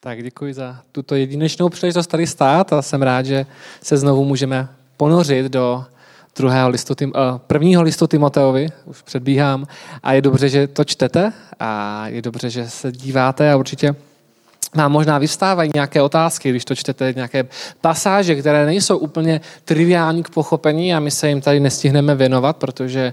Tak 0.00 0.22
děkuji 0.22 0.54
za 0.54 0.76
tuto 0.92 1.14
jedinečnou 1.14 1.68
příležitost 1.68 2.06
tady 2.06 2.26
stát 2.26 2.72
a 2.72 2.82
jsem 2.82 3.02
rád, 3.02 3.26
že 3.26 3.46
se 3.82 3.96
znovu 3.96 4.24
můžeme 4.24 4.68
ponořit 4.96 5.46
do 5.46 5.84
druhého 6.36 6.68
listu, 6.68 6.94
uh, 7.04 7.12
prvního 7.46 7.82
listu 7.82 8.06
Timoteovi, 8.06 8.68
už 8.84 9.02
předbíhám, 9.02 9.66
a 10.02 10.12
je 10.12 10.22
dobře, 10.22 10.48
že 10.48 10.66
to 10.66 10.84
čtete 10.84 11.32
a 11.60 12.02
je 12.08 12.22
dobře, 12.22 12.50
že 12.50 12.70
se 12.70 12.92
díváte 12.92 13.52
a 13.52 13.56
určitě 13.56 13.94
vám 14.74 14.92
možná 14.92 15.18
vystávají 15.18 15.70
nějaké 15.74 16.02
otázky, 16.02 16.50
když 16.50 16.64
to 16.64 16.74
čtete 16.74 17.12
nějaké 17.16 17.46
pasáže, 17.80 18.34
které 18.34 18.66
nejsou 18.66 18.98
úplně 18.98 19.40
triviální 19.64 20.22
k 20.22 20.30
pochopení 20.30 20.94
a 20.94 21.00
my 21.00 21.10
se 21.10 21.28
jim 21.28 21.40
tady 21.40 21.60
nestihneme 21.60 22.14
věnovat, 22.14 22.56
protože 22.56 23.12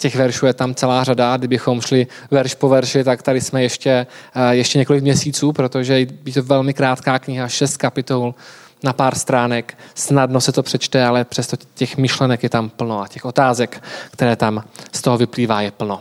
těch 0.00 0.16
veršů 0.16 0.46
je 0.46 0.54
tam 0.54 0.74
celá 0.74 1.04
řada. 1.04 1.36
Kdybychom 1.36 1.80
šli 1.80 2.06
verš 2.30 2.54
po 2.54 2.68
verši, 2.68 3.04
tak 3.04 3.22
tady 3.22 3.40
jsme 3.40 3.62
ještě, 3.62 4.06
eh, 4.34 4.54
ještě 4.54 4.78
několik 4.78 5.02
měsíců, 5.02 5.52
protože 5.52 6.00
je 6.00 6.32
to 6.34 6.42
velmi 6.42 6.74
krátká 6.74 7.18
kniha, 7.18 7.48
šest 7.48 7.76
kapitol 7.76 8.34
na 8.82 8.92
pár 8.92 9.14
stránek. 9.14 9.78
Snadno 9.94 10.40
se 10.40 10.52
to 10.52 10.62
přečte, 10.62 11.04
ale 11.04 11.24
přesto 11.24 11.56
těch 11.74 11.96
myšlenek 11.96 12.42
je 12.42 12.48
tam 12.48 12.68
plno 12.68 13.02
a 13.02 13.08
těch 13.08 13.24
otázek, 13.24 13.82
které 14.10 14.36
tam 14.36 14.64
z 14.92 15.02
toho 15.02 15.18
vyplývá, 15.18 15.60
je 15.60 15.70
plno. 15.70 16.00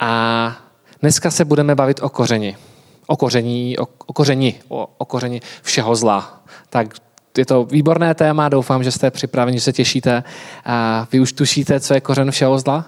A 0.00 0.56
dneska 1.00 1.30
se 1.30 1.44
budeme 1.44 1.74
bavit 1.74 2.00
o 2.02 2.08
kořeni. 2.08 2.56
O 3.06 3.16
koření, 3.16 3.78
o, 3.78 3.86
o 4.06 4.12
koření, 4.12 4.54
o, 4.68 4.88
o 4.98 5.04
koření 5.04 5.42
všeho 5.62 5.96
zla. 5.96 6.42
Tak 6.70 6.94
je 7.38 7.46
to 7.46 7.64
výborné 7.64 8.14
téma, 8.14 8.48
doufám, 8.48 8.84
že 8.84 8.92
jste 8.92 9.10
připraveni, 9.10 9.58
že 9.58 9.64
se 9.64 9.72
těšíte. 9.72 10.22
A 10.64 11.06
vy 11.12 11.20
už 11.20 11.32
tušíte, 11.32 11.80
co 11.80 11.94
je 11.94 12.00
kořen 12.00 12.30
všeho 12.30 12.58
zla? 12.58 12.84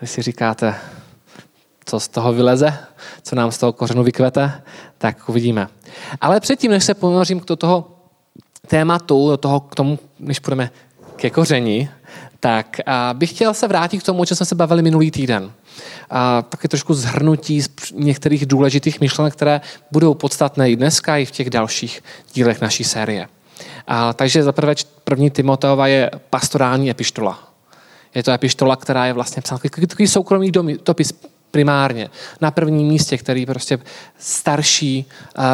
Vy 0.00 0.06
si 0.06 0.22
říkáte, 0.22 0.74
co 1.84 2.00
z 2.00 2.08
toho 2.08 2.32
vyleze, 2.32 2.78
co 3.22 3.36
nám 3.36 3.52
z 3.52 3.58
toho 3.58 3.72
kořenu 3.72 4.02
vykvete, 4.02 4.62
tak 4.98 5.28
uvidíme. 5.28 5.68
Ale 6.20 6.40
předtím, 6.40 6.70
než 6.70 6.84
se 6.84 6.94
ponořím 6.94 7.42
do 7.46 7.56
toho 7.56 7.90
tématu, 8.66 9.30
do 9.30 9.36
toho, 9.36 9.60
k 9.60 9.74
tomu, 9.74 9.98
než 10.18 10.38
půjdeme 10.38 10.70
ke 11.16 11.30
koření, 11.30 11.88
tak 12.40 12.80
bych 13.12 13.30
chtěl 13.30 13.54
se 13.54 13.68
vrátit 13.68 13.98
k 13.98 14.02
tomu, 14.02 14.20
o 14.20 14.26
čem 14.26 14.36
jsme 14.36 14.46
se 14.46 14.54
bavili 14.54 14.82
minulý 14.82 15.10
týden. 15.10 15.52
A 16.10 16.42
taky 16.42 16.68
trošku 16.68 16.94
zhrnutí 16.94 17.62
z 17.62 17.68
některých 17.94 18.46
důležitých 18.46 19.00
myšlenek, 19.00 19.34
které 19.34 19.60
budou 19.90 20.14
podstatné 20.14 20.70
i 20.70 20.76
dneska, 20.76 21.16
i 21.16 21.24
v 21.24 21.30
těch 21.30 21.50
dalších 21.50 22.02
dílech 22.34 22.60
naší 22.60 22.84
série. 22.84 23.28
A, 23.86 24.12
takže 24.12 24.42
za 24.42 24.52
prvé 24.52 24.74
první 25.04 25.30
Timoteova 25.30 25.86
je 25.86 26.10
pastorální 26.30 26.90
epištola. 26.90 27.49
Je 28.14 28.22
to 28.22 28.32
epištola, 28.32 28.76
která 28.76 29.06
je 29.06 29.12
vlastně 29.12 29.42
psána, 29.42 29.58
takový 29.58 30.08
soukromý 30.08 30.52
dopis 30.86 31.12
primárně. 31.50 32.10
Na 32.40 32.50
prvním 32.50 32.88
místě, 32.88 33.18
který 33.18 33.46
prostě 33.46 33.78
starší 34.18 35.04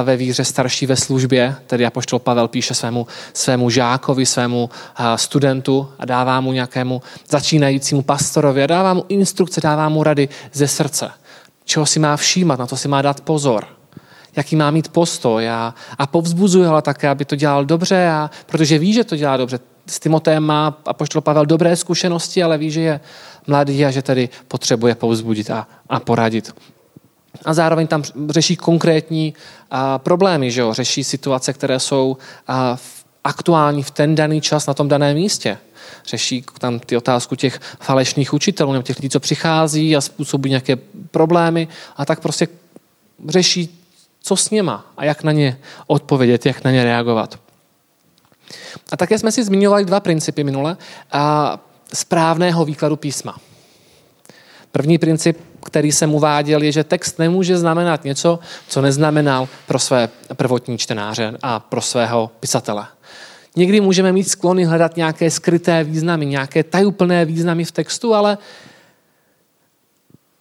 ve 0.03 0.17
víře, 0.17 0.45
starší 0.45 0.87
ve 0.87 0.97
službě, 0.97 1.57
tedy 1.67 1.87
apoštol 1.87 2.19
Pavel 2.19 2.49
píše 2.49 2.75
svému, 2.75 3.07
svému 3.33 3.71
žákovi, 3.71 4.27
svému 4.27 4.71
studentu 5.17 5.89
a 5.99 6.05
dává 6.05 6.41
mu 6.41 6.53
nějakému 6.53 7.03
začínajícímu 7.29 8.03
pastorovi 8.03 8.63
a 8.63 8.67
dává 8.67 8.95
mu 8.95 9.05
instrukce, 9.09 9.61
dává 9.61 9.89
mu 9.89 10.03
rady 10.03 10.29
ze 10.53 10.69
srdce. 10.69 11.11
Čeho 11.65 11.87
si 11.87 11.99
má 11.99 12.17
všímat, 12.17 12.59
na 12.59 12.67
to 12.67 12.77
si 12.77 12.89
má 12.89 13.03
dát 13.03 13.21
pozor 13.21 13.67
jaký 14.37 14.57
má 14.57 14.71
mít 14.71 14.89
postoj 14.89 15.49
a, 15.49 15.75
a 15.99 16.07
povzbuzuje 16.07 16.69
ho 16.69 16.83
také, 16.83 17.09
aby 17.09 17.25
to 17.25 17.37
dělal 17.37 17.65
dobře, 17.65 18.09
a, 18.09 18.31
protože 18.47 18.79
ví, 18.79 18.93
že 18.93 19.05
to 19.05 19.17
dělá 19.17 19.37
dobře 19.37 19.59
s 19.87 20.01
Timotem 20.01 20.43
má 20.43 20.79
apoštol 20.87 21.23
Pavel 21.23 21.47
dobré 21.47 21.77
zkušenosti, 21.77 22.43
ale 22.43 22.59
ví, 22.59 22.71
že 22.71 22.81
je 22.81 23.01
mladý 23.47 23.85
a 23.85 23.91
že 23.91 24.03
tedy 24.03 24.29
potřebuje 24.49 24.95
povzbudit 24.95 25.51
a, 25.51 25.67
a 25.89 26.01
poradit. 26.01 26.55
A 27.45 27.55
zároveň 27.55 27.87
tam 27.87 28.03
řeší 28.29 28.57
konkrétní 28.57 29.35
a, 29.71 29.99
problémy, 29.99 30.51
že 30.51 30.61
jo? 30.61 30.73
řeší 30.73 31.05
situace, 31.05 31.53
které 31.53 31.81
jsou 31.81 32.17
a, 32.47 32.77
v, 32.77 33.05
aktuální 33.25 33.83
v 33.83 33.91
ten 33.91 34.15
daný 34.15 34.41
čas 34.41 34.67
na 34.67 34.75
tom 34.75 34.89
daném 34.89 35.17
místě. 35.17 35.59
Řeší 36.07 36.45
tam 36.59 36.79
ty 36.79 36.97
otázku 36.97 37.37
těch 37.37 37.61
falešných 37.81 38.33
učitelů 38.33 38.73
nebo 38.73 38.83
těch 38.83 38.97
lidí, 38.97 39.11
co 39.11 39.21
přichází 39.21 39.97
a 39.97 40.01
způsobí 40.01 40.51
nějaké 40.51 40.77
problémy 41.11 41.69
a 41.97 42.05
tak 42.05 42.21
prostě 42.21 42.49
řeší, 43.29 43.83
co 44.21 44.37
s 44.37 44.51
něma 44.51 44.87
a 44.97 45.05
jak 45.05 45.23
na 45.23 45.33
ně 45.33 45.59
odpovědět, 45.87 46.47
jak 46.47 46.65
na 46.65 46.71
ně 46.71 46.85
reagovat. 46.85 47.39
A 48.93 48.97
také 48.97 49.19
jsme 49.19 49.33
si 49.33 49.45
zmiňovali 49.45 49.85
dva 49.85 50.01
principy 50.01 50.45
minule 50.45 50.77
a 51.13 51.59
správného 51.95 52.65
výkladu 52.65 52.97
písma. 52.97 53.37
První 54.73 54.99
princip, 54.99 55.39
který 55.67 55.93
jsem 55.93 56.15
uváděl, 56.15 56.63
je, 56.63 56.73
že 56.73 56.85
text 56.85 57.19
nemůže 57.19 57.59
znamenat 57.59 58.05
něco, 58.05 58.39
co 58.69 58.81
neznamenal 58.81 59.49
pro 59.67 59.79
své 59.79 60.09
prvotní 60.35 60.79
čtenáře 60.79 61.39
a 61.43 61.61
pro 61.61 61.81
svého 61.81 62.31
pisatele. 62.41 62.87
Někdy 63.57 63.81
můžeme 63.81 64.13
mít 64.13 64.29
sklony 64.29 64.65
hledat 64.65 64.97
nějaké 64.97 65.31
skryté 65.31 65.85
významy, 65.85 66.27
nějaké 66.27 66.65
tajuplné 66.65 67.25
významy 67.25 67.65
v 67.65 67.73
textu, 67.73 68.15
ale 68.15 68.39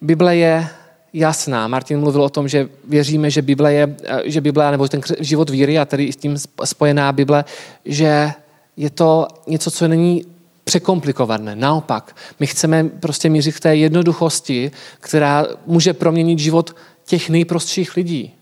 Bible 0.02 0.36
je 0.36 0.68
jasná. 1.16 1.68
Martin 1.68 2.00
mluvil 2.00 2.24
o 2.24 2.30
tom, 2.30 2.48
že 2.48 2.70
věříme, 2.88 3.30
že 3.30 3.42
Bible 3.42 3.74
je, 3.74 3.96
že 4.26 4.42
Bible, 4.42 4.72
nebo 4.72 4.88
ten 4.88 5.02
život 5.20 5.50
víry 5.50 5.80
a 5.80 5.86
tedy 5.86 6.12
s 6.12 6.16
tím 6.16 6.38
spojená 6.64 7.12
Bible, 7.12 7.46
že 7.86 8.32
je 8.78 8.90
to 8.90 9.28
něco, 9.48 9.72
co 9.72 9.88
není 9.88 10.26
překomplikované. 10.64 11.56
Naopak, 11.56 12.16
my 12.40 12.48
chceme 12.48 12.84
prostě 12.84 13.30
mířit 13.30 13.56
k 13.56 13.60
té 13.60 13.76
jednoduchosti, 13.76 14.72
která 15.00 15.46
může 15.66 15.94
proměnit 15.94 16.40
život 16.40 16.76
těch 17.06 17.30
nejprostších 17.30 17.96
lidí. 17.96 18.34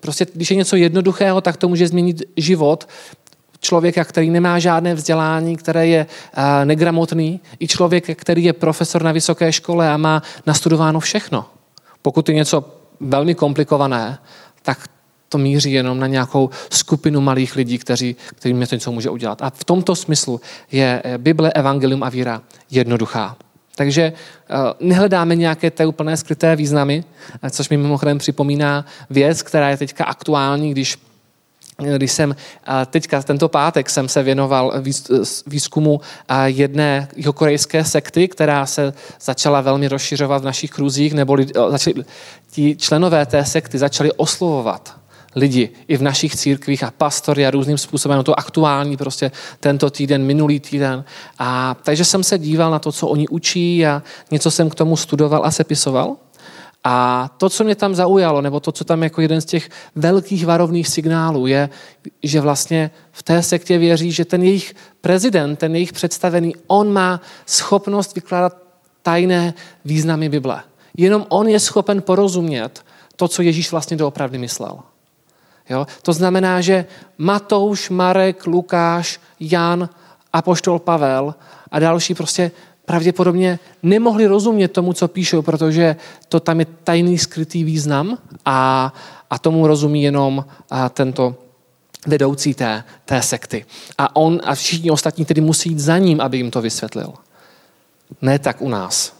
Prostě, 0.00 0.26
když 0.34 0.50
je 0.50 0.56
něco 0.56 0.76
jednoduchého, 0.76 1.40
tak 1.40 1.56
to 1.56 1.68
může 1.68 1.88
změnit 1.88 2.22
život 2.36 2.88
člověka, 3.60 4.04
který 4.04 4.30
nemá 4.30 4.58
žádné 4.58 4.94
vzdělání, 4.94 5.56
které 5.56 5.86
je 5.86 6.06
uh, 6.06 6.44
negramotný, 6.64 7.40
i 7.60 7.68
člověk, 7.68 8.16
který 8.16 8.44
je 8.44 8.52
profesor 8.52 9.02
na 9.02 9.12
vysoké 9.12 9.52
škole 9.52 9.90
a 9.90 9.96
má 9.96 10.22
nastudováno 10.46 11.00
všechno. 11.00 11.53
Pokud 12.04 12.28
je 12.28 12.34
něco 12.34 12.64
velmi 13.00 13.34
komplikované, 13.34 14.18
tak 14.62 14.88
to 15.28 15.38
míří 15.38 15.72
jenom 15.72 16.00
na 16.00 16.06
nějakou 16.06 16.50
skupinu 16.70 17.20
malých 17.20 17.56
lidí, 17.56 17.78
kteří, 17.78 18.16
kterým 18.34 18.60
něco, 18.60 18.74
něco 18.74 18.92
může 18.92 19.10
udělat. 19.10 19.42
A 19.42 19.50
v 19.50 19.64
tomto 19.64 19.96
smyslu 19.96 20.40
je 20.72 21.02
Bible, 21.18 21.52
Evangelium 21.52 22.02
a 22.02 22.08
víra 22.08 22.42
jednoduchá. 22.70 23.36
Takže 23.76 24.02
eh, 24.02 24.54
nehledáme 24.80 25.36
nějaké 25.36 25.70
té 25.70 25.86
úplné 25.86 26.16
skryté 26.16 26.56
významy, 26.56 27.04
eh, 27.42 27.50
což 27.50 27.68
mi 27.68 27.76
mimochodem 27.76 28.18
připomíná 28.18 28.86
věc, 29.10 29.42
která 29.42 29.70
je 29.70 29.76
teďka 29.76 30.04
aktuální, 30.04 30.70
když 30.70 30.98
když 31.78 32.12
jsem 32.12 32.36
teďka 32.86 33.22
tento 33.22 33.48
pátek 33.48 33.90
jsem 33.90 34.08
se 34.08 34.22
věnoval 34.22 34.82
výzkumu 35.46 36.00
jedné 36.44 37.08
korejské 37.34 37.84
sekty, 37.84 38.28
která 38.28 38.66
se 38.66 38.92
začala 39.20 39.60
velmi 39.60 39.88
rozšiřovat 39.88 40.42
v 40.42 40.44
našich 40.44 40.70
kruzích, 40.70 41.12
nebo 41.12 41.36
začali, 41.68 42.04
ti 42.50 42.76
členové 42.76 43.26
té 43.26 43.44
sekty 43.44 43.78
začali 43.78 44.12
oslovovat 44.12 44.96
lidi 45.36 45.70
i 45.88 45.96
v 45.96 46.02
našich 46.02 46.36
církvích 46.36 46.84
a 46.84 46.90
pastory 46.90 47.46
a 47.46 47.50
různým 47.50 47.78
způsobem. 47.78 48.16
No 48.16 48.22
to 48.22 48.38
aktuální 48.38 48.96
prostě 48.96 49.30
tento 49.60 49.90
týden, 49.90 50.24
minulý 50.24 50.60
týden. 50.60 51.04
A 51.38 51.76
takže 51.82 52.04
jsem 52.04 52.24
se 52.24 52.38
díval 52.38 52.70
na 52.70 52.78
to, 52.78 52.92
co 52.92 53.08
oni 53.08 53.28
učí 53.28 53.86
a 53.86 54.02
něco 54.30 54.50
jsem 54.50 54.70
k 54.70 54.74
tomu 54.74 54.96
studoval 54.96 55.42
a 55.44 55.50
sepisoval. 55.50 56.16
A 56.84 57.30
to, 57.36 57.48
co 57.48 57.64
mě 57.64 57.74
tam 57.74 57.94
zaujalo, 57.94 58.42
nebo 58.42 58.60
to, 58.60 58.72
co 58.72 58.84
tam 58.84 59.02
jako 59.02 59.20
jeden 59.20 59.40
z 59.40 59.44
těch 59.44 59.70
velkých 59.94 60.46
varovných 60.46 60.88
signálů 60.88 61.46
je, 61.46 61.68
že 62.22 62.40
vlastně 62.40 62.90
v 63.12 63.22
té 63.22 63.42
sektě 63.42 63.78
věří, 63.78 64.12
že 64.12 64.24
ten 64.24 64.42
jejich 64.42 64.74
prezident, 65.00 65.56
ten 65.56 65.74
jejich 65.74 65.92
představený, 65.92 66.54
on 66.66 66.92
má 66.92 67.20
schopnost 67.46 68.14
vykládat 68.14 68.56
tajné 69.02 69.54
významy 69.84 70.28
Bible. 70.28 70.62
Jenom 70.96 71.26
on 71.28 71.48
je 71.48 71.60
schopen 71.60 72.02
porozumět 72.02 72.84
to, 73.16 73.28
co 73.28 73.42
Ježíš 73.42 73.72
vlastně 73.72 73.96
doopravdy 73.96 74.38
myslel. 74.38 74.78
Jo? 75.68 75.86
To 76.02 76.12
znamená, 76.12 76.60
že 76.60 76.86
Matouš, 77.18 77.90
Marek, 77.90 78.46
Lukáš, 78.46 79.20
Jan, 79.40 79.88
Apoštol 80.32 80.78
Pavel 80.78 81.34
a 81.70 81.78
další 81.78 82.14
prostě 82.14 82.50
pravděpodobně 82.86 83.58
nemohli 83.82 84.26
rozumět 84.26 84.68
tomu, 84.68 84.92
co 84.92 85.08
píšou, 85.08 85.42
protože 85.42 85.96
to 86.28 86.40
tam 86.40 86.60
je 86.60 86.66
tajný 86.84 87.18
skrytý 87.18 87.64
význam 87.64 88.18
a, 88.44 88.92
a 89.30 89.38
tomu 89.38 89.66
rozumí 89.66 90.02
jenom 90.02 90.44
a 90.70 90.88
tento 90.88 91.36
vedoucí 92.06 92.54
té, 92.54 92.84
té 93.04 93.22
sekty. 93.22 93.66
A 93.98 94.16
on 94.16 94.40
a 94.44 94.54
všichni 94.54 94.90
ostatní 94.90 95.24
tedy 95.24 95.40
musí 95.40 95.68
jít 95.68 95.78
za 95.78 95.98
ním, 95.98 96.20
aby 96.20 96.36
jim 96.36 96.50
to 96.50 96.60
vysvětlil. 96.60 97.12
Ne 98.22 98.38
tak 98.38 98.62
u 98.62 98.68
nás. 98.68 99.16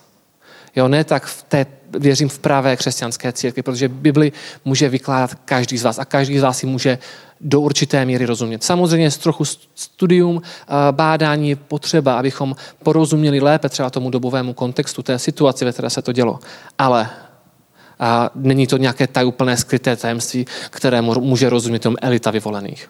Jo, 0.77 0.89
ne 0.89 1.05
tak 1.05 1.27
v 1.27 1.43
té, 1.43 1.67
věřím 1.91 2.29
v 2.29 2.39
pravé 2.39 2.77
křesťanské 2.77 3.33
církvi, 3.33 3.63
protože 3.63 3.89
Bibli 3.89 4.33
může 4.65 4.89
vykládat 4.89 5.35
každý 5.45 5.79
z 5.79 5.83
vás 5.83 5.99
a 5.99 6.05
každý 6.05 6.39
z 6.39 6.43
vás 6.43 6.59
si 6.59 6.67
může 6.67 6.99
do 7.45 7.61
určité 7.61 8.05
míry 8.05 8.27
rozumět. 8.27 8.65
Samozřejmě 8.65 9.11
s 9.11 9.19
trochu 9.19 9.45
studium, 9.75 10.43
bádání 10.91 11.49
je 11.49 11.57
potřeba, 11.57 12.19
abychom 12.19 12.57
porozuměli 12.83 13.41
lépe 13.41 13.69
třeba 13.69 13.91
tomu 13.91 14.11
dobovému 14.11 14.53
kontextu 14.53 15.03
té 15.03 15.19
situaci, 15.19 15.65
ve 15.65 15.73
které 15.73 15.91
se 15.91 16.03
to 16.03 16.13
dělo. 16.13 16.39
Ale 16.79 17.11
A 17.99 18.31
není 18.35 18.67
to 18.67 18.77
nějaké 18.77 19.07
tajuplné 19.07 19.57
skryté 19.57 19.97
tajemství, 19.97 20.47
kterému 20.71 21.21
může 21.21 21.51
rozumět 21.51 21.79
tom 21.79 21.97
elita 22.03 22.31
vyvolených. 22.31 22.89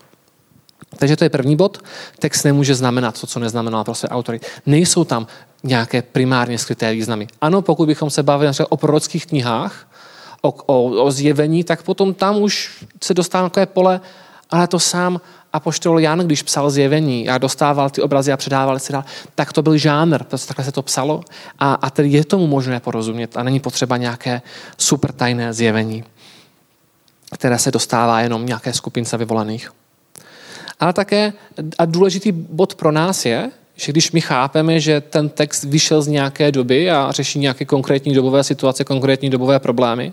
Takže 0.97 1.17
to 1.17 1.25
je 1.25 1.31
první 1.31 1.57
bod. 1.57 1.79
Text 2.19 2.45
nemůže 2.45 2.75
znamenat 2.75 3.21
to, 3.21 3.27
co 3.27 3.41
neznamená 3.41 3.85
prostě 3.85 4.09
autory. 4.09 4.41
Nejsou 4.67 5.05
tam 5.05 5.27
nějaké 5.63 6.03
primárně 6.03 6.59
skryté 6.59 6.93
významy. 6.93 7.27
Ano, 7.41 7.63
pokud 7.63 7.87
bychom 7.87 8.11
se 8.11 8.23
bavili 8.23 8.53
o 8.69 8.77
prorockých 8.77 9.27
knihách, 9.27 9.89
o, 10.43 10.53
o, 10.67 11.05
o 11.05 11.11
zjevení, 11.11 11.65
tak 11.65 11.83
potom 11.83 12.15
tam 12.15 12.43
už 12.43 12.85
se 13.03 13.15
dostává 13.15 13.49
takové 13.49 13.67
pole, 13.67 14.01
ale 14.51 14.67
to 14.67 14.79
sám 14.79 15.21
apoštol 15.53 16.01
Jan, 16.01 16.19
když 16.19 16.43
psal 16.43 16.71
zjevení 16.71 17.29
a 17.29 17.39
dostával 17.39 17.91
ty 17.91 18.03
obrazy 18.03 18.33
a 18.33 18.37
předával 18.37 18.79
si 18.79 18.93
dál, 18.93 19.05
tak 19.35 19.53
to 19.53 19.63
byl 19.63 19.77
žánr, 19.77 20.25
prostě 20.25 20.49
takhle 20.49 20.65
se 20.65 20.73
to 20.73 20.83
psalo 20.83 21.21
a, 21.59 21.75
a 21.75 21.91
tedy 21.91 22.09
je 22.09 22.25
tomu 22.25 22.47
možné 22.47 22.81
porozumět 22.81 23.37
a 23.37 23.43
není 23.43 23.61
potřeba 23.61 23.97
nějaké 23.97 24.43
super 24.79 25.13
tajné 25.13 25.53
zjevení, 25.53 26.05
které 27.35 27.59
se 27.59 27.71
dostává 27.71 28.21
jenom 28.21 28.47
nějaké 28.47 28.73
skupince 28.73 29.17
vyvolených. 29.17 29.71
Ale 30.81 30.93
také 30.93 31.33
a 31.79 31.85
důležitý 31.85 32.33
bod 32.33 32.75
pro 32.75 32.93
nás 32.93 33.27
je, 33.27 33.51
že 33.77 33.93
když 33.93 34.13
my 34.13 34.21
chápeme, 34.21 34.81
že 34.81 35.01
ten 35.01 35.29
text 35.29 35.65
vyšel 35.65 36.03
z 36.03 36.07
nějaké 36.07 36.53
doby 36.53 36.91
a 36.91 37.13
řeší 37.13 37.39
nějaké 37.39 37.65
konkrétní 37.65 38.15
dobové 38.15 38.45
situace, 38.45 38.85
konkrétní 38.85 39.31
dobové 39.31 39.59
problémy, 39.59 40.13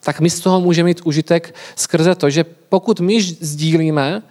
tak 0.00 0.20
my 0.20 0.30
z 0.30 0.40
toho 0.40 0.60
můžeme 0.60 0.86
mít 0.86 1.00
užitek 1.04 1.54
skrze 1.76 2.14
to, 2.14 2.30
že 2.30 2.44
pokud 2.44 3.00
my 3.00 3.22
sdílíme 3.22 4.22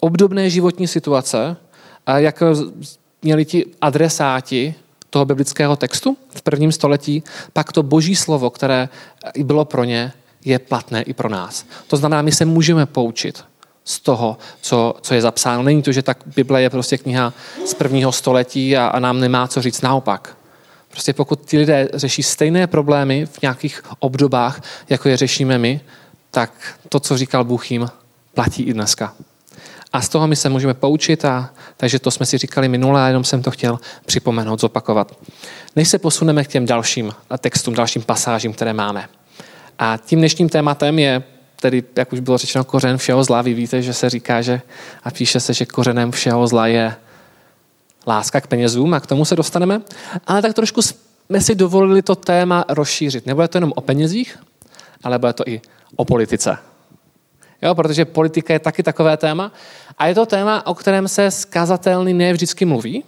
obdobné 0.00 0.50
životní 0.50 0.86
situace, 0.86 1.56
jak 2.16 2.42
měli 3.22 3.44
ti 3.44 3.64
adresáti 3.80 4.74
toho 5.10 5.24
biblického 5.24 5.76
textu 5.76 6.16
v 6.28 6.42
prvním 6.42 6.72
století, 6.72 7.22
pak 7.52 7.72
to 7.72 7.82
boží 7.82 8.16
slovo, 8.16 8.50
které 8.50 8.88
bylo 9.38 9.64
pro 9.64 9.84
ně, 9.84 10.12
je 10.44 10.58
platné 10.58 11.02
i 11.02 11.12
pro 11.12 11.28
nás. 11.28 11.66
To 11.86 11.96
znamená, 11.96 12.22
my 12.22 12.32
se 12.32 12.44
můžeme 12.44 12.86
poučit 12.86 13.44
z 13.88 14.00
toho, 14.00 14.38
co, 14.60 14.94
co 15.00 15.14
je 15.14 15.22
zapsáno. 15.22 15.62
Není 15.62 15.82
to, 15.82 15.92
že 15.92 16.02
tak 16.02 16.18
Bible 16.36 16.62
je 16.62 16.70
prostě 16.70 16.98
kniha 16.98 17.32
z 17.66 17.74
prvního 17.74 18.12
století 18.12 18.76
a, 18.76 18.86
a 18.86 18.98
nám 18.98 19.20
nemá 19.20 19.48
co 19.48 19.62
říct 19.62 19.80
naopak. 19.80 20.36
Prostě 20.90 21.12
pokud 21.12 21.40
ti 21.44 21.58
lidé 21.58 21.88
řeší 21.94 22.22
stejné 22.22 22.66
problémy 22.66 23.26
v 23.26 23.42
nějakých 23.42 23.82
obdobách, 23.98 24.62
jako 24.88 25.08
je 25.08 25.16
řešíme 25.16 25.58
my, 25.58 25.80
tak 26.30 26.52
to, 26.88 27.00
co 27.00 27.18
říkal 27.18 27.44
Bůh 27.44 27.70
jim, 27.70 27.88
platí 28.34 28.62
i 28.62 28.72
dneska. 28.72 29.14
A 29.92 30.00
z 30.00 30.08
toho 30.08 30.26
my 30.26 30.36
se 30.36 30.48
můžeme 30.48 30.74
poučit, 30.74 31.24
a, 31.24 31.50
takže 31.76 31.98
to 31.98 32.10
jsme 32.10 32.26
si 32.26 32.38
říkali 32.38 32.68
minule, 32.68 33.02
a 33.02 33.06
jenom 33.06 33.24
jsem 33.24 33.42
to 33.42 33.50
chtěl 33.50 33.78
připomenout, 34.06 34.60
zopakovat. 34.60 35.18
Než 35.76 35.88
se 35.88 35.98
posuneme 35.98 36.44
k 36.44 36.48
těm 36.48 36.66
dalším 36.66 37.12
textům, 37.38 37.74
dalším 37.74 38.02
pasážím, 38.02 38.52
které 38.52 38.72
máme. 38.72 39.08
A 39.78 39.96
tím 39.96 40.18
dnešním 40.18 40.48
tématem 40.48 40.98
je 40.98 41.22
tedy, 41.66 41.84
jak 41.96 42.12
už 42.12 42.20
bylo 42.20 42.38
řečeno, 42.38 42.64
kořen 42.64 42.96
všeho 42.96 43.24
zla. 43.24 43.42
Vy 43.42 43.54
víte, 43.54 43.82
že 43.82 43.92
se 43.92 44.10
říká, 44.10 44.42
že 44.42 44.60
a 45.02 45.10
píše 45.10 45.40
se, 45.40 45.54
že 45.54 45.66
kořenem 45.66 46.12
všeho 46.12 46.46
zla 46.46 46.66
je 46.66 46.94
láska 48.06 48.40
k 48.40 48.46
penězům 48.46 48.94
a 48.94 49.00
k 49.00 49.06
tomu 49.06 49.24
se 49.24 49.36
dostaneme. 49.36 49.82
Ale 50.26 50.42
tak 50.42 50.54
trošku 50.54 50.82
jsme 50.82 51.40
si 51.40 51.54
dovolili 51.54 52.02
to 52.02 52.14
téma 52.14 52.64
rozšířit. 52.68 53.26
Nebude 53.26 53.48
to 53.48 53.58
jenom 53.58 53.72
o 53.76 53.80
penězích, 53.80 54.38
ale 55.02 55.18
bude 55.18 55.32
to 55.32 55.44
i 55.46 55.60
o 55.96 56.04
politice. 56.04 56.58
Jo, 57.62 57.74
protože 57.74 58.04
politika 58.04 58.52
je 58.52 58.58
taky 58.58 58.82
takové 58.82 59.16
téma. 59.16 59.52
A 59.98 60.06
je 60.06 60.14
to 60.14 60.26
téma, 60.26 60.66
o 60.66 60.74
kterém 60.74 61.08
se 61.08 61.30
skazatelný 61.30 62.14
ne 62.14 62.32
vždycky 62.32 62.64
mluví, 62.64 63.04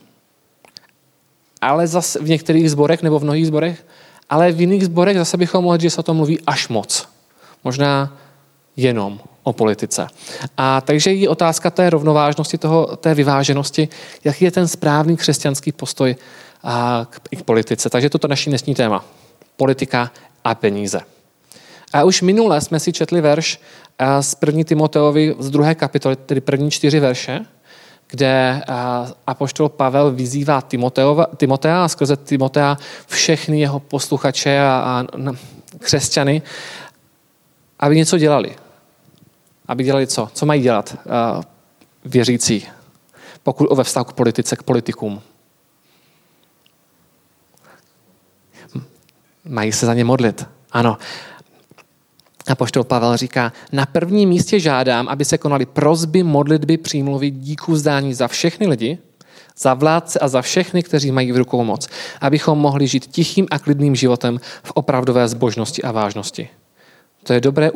ale 1.61 1.87
zase 1.87 2.19
v 2.19 2.29
některých 2.29 2.71
zborech 2.71 3.03
nebo 3.03 3.19
v 3.19 3.25
mnohých 3.25 3.47
zborech, 3.47 3.87
ale 4.31 4.53
v 4.53 4.61
jiných 4.61 4.85
zborech 4.85 5.19
zase 5.19 5.37
bychom 5.37 5.65
mohli, 5.65 5.81
že 5.81 5.91
se 5.91 6.01
o 6.01 6.03
tom 6.03 6.17
mluví 6.17 6.41
až 6.47 6.69
moc. 6.69 7.09
Možná 7.65 8.19
jenom 8.79 9.21
o 9.43 9.53
politice. 9.53 10.07
A 10.57 10.81
takže 10.81 11.13
je 11.13 11.29
otázka 11.29 11.71
té 11.71 11.91
rovnovážnosti, 11.91 12.59
toho, 12.59 12.97
té 12.97 13.15
vyváženosti, 13.15 13.89
jaký 14.25 14.45
je 14.45 14.51
ten 14.51 14.69
správný 14.69 15.17
křesťanský 15.17 15.73
postoj 15.73 16.17
a 16.63 17.07
k, 17.11 17.21
k 17.39 17.43
politice. 17.43 17.91
Takže 17.91 18.11
toto 18.11 18.29
naší 18.29 18.51
dnešní 18.51 18.75
téma. 18.75 19.05
Politika 19.57 20.11
a 20.45 20.55
peníze. 20.55 21.01
A 21.93 22.05
už 22.05 22.23
minule 22.23 22.61
jsme 22.61 22.81
si 22.81 22.93
četli 22.93 23.21
verš 23.21 23.61
z 24.21 24.35
první 24.35 24.65
Timoteovi 24.65 25.35
z 25.39 25.51
druhé 25.51 25.75
kapitoly, 25.75 26.17
tedy 26.17 26.41
první 26.41 26.71
čtyři 26.71 27.01
verše, 27.01 27.41
kde 28.11 28.63
apoštol 29.27 29.69
Pavel 29.69 30.11
vyzývá 30.11 30.61
Timotea 31.37 31.85
a 31.85 31.89
skrze 31.89 32.17
Timotea 32.17 32.79
všechny 33.07 33.61
jeho 33.61 33.81
posluchače 33.81 34.61
a, 34.61 34.65
a 34.65 35.05
křesťany, 35.79 36.43
aby 37.79 37.97
něco 37.97 38.19
dělali. 38.19 38.55
Aby 39.69 39.85
dělali 39.85 40.07
co? 40.07 40.29
Co 40.35 40.47
mají 40.47 40.63
dělat 40.63 40.97
uh, 41.37 41.43
věřící, 42.05 42.67
pokud 43.43 43.77
ve 43.77 43.85
vztahu 43.85 44.05
k 44.05 44.13
politice, 44.13 44.57
k 44.57 44.63
politikům? 44.63 45.23
Mají 49.45 49.73
se 49.73 49.87
za 49.87 49.95
ně 49.95 50.05
modlit. 50.05 50.47
Ano. 50.73 50.99
A 52.49 52.55
poštol 52.55 52.85
Pavel 52.85 53.17
říká, 53.17 53.53
na 53.73 53.87
prvním 53.87 54.29
místě 54.29 54.61
žádám, 54.61 55.09
aby 55.09 55.25
se 55.25 55.39
konaly 55.39 55.67
prozby, 55.67 56.23
modlitby, 56.23 56.77
přímluvy, 56.77 57.31
díků 57.31 57.77
zdání 57.77 58.15
za 58.15 58.29
všechny 58.29 58.67
lidi, 58.67 58.99
za 59.57 59.75
vládce 59.75 60.19
a 60.19 60.29
za 60.29 60.43
všechny, 60.43 60.83
kteří 60.83 61.11
mají 61.11 61.33
v 61.33 61.37
rukou 61.37 61.65
moc, 61.65 61.89
abychom 62.21 62.59
mohli 62.59 62.87
žít 62.87 63.07
tichým 63.07 63.47
a 63.51 63.59
klidným 63.59 63.97
životem 63.97 64.41
v 64.63 64.73
opravdové 64.75 65.29
zbožnosti 65.29 65.83
a 65.83 65.93
vážnosti. 65.93 66.49
To 67.23 67.33
je 67.33 67.41
dobré 67.41 67.71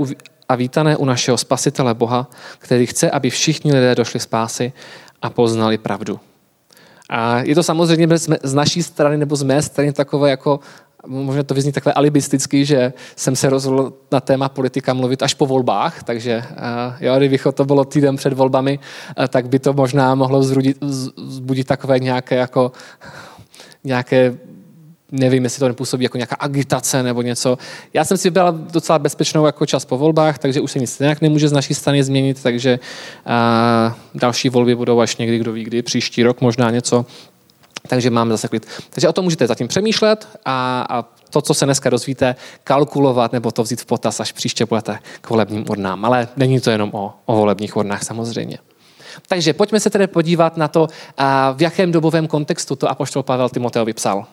a 0.53 0.55
vítané 0.55 0.97
u 0.97 1.05
našeho 1.05 1.39
spasitele 1.39 1.95
Boha, 1.95 2.31
který 2.59 2.87
chce, 2.87 3.11
aby 3.11 3.31
všichni 3.31 3.73
lidé 3.73 3.95
došli 3.95 4.21
spásy 4.21 4.73
a 5.23 5.31
poznali 5.31 5.79
pravdu. 5.79 6.21
A 7.09 7.39
je 7.39 7.55
to 7.55 7.63
samozřejmě 7.63 8.19
z 8.43 8.55
naší 8.55 8.83
strany 8.83 9.17
nebo 9.17 9.37
z 9.37 9.43
mé 9.43 9.63
strany 9.63 9.93
takové 9.93 10.31
jako 10.31 10.61
možná 11.07 11.43
to 11.43 11.55
vyzní 11.55 11.73
takhle 11.73 11.93
alibisticky, 11.93 12.65
že 12.65 12.93
jsem 13.17 13.37
se 13.37 13.51
rozhodl 13.51 13.93
na 14.13 14.21
téma 14.21 14.49
politika 14.49 14.95
mluvit 14.95 15.23
až 15.23 15.35
po 15.35 15.47
volbách, 15.47 16.03
takže 16.03 16.45
jo, 17.01 17.17
kdyby 17.17 17.39
to 17.55 17.65
bylo 17.65 17.85
týden 17.85 18.17
před 18.17 18.33
volbami, 18.33 18.79
tak 19.29 19.49
by 19.49 19.59
to 19.59 19.73
možná 19.73 20.15
mohlo 20.15 20.41
vzbudit 20.41 21.67
takové 21.67 21.99
nějaké 21.99 22.37
jako 22.37 22.73
nějaké 23.85 24.35
nevím, 25.13 25.45
jestli 25.45 25.61
to 25.61 25.69
nepůsobí 25.69 26.05
jako 26.05 26.17
nějaká 26.17 26.37
agitace 26.37 27.03
nebo 27.03 27.23
něco. 27.23 27.59
Já 27.95 28.05
jsem 28.05 28.17
si 28.17 28.29
vybral 28.29 28.53
docela 28.53 28.99
bezpečnou 28.99 29.47
jako 29.47 29.67
čas 29.67 29.85
po 29.85 29.99
volbách, 29.99 30.39
takže 30.39 30.61
už 30.61 30.73
se 30.73 30.79
nic 30.79 30.99
nějak 30.99 31.21
nemůže 31.21 31.49
z 31.49 31.53
naší 31.53 31.75
strany 31.75 32.05
změnit, 32.05 32.43
takže 32.43 32.79
a, 33.27 33.97
další 34.15 34.49
volby 34.49 34.75
budou 34.75 35.01
až 35.01 35.17
někdy, 35.17 35.39
kdo 35.39 35.53
ví 35.53 35.65
kdy, 35.65 35.83
příští 35.83 36.23
rok 36.23 36.41
možná 36.41 36.71
něco. 36.71 37.07
Takže 37.89 38.11
máme 38.11 38.31
zase 38.31 38.49
klid. 38.49 38.67
Takže 38.91 39.09
o 39.09 39.13
tom 39.13 39.25
můžete 39.25 39.47
zatím 39.47 39.69
přemýšlet 39.69 40.29
a, 40.45 40.87
a 40.91 41.05
to, 41.31 41.43
co 41.43 41.55
se 41.55 41.65
dneska 41.65 41.91
rozvíte, 41.91 42.35
kalkulovat 42.65 43.33
nebo 43.33 43.51
to 43.51 43.63
vzít 43.63 43.81
v 43.81 43.87
potaz, 43.87 44.21
až 44.21 44.33
příště 44.33 44.67
budete 44.67 44.99
k 45.21 45.31
volebním 45.31 45.65
urnám. 45.71 46.05
Ale 46.05 46.29
není 46.37 46.61
to 46.61 46.71
jenom 46.71 46.91
o, 46.93 47.13
o 47.27 47.37
volebních 47.37 47.77
urnách 47.77 48.03
samozřejmě. 48.03 48.59
Takže 49.29 49.53
pojďme 49.53 49.81
se 49.81 49.91
tedy 49.91 50.07
podívat 50.07 50.57
na 50.57 50.69
to, 50.69 50.89
v 51.57 51.63
jakém 51.63 51.93
dobovém 51.93 52.27
kontextu 52.27 52.77
to 52.77 52.91
apoštol 52.91 53.23
Pavel 53.23 53.49
Timoteo 53.49 53.85
vypsal 53.85 54.27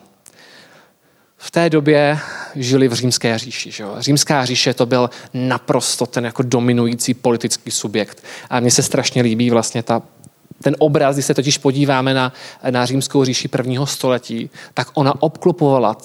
v 1.42 1.50
té 1.50 1.70
době 1.70 2.18
žili 2.54 2.88
v 2.88 2.92
římské 2.92 3.38
říši. 3.38 3.70
Že 3.70 3.82
jo? 3.82 3.94
Římská 3.98 4.44
říše 4.44 4.74
to 4.74 4.86
byl 4.86 5.10
naprosto 5.34 6.06
ten 6.06 6.24
jako 6.24 6.42
dominující 6.42 7.14
politický 7.14 7.70
subjekt. 7.70 8.24
A 8.50 8.60
mně 8.60 8.70
se 8.70 8.82
strašně 8.82 9.22
líbí 9.22 9.50
vlastně 9.50 9.82
ta, 9.82 10.02
ten 10.62 10.76
obraz, 10.78 11.16
když 11.16 11.26
se 11.26 11.34
totiž 11.34 11.58
podíváme 11.58 12.14
na, 12.14 12.32
na 12.70 12.86
římskou 12.86 13.24
říši 13.24 13.48
prvního 13.48 13.86
století, 13.86 14.50
tak 14.74 14.88
ona 14.94 15.22
obklopovala 15.22 15.96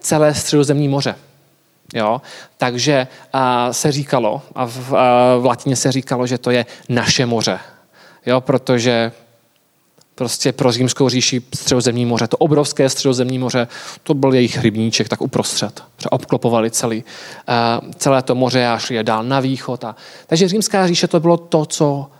celé 0.00 0.34
středozemní 0.34 0.88
moře. 0.88 1.14
Jo? 1.94 2.22
Takže 2.56 3.06
a, 3.32 3.72
se 3.72 3.92
říkalo, 3.92 4.42
a 4.54 4.66
v, 4.66 4.94
a 4.94 5.36
v 5.36 5.44
latině 5.44 5.76
se 5.76 5.92
říkalo, 5.92 6.26
že 6.26 6.38
to 6.38 6.50
je 6.50 6.66
naše 6.88 7.26
moře. 7.26 7.58
Jo? 8.26 8.40
Protože 8.40 9.12
prostě 10.14 10.52
pro 10.52 10.72
římskou 10.72 11.08
říši 11.08 11.42
středozemní 11.54 12.06
moře, 12.06 12.26
to 12.26 12.36
obrovské 12.36 12.88
středozemní 12.88 13.38
moře, 13.38 13.68
to 14.02 14.14
byl 14.14 14.34
jejich 14.34 14.58
rybníček 14.58 15.08
tak 15.08 15.22
uprostřed. 15.22 15.82
Obklopovali 16.10 16.70
celý, 16.70 17.04
uh, 17.84 17.90
celé 17.96 18.22
to 18.22 18.34
moře 18.34 18.66
a 18.66 18.78
šli 18.78 18.94
je 18.94 19.02
dál 19.02 19.24
na 19.24 19.40
východ. 19.40 19.84
A, 19.84 19.96
takže 20.26 20.48
římská 20.48 20.86
říše 20.86 21.08
to 21.08 21.20
bylo 21.20 21.36
to, 21.36 21.66
co 21.66 22.10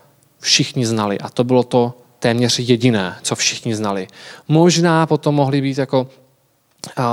všichni 0.40 0.86
znali 0.86 1.18
a 1.18 1.28
to 1.28 1.44
bylo 1.44 1.62
to 1.62 1.94
téměř 2.18 2.58
jediné, 2.58 3.16
co 3.22 3.34
všichni 3.34 3.74
znali. 3.74 4.08
Možná 4.48 5.06
potom 5.06 5.34
mohli 5.34 5.60
být 5.60 5.78
jako 5.78 6.00
uh, 6.98 7.04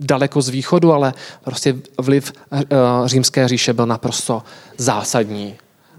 daleko 0.00 0.42
z 0.42 0.48
východu, 0.48 0.92
ale 0.92 1.14
prostě 1.44 1.76
vliv 1.98 2.32
uh, 2.52 2.58
římské 3.06 3.48
říše 3.48 3.72
byl 3.72 3.86
naprosto 3.86 4.42
zásadní 4.78 5.56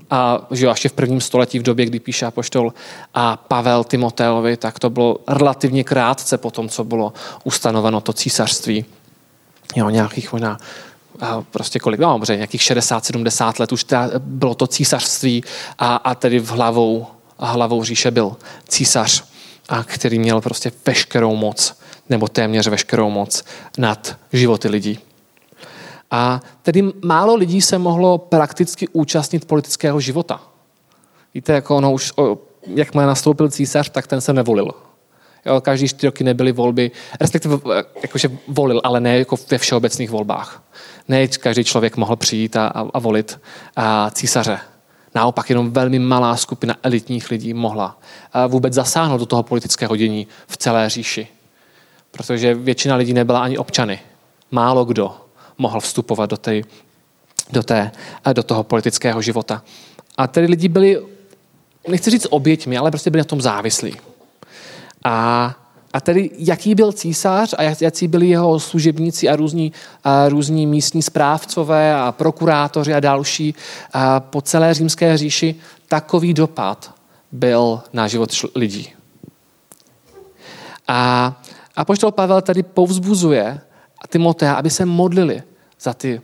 a 0.09 0.47
že 0.51 0.65
jo, 0.65 0.71
ještě 0.71 0.89
v 0.89 0.93
prvním 0.93 1.21
století, 1.21 1.59
v 1.59 1.63
době, 1.63 1.85
kdy 1.85 1.99
píše 1.99 2.25
apoštol 2.25 2.73
a 3.13 3.37
Pavel 3.37 3.83
Timoteovi, 3.83 4.57
tak 4.57 4.79
to 4.79 4.89
bylo 4.89 5.17
relativně 5.27 5.83
krátce 5.83 6.37
po 6.37 6.51
tom, 6.51 6.69
co 6.69 6.83
bylo 6.83 7.13
ustanoveno 7.43 8.01
to 8.01 8.13
císařství. 8.13 8.85
Jo, 9.75 9.89
nějakých 9.89 10.33
možná 10.33 10.57
prostě 11.51 11.79
kolik, 11.79 11.99
no, 11.99 12.13
dobře, 12.13 12.35
nějakých 12.35 12.61
60-70 12.61 13.53
let 13.59 13.71
už 13.71 13.83
ta, 13.83 14.09
bylo 14.17 14.55
to 14.55 14.67
císařství 14.67 15.43
a, 15.79 15.95
a 15.95 16.15
tedy 16.15 16.39
v 16.39 16.49
hlavou, 16.49 17.07
hlavou 17.39 17.83
říše 17.83 18.11
byl 18.11 18.35
císař, 18.67 19.23
a 19.69 19.83
který 19.83 20.19
měl 20.19 20.41
prostě 20.41 20.71
veškerou 20.85 21.35
moc, 21.35 21.79
nebo 22.09 22.27
téměř 22.27 22.67
veškerou 22.67 23.09
moc 23.09 23.43
nad 23.77 24.17
životy 24.33 24.67
lidí. 24.67 24.99
A 26.15 26.41
tedy 26.61 26.83
málo 27.05 27.35
lidí 27.35 27.61
se 27.61 27.77
mohlo 27.77 28.17
prakticky 28.17 28.87
účastnit 28.87 29.45
politického 29.45 29.99
života. 29.99 30.41
Víte, 31.33 31.53
jako 31.53 31.77
ono 31.77 31.93
už, 31.93 32.13
jakmile 32.67 33.07
nastoupil 33.07 33.49
císař, 33.49 33.89
tak 33.89 34.07
ten 34.07 34.21
se 34.21 34.33
nevolil. 34.33 34.71
Jo, 35.45 35.61
každý 35.61 35.87
čtyři 35.87 36.07
roky 36.07 36.23
nebyly 36.23 36.51
volby, 36.51 36.91
respektive 37.19 37.57
jakože 38.01 38.29
volil, 38.47 38.81
ale 38.83 38.99
ne 38.99 39.19
jako 39.19 39.35
ve 39.51 39.57
všeobecných 39.57 40.09
volbách. 40.09 40.63
Ne 41.07 41.27
každý 41.27 41.63
člověk 41.63 41.97
mohl 41.97 42.15
přijít 42.15 42.55
a, 42.55 42.67
a, 42.67 42.85
a 42.93 42.99
volit 42.99 43.39
a 43.75 44.09
císaře. 44.09 44.59
Naopak 45.15 45.49
jenom 45.49 45.71
velmi 45.71 45.99
malá 45.99 46.37
skupina 46.37 46.75
elitních 46.83 47.31
lidí 47.31 47.53
mohla 47.53 47.99
vůbec 48.47 48.73
zasáhnout 48.73 49.17
do 49.17 49.25
toho 49.25 49.43
politického 49.43 49.95
dění 49.95 50.27
v 50.47 50.57
celé 50.57 50.89
říši. 50.89 51.27
Protože 52.11 52.53
většina 52.53 52.95
lidí 52.95 53.13
nebyla 53.13 53.39
ani 53.39 53.57
občany. 53.57 53.99
Málo 54.51 54.85
kdo 54.85 55.24
mohl 55.57 55.79
vstupovat 55.79 56.29
do, 56.29 56.37
té, 56.37 56.61
do, 57.51 57.63
té, 57.63 57.91
do 58.33 58.43
toho 58.43 58.63
politického 58.63 59.21
života. 59.21 59.63
A 60.17 60.27
tedy 60.27 60.47
lidi 60.47 60.67
byli, 60.67 61.01
nechci 61.87 62.09
říct 62.09 62.27
oběťmi, 62.29 62.77
ale 62.77 62.91
prostě 62.91 63.09
byli 63.09 63.21
na 63.21 63.25
tom 63.25 63.41
závislí. 63.41 63.95
A, 65.03 65.55
a 65.93 66.01
tedy 66.01 66.29
jaký 66.37 66.75
byl 66.75 66.91
císař 66.91 67.55
a 67.57 67.63
jak, 67.63 67.81
jaký 67.81 68.07
byli 68.07 68.27
jeho 68.27 68.59
služebníci 68.59 69.29
a 69.29 69.35
různí, 69.35 69.71
a 70.03 70.29
různí 70.29 70.67
místní 70.67 71.01
správcové 71.01 71.95
a 71.95 72.11
prokurátoři 72.11 72.93
a 72.93 72.99
další 72.99 73.55
a 73.93 74.19
po 74.19 74.41
celé 74.41 74.73
římské 74.73 75.17
říši, 75.17 75.55
takový 75.87 76.33
dopad 76.33 76.93
byl 77.31 77.81
na 77.93 78.07
život 78.07 78.31
lidí. 78.55 78.89
A, 80.87 81.33
a 81.75 81.85
poštol 81.85 82.11
Pavel 82.11 82.41
tady 82.41 82.63
povzbuzuje 82.63 83.61
Timotea, 84.09 84.53
aby 84.53 84.69
se 84.69 84.85
modlili 84.85 85.43
za 85.79 85.93
ty 85.93 86.21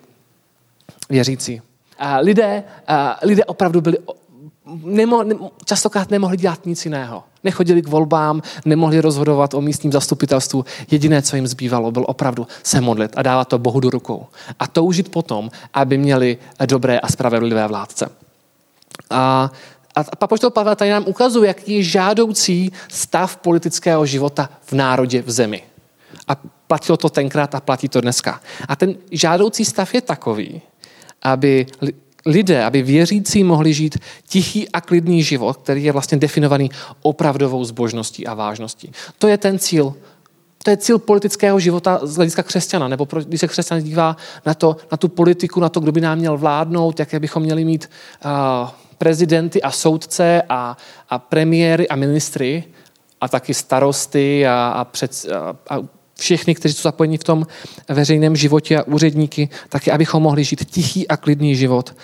věřící. 1.09 1.61
A 1.99 2.17
lidé, 2.17 2.63
a 2.87 3.19
lidé 3.21 3.45
opravdu 3.45 3.81
byli 3.81 3.97
nemo, 4.83 5.23
ne, 5.23 5.35
častokrát 5.65 6.09
nemohli 6.09 6.37
dělat 6.37 6.65
nic 6.65 6.85
jiného. 6.85 7.23
Nechodili 7.43 7.81
k 7.81 7.87
volbám, 7.87 8.41
nemohli 8.65 9.01
rozhodovat 9.01 9.53
o 9.53 9.61
místním 9.61 9.91
zastupitelstvu. 9.91 10.65
Jediné, 10.91 11.21
co 11.21 11.35
jim 11.35 11.47
zbývalo, 11.47 11.91
bylo 11.91 12.05
opravdu 12.05 12.47
se 12.63 12.81
modlit 12.81 13.11
a 13.15 13.21
dávat 13.21 13.47
to 13.47 13.59
Bohu 13.59 13.79
do 13.79 13.89
rukou. 13.89 14.25
A 14.59 14.67
toužit 14.67 15.09
potom, 15.09 15.51
aby 15.73 15.97
měli 15.97 16.37
dobré 16.65 16.99
a 16.99 17.07
spravedlivé 17.07 17.67
vládce. 17.67 18.09
A, 19.09 19.51
a 19.95 20.03
papoštol 20.03 20.49
Pavel 20.49 20.75
tady 20.75 20.91
nám 20.91 21.03
ukazuje, 21.07 21.47
jaký 21.47 21.73
je 21.73 21.83
žádoucí 21.83 22.71
stav 22.87 23.37
politického 23.37 24.05
života 24.05 24.49
v 24.61 24.73
národě, 24.73 25.21
v 25.21 25.31
zemi. 25.31 25.63
A 26.27 26.35
platilo 26.71 26.97
to 26.97 27.09
tenkrát 27.09 27.55
a 27.55 27.59
platí 27.59 27.89
to 27.91 28.01
dneska. 28.01 28.39
A 28.67 28.75
ten 28.75 28.95
žádoucí 29.11 29.65
stav 29.65 29.93
je 29.93 30.01
takový, 30.01 30.61
aby 31.21 31.65
lidé, 32.25 32.63
aby 32.63 32.81
věřící 32.81 33.43
mohli 33.43 33.73
žít 33.73 33.99
tichý 34.27 34.69
a 34.69 34.81
klidný 34.81 35.23
život, 35.23 35.57
který 35.57 35.83
je 35.83 35.91
vlastně 35.91 36.17
definovaný 36.17 36.71
opravdovou 37.01 37.63
zbožností 37.63 38.27
a 38.27 38.33
vážností. 38.33 38.91
To 39.19 39.27
je 39.27 39.37
ten 39.37 39.59
cíl. 39.59 39.93
To 40.63 40.69
je 40.69 40.77
cíl 40.77 40.99
politického 40.99 41.59
života 41.59 41.99
z 42.03 42.15
hlediska 42.15 42.43
křesťana, 42.43 42.87
nebo 42.87 43.07
když 43.27 43.39
se 43.39 43.47
křesťan 43.47 43.83
dívá 43.83 44.15
na, 44.45 44.53
to, 44.53 44.77
na 44.91 44.97
tu 44.97 45.07
politiku, 45.07 45.59
na 45.59 45.69
to, 45.69 45.79
kdo 45.79 45.91
by 45.91 46.01
nám 46.01 46.17
měl 46.17 46.37
vládnout, 46.37 46.99
jaké 46.99 47.19
bychom 47.19 47.43
měli 47.43 47.65
mít 47.65 47.89
uh, 48.25 48.69
prezidenty 48.97 49.61
a 49.61 49.71
soudce 49.71 50.41
a, 50.49 50.77
a 51.09 51.19
premiéry 51.19 51.89
a 51.89 51.95
ministry 51.95 52.63
a 53.21 53.27
taky 53.27 53.53
starosty 53.53 54.47
a, 54.47 54.71
a, 54.71 54.85
před, 54.85 55.11
a, 55.35 55.75
a 55.75 56.00
všechny, 56.21 56.55
kteří 56.55 56.73
jsou 56.73 56.81
zapojeni 56.81 57.17
v 57.17 57.23
tom 57.23 57.47
veřejném 57.89 58.35
životě 58.35 58.77
a 58.77 58.83
úředníky, 58.83 59.49
taky 59.69 59.91
abychom 59.91 60.23
mohli 60.23 60.43
žít 60.43 60.65
tichý 60.65 61.07
a 61.07 61.17
klidný 61.17 61.55
život 61.55 61.95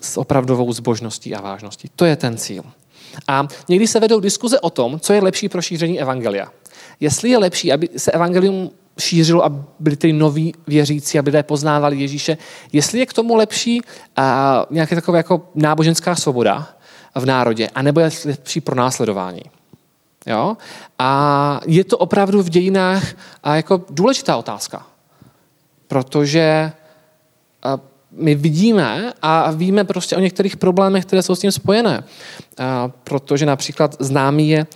s 0.00 0.16
opravdovou 0.16 0.72
zbožností 0.72 1.34
a 1.34 1.40
vážností. 1.40 1.90
To 1.96 2.04
je 2.04 2.16
ten 2.16 2.36
cíl. 2.36 2.62
A 3.28 3.48
někdy 3.68 3.86
se 3.86 4.00
vedou 4.00 4.20
diskuze 4.20 4.60
o 4.60 4.70
tom, 4.70 5.00
co 5.00 5.12
je 5.12 5.22
lepší 5.22 5.48
pro 5.48 5.62
šíření 5.62 6.00
evangelia. 6.00 6.48
Jestli 7.00 7.30
je 7.30 7.38
lepší, 7.38 7.72
aby 7.72 7.88
se 7.96 8.12
evangelium 8.12 8.70
šířilo 8.98 9.44
a 9.44 9.64
byli 9.80 9.96
ty 9.96 10.12
noví 10.12 10.54
věřící, 10.66 11.18
aby 11.18 11.30
lidé 11.30 11.42
poznávali 11.42 11.96
Ježíše, 11.96 12.38
jestli 12.72 12.98
je 12.98 13.06
k 13.06 13.12
tomu 13.12 13.34
lepší 13.34 13.80
a, 14.16 14.66
nějaká 14.70 14.94
taková 14.94 15.16
jako 15.16 15.48
náboženská 15.54 16.14
svoboda 16.14 16.68
v 17.14 17.26
národě, 17.26 17.68
anebo 17.74 18.00
je 18.00 18.10
lepší 18.24 18.60
pro 18.60 18.74
následování. 18.74 19.42
Jo? 20.28 20.56
A 20.98 21.60
je 21.66 21.84
to 21.84 21.98
opravdu 21.98 22.42
v 22.42 22.48
dějinách 22.48 23.04
a 23.42 23.56
jako 23.56 23.84
důležitá 23.90 24.36
otázka. 24.36 24.86
Protože 25.88 26.72
my 28.12 28.34
vidíme 28.34 29.12
a 29.22 29.50
víme 29.50 29.84
prostě 29.84 30.16
o 30.16 30.20
některých 30.20 30.56
problémech, 30.56 31.04
které 31.04 31.22
jsou 31.22 31.34
s 31.34 31.40
tím 31.40 31.52
spojené. 31.52 32.04
Protože 33.04 33.46
například 33.46 33.96
známý 33.98 34.50
je 34.50 34.66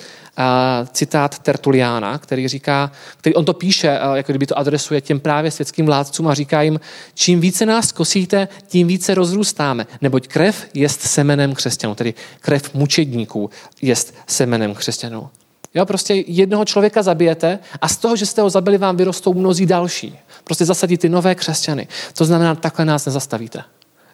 citát 0.93 1.39
Tertuliána, 1.39 2.19
který 2.19 2.49
říká, 2.49 2.93
který 3.17 3.35
on 3.35 3.45
to 3.45 3.55
píše, 3.55 3.99
jako 4.15 4.33
kdyby 4.33 4.47
to 4.47 4.59
adresuje 4.59 5.01
těm 5.01 5.21
právě 5.21 5.51
světským 5.51 5.87
vládcům 5.87 6.29
a 6.29 6.35
říká 6.35 6.63
jim, 6.63 6.81
čím 7.15 7.41
více 7.41 7.67
nás 7.67 7.93
kosíte, 7.93 8.49
tím 8.67 8.87
více 8.87 9.15
rozrůstáme, 9.15 9.87
neboť 10.01 10.29
krev 10.29 10.67
jest 10.75 11.01
semenem 11.01 11.55
křesťanů, 11.55 11.95
tedy 11.95 12.15
krev 12.41 12.75
mučedníků 12.75 13.51
jest 13.83 14.15
semenem 14.27 14.75
křesťanů. 14.75 15.29
Jo, 15.75 15.87
prostě 15.87 16.15
jednoho 16.27 16.65
člověka 16.65 17.03
zabijete 17.03 17.59
a 17.81 17.89
z 17.89 17.97
toho, 17.97 18.17
že 18.17 18.27
jste 18.27 18.43
ho 18.43 18.51
zabili, 18.51 18.79
vám 18.79 18.97
vyrostou 18.97 19.35
mnozí 19.35 19.67
další. 19.67 20.19
Prostě 20.45 20.65
zasadí 20.65 20.99
ty 20.99 21.09
nové 21.09 21.35
křesťany. 21.35 21.89
To 22.15 22.25
znamená, 22.25 22.55
takhle 22.55 22.85
nás 22.85 23.07
nezastavíte. 23.07 23.65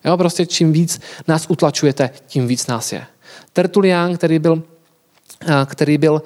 Jo, 0.04 0.16
prostě 0.16 0.46
čím 0.46 0.72
víc 0.72 1.00
nás 1.28 1.46
utlačujete, 1.48 2.10
tím 2.26 2.46
víc 2.46 2.66
nás 2.66 2.92
je. 2.92 3.06
Tertulian, 3.52 4.16
který 4.16 4.38
byl, 4.38 4.62
který 5.66 5.98
byl 5.98 6.22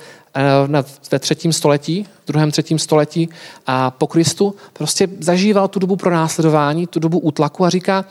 ve 1.12 1.18
třetím 1.18 1.52
století, 1.52 2.06
druhém 2.26 2.50
třetím 2.50 2.78
století 2.78 3.28
a 3.66 3.90
po 3.90 4.06
Kristu, 4.06 4.54
prostě 4.72 5.08
zažíval 5.20 5.68
tu 5.68 5.78
dobu 5.78 5.96
pro 5.96 6.10
následování, 6.10 6.86
tu 6.86 7.00
dobu 7.00 7.18
útlaku 7.18 7.64
a 7.64 7.70
říká, 7.70 8.04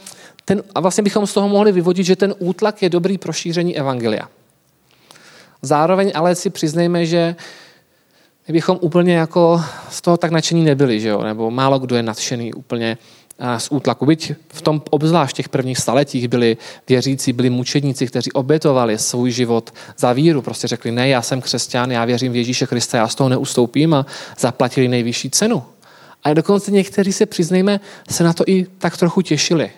ten, 0.46 0.64
a 0.76 0.80
vlastně 0.80 1.04
bychom 1.04 1.28
z 1.28 1.34
toho 1.34 1.50
mohli 1.50 1.72
vyvodit, 1.72 2.06
že 2.06 2.16
ten 2.16 2.36
útlak 2.40 2.82
je 2.82 2.90
dobrý 2.90 3.18
pro 3.18 3.34
šíření 3.34 3.78
evangelia. 3.78 4.30
Zároveň 5.62 6.12
ale 6.16 6.36
si 6.36 6.50
přiznejme, 6.50 7.06
že 7.06 7.36
my 8.48 8.54
bychom 8.54 8.78
úplně 8.82 9.16
jako 9.16 9.64
z 9.90 10.02
toho 10.02 10.18
tak 10.18 10.32
nadšení 10.32 10.64
nebyli, 10.64 11.00
že 11.00 11.10
jo? 11.10 11.24
nebo 11.24 11.52
málo 11.52 11.80
kdo 11.80 11.96
je 11.96 12.04
nadšený 12.04 12.54
úplně 12.54 12.98
z 13.58 13.68
útlaku. 13.72 14.06
Byť 14.06 14.34
v 14.50 14.62
tom 14.62 14.82
obzvlášť 14.90 15.36
těch 15.36 15.50
prvních 15.50 15.78
staletích 15.78 16.28
byli 16.28 16.58
věřící, 16.90 17.34
byli 17.34 17.50
mučedníci, 17.50 18.08
kteří 18.08 18.32
obětovali 18.32 18.98
svůj 18.98 19.32
život 19.32 19.74
za 19.98 20.14
víru. 20.14 20.42
Prostě 20.42 20.68
řekli, 20.68 20.92
ne, 20.92 21.08
já 21.08 21.22
jsem 21.22 21.42
křesťan, 21.42 21.92
já 21.92 22.06
věřím 22.06 22.32
v 22.32 22.36
Ježíše 22.36 22.68
Krista, 22.68 22.98
já 22.98 23.08
z 23.08 23.16
toho 23.16 23.30
neustoupím 23.30 23.94
a 23.94 24.06
zaplatili 24.40 24.88
nejvyšší 24.88 25.30
cenu. 25.30 25.64
A 26.24 26.34
dokonce 26.34 26.72
někteří 26.72 27.14
se, 27.14 27.26
přiznejme, 27.26 27.80
se 28.10 28.24
na 28.24 28.34
to 28.34 28.44
i 28.48 28.66
tak 28.78 28.98
trochu 28.98 29.22
těšili. 29.22 29.72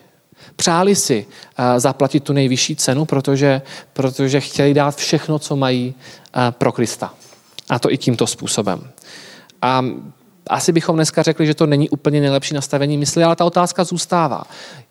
Přáli 0.55 0.95
si 0.95 1.25
eh, 1.57 1.79
zaplatit 1.79 2.23
tu 2.23 2.33
nejvyšší 2.33 2.75
cenu, 2.75 3.05
protože, 3.05 3.61
protože 3.93 4.39
chtěli 4.39 4.73
dát 4.73 4.95
všechno, 4.95 5.39
co 5.39 5.55
mají 5.55 5.95
eh, 6.35 6.51
pro 6.51 6.71
Krista. 6.71 7.13
A 7.69 7.79
to 7.79 7.91
i 7.91 7.97
tímto 7.97 8.27
způsobem. 8.27 8.89
A 9.61 9.85
asi 10.47 10.71
bychom 10.71 10.95
dneska 10.95 11.23
řekli, 11.23 11.45
že 11.45 11.53
to 11.53 11.65
není 11.65 11.89
úplně 11.89 12.21
nejlepší 12.21 12.53
nastavení 12.53 12.97
mysli, 12.97 13.23
ale 13.23 13.35
ta 13.35 13.45
otázka 13.45 13.83
zůstává. 13.83 14.43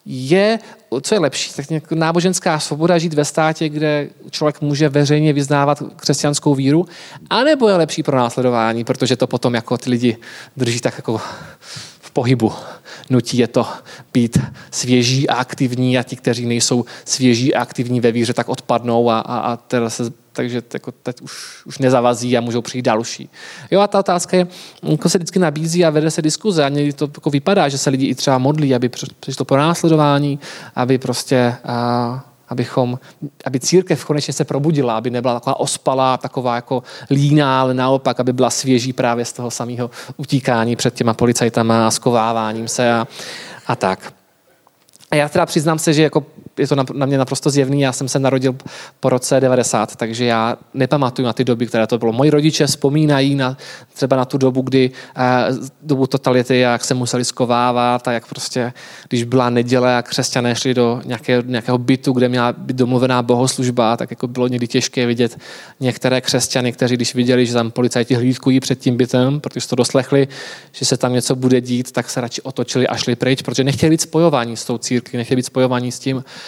Je, 0.07 0.59
co 1.01 1.15
je 1.15 1.19
lepší, 1.19 1.53
tak 1.53 1.91
náboženská 1.91 2.59
svoboda 2.59 2.99
žít 2.99 3.15
ve 3.15 3.25
státě, 3.25 3.69
kde 3.69 4.09
člověk 4.31 4.61
může 4.61 4.89
veřejně 4.89 5.33
vyznávat 5.33 5.83
křesťanskou 5.97 6.55
víru, 6.55 6.87
anebo 7.31 7.69
je 7.69 7.77
lepší 7.77 8.03
pro 8.03 8.17
následování, 8.17 8.85
protože 8.85 9.17
to 9.17 9.27
potom 9.27 9.55
jako 9.55 9.79
ty 9.79 9.91
lidi 9.91 10.17
drží 10.57 10.81
tak 10.81 10.95
jako 10.97 11.21
pohybu 12.13 12.53
nutí 13.11 13.39
je 13.39 13.47
to 13.47 13.67
být 14.13 14.39
svěží 14.71 15.29
a 15.29 15.35
aktivní 15.35 15.99
a 15.99 16.03
ti, 16.03 16.17
kteří 16.17 16.47
nejsou 16.47 16.85
svěží 17.05 17.55
a 17.55 17.63
aktivní 17.63 18.01
ve 18.01 18.13
víře, 18.13 18.35
tak 18.35 18.49
odpadnou 18.49 19.11
a, 19.11 19.21
a, 19.21 19.39
a 19.39 19.57
teda 19.57 19.91
se, 19.91 20.05
takže 20.33 20.63
jako 20.75 20.93
teď 20.93 21.21
už, 21.21 21.33
už 21.67 21.79
nezavazí 21.79 22.37
a 22.37 22.41
můžou 22.41 22.63
přijít 22.63 22.83
další. 22.83 23.29
Jo 23.71 23.81
a 23.81 23.87
ta 23.87 23.99
otázka 23.99 24.37
je, 24.37 24.47
jako 24.83 25.09
se 25.09 25.19
vždycky 25.19 25.39
nabízí 25.39 25.85
a 25.85 25.91
vede 25.91 26.11
se 26.11 26.23
diskuze 26.23 26.65
a 26.65 26.69
někdy 26.69 26.93
to 26.93 27.05
jako 27.05 27.31
vypadá, 27.31 27.69
že 27.69 27.79
se 27.79 27.91
lidi 27.91 28.07
i 28.07 28.15
třeba 28.15 28.39
modlí, 28.39 28.75
aby 28.75 28.91
přišlo 29.21 29.45
po 29.45 29.57
následování, 29.57 30.39
aby 30.75 30.99
prostě 30.99 31.55
a, 31.65 32.25
abychom, 32.53 32.99
aby 33.45 33.61
církev 33.61 34.05
konečně 34.05 34.33
se 34.33 34.45
probudila, 34.45 34.97
aby 34.97 35.11
nebyla 35.11 35.35
taková 35.35 35.61
ospalá, 35.61 36.17
taková 36.17 36.55
jako 36.55 36.83
líná, 37.11 37.61
ale 37.61 37.75
naopak, 37.75 38.21
aby 38.21 38.33
byla 38.33 38.51
svěží 38.51 38.93
právě 38.93 39.25
z 39.25 39.33
toho 39.33 39.51
samého 39.51 39.91
utíkání 40.17 40.77
před 40.77 40.95
těma 40.95 41.15
policajtama 41.15 41.87
a 41.87 41.91
skováváním 41.91 42.69
se. 42.69 42.93
A, 42.93 43.07
a 43.67 43.77
tak. 43.77 44.13
A 45.11 45.17
já 45.17 45.29
teda 45.29 45.47
přiznám 45.47 45.79
se, 45.79 45.93
že 45.93 46.03
jako 46.03 46.27
je 46.59 46.69
to 46.69 46.77
na, 46.77 47.07
mě 47.07 47.19
naprosto 47.19 47.51
zjevný. 47.51 47.81
Já 47.81 47.93
jsem 47.93 48.09
se 48.09 48.19
narodil 48.19 48.57
po 49.01 49.09
roce 49.09 49.41
90, 49.41 49.97
takže 49.97 50.25
já 50.25 50.57
nepamatuju 50.75 51.27
na 51.27 51.33
ty 51.33 51.45
doby, 51.45 51.67
které 51.67 51.87
to 51.87 51.99
bylo. 51.99 52.13
Moji 52.13 52.31
rodiče 52.31 52.67
vzpomínají 52.67 53.35
na, 53.35 53.57
třeba 53.95 54.17
na 54.17 54.25
tu 54.25 54.39
dobu, 54.39 54.63
kdy 54.63 54.91
uh, 55.51 55.67
dobu 55.83 56.07
totality, 56.07 56.59
jak 56.59 56.85
se 56.85 56.95
museli 56.95 57.25
skovávat 57.25 58.09
a 58.09 58.13
jak 58.13 58.27
prostě, 58.27 58.73
když 59.09 59.25
byla 59.25 59.51
neděle 59.51 59.97
a 59.97 60.03
křesťané 60.03 60.55
šli 60.55 60.75
do 60.75 61.01
nějaké, 61.05 61.43
nějakého 61.47 61.79
bytu, 61.79 62.13
kde 62.13 62.29
měla 62.29 62.53
být 62.53 62.77
domluvená 62.77 63.23
bohoslužba, 63.23 63.97
tak 63.97 64.11
jako 64.11 64.29
bylo 64.29 64.49
někdy 64.49 64.69
těžké 64.69 65.07
vidět 65.07 65.39
některé 65.81 66.21
křesťany, 66.21 66.73
kteří 66.73 66.95
když 66.95 67.15
viděli, 67.15 67.47
že 67.47 67.53
tam 67.53 67.71
policajti 67.71 68.15
hlídkují 68.15 68.61
před 68.61 68.79
tím 68.79 68.97
bytem, 68.97 69.41
protože 69.41 69.69
to 69.69 69.77
doslechli, 69.77 70.29
že 70.73 70.85
se 70.85 70.97
tam 70.97 71.13
něco 71.13 71.37
bude 71.37 71.61
dít, 71.61 71.93
tak 71.93 72.11
se 72.11 72.21
radši 72.21 72.43
otočili 72.43 72.89
a 72.89 72.97
šli 72.97 73.17
pryč, 73.17 73.43
protože 73.43 73.65
nechtěli 73.65 73.91
být 73.91 74.01
spojování 74.01 74.57
s 74.57 74.65
tou 74.65 74.79
církví, 74.79 75.17
nechtěli 75.17 75.37
být 75.37 75.47
spojování 75.47 75.93
s 75.93 75.99
tím, 75.99 76.25
Eh, 76.25 76.42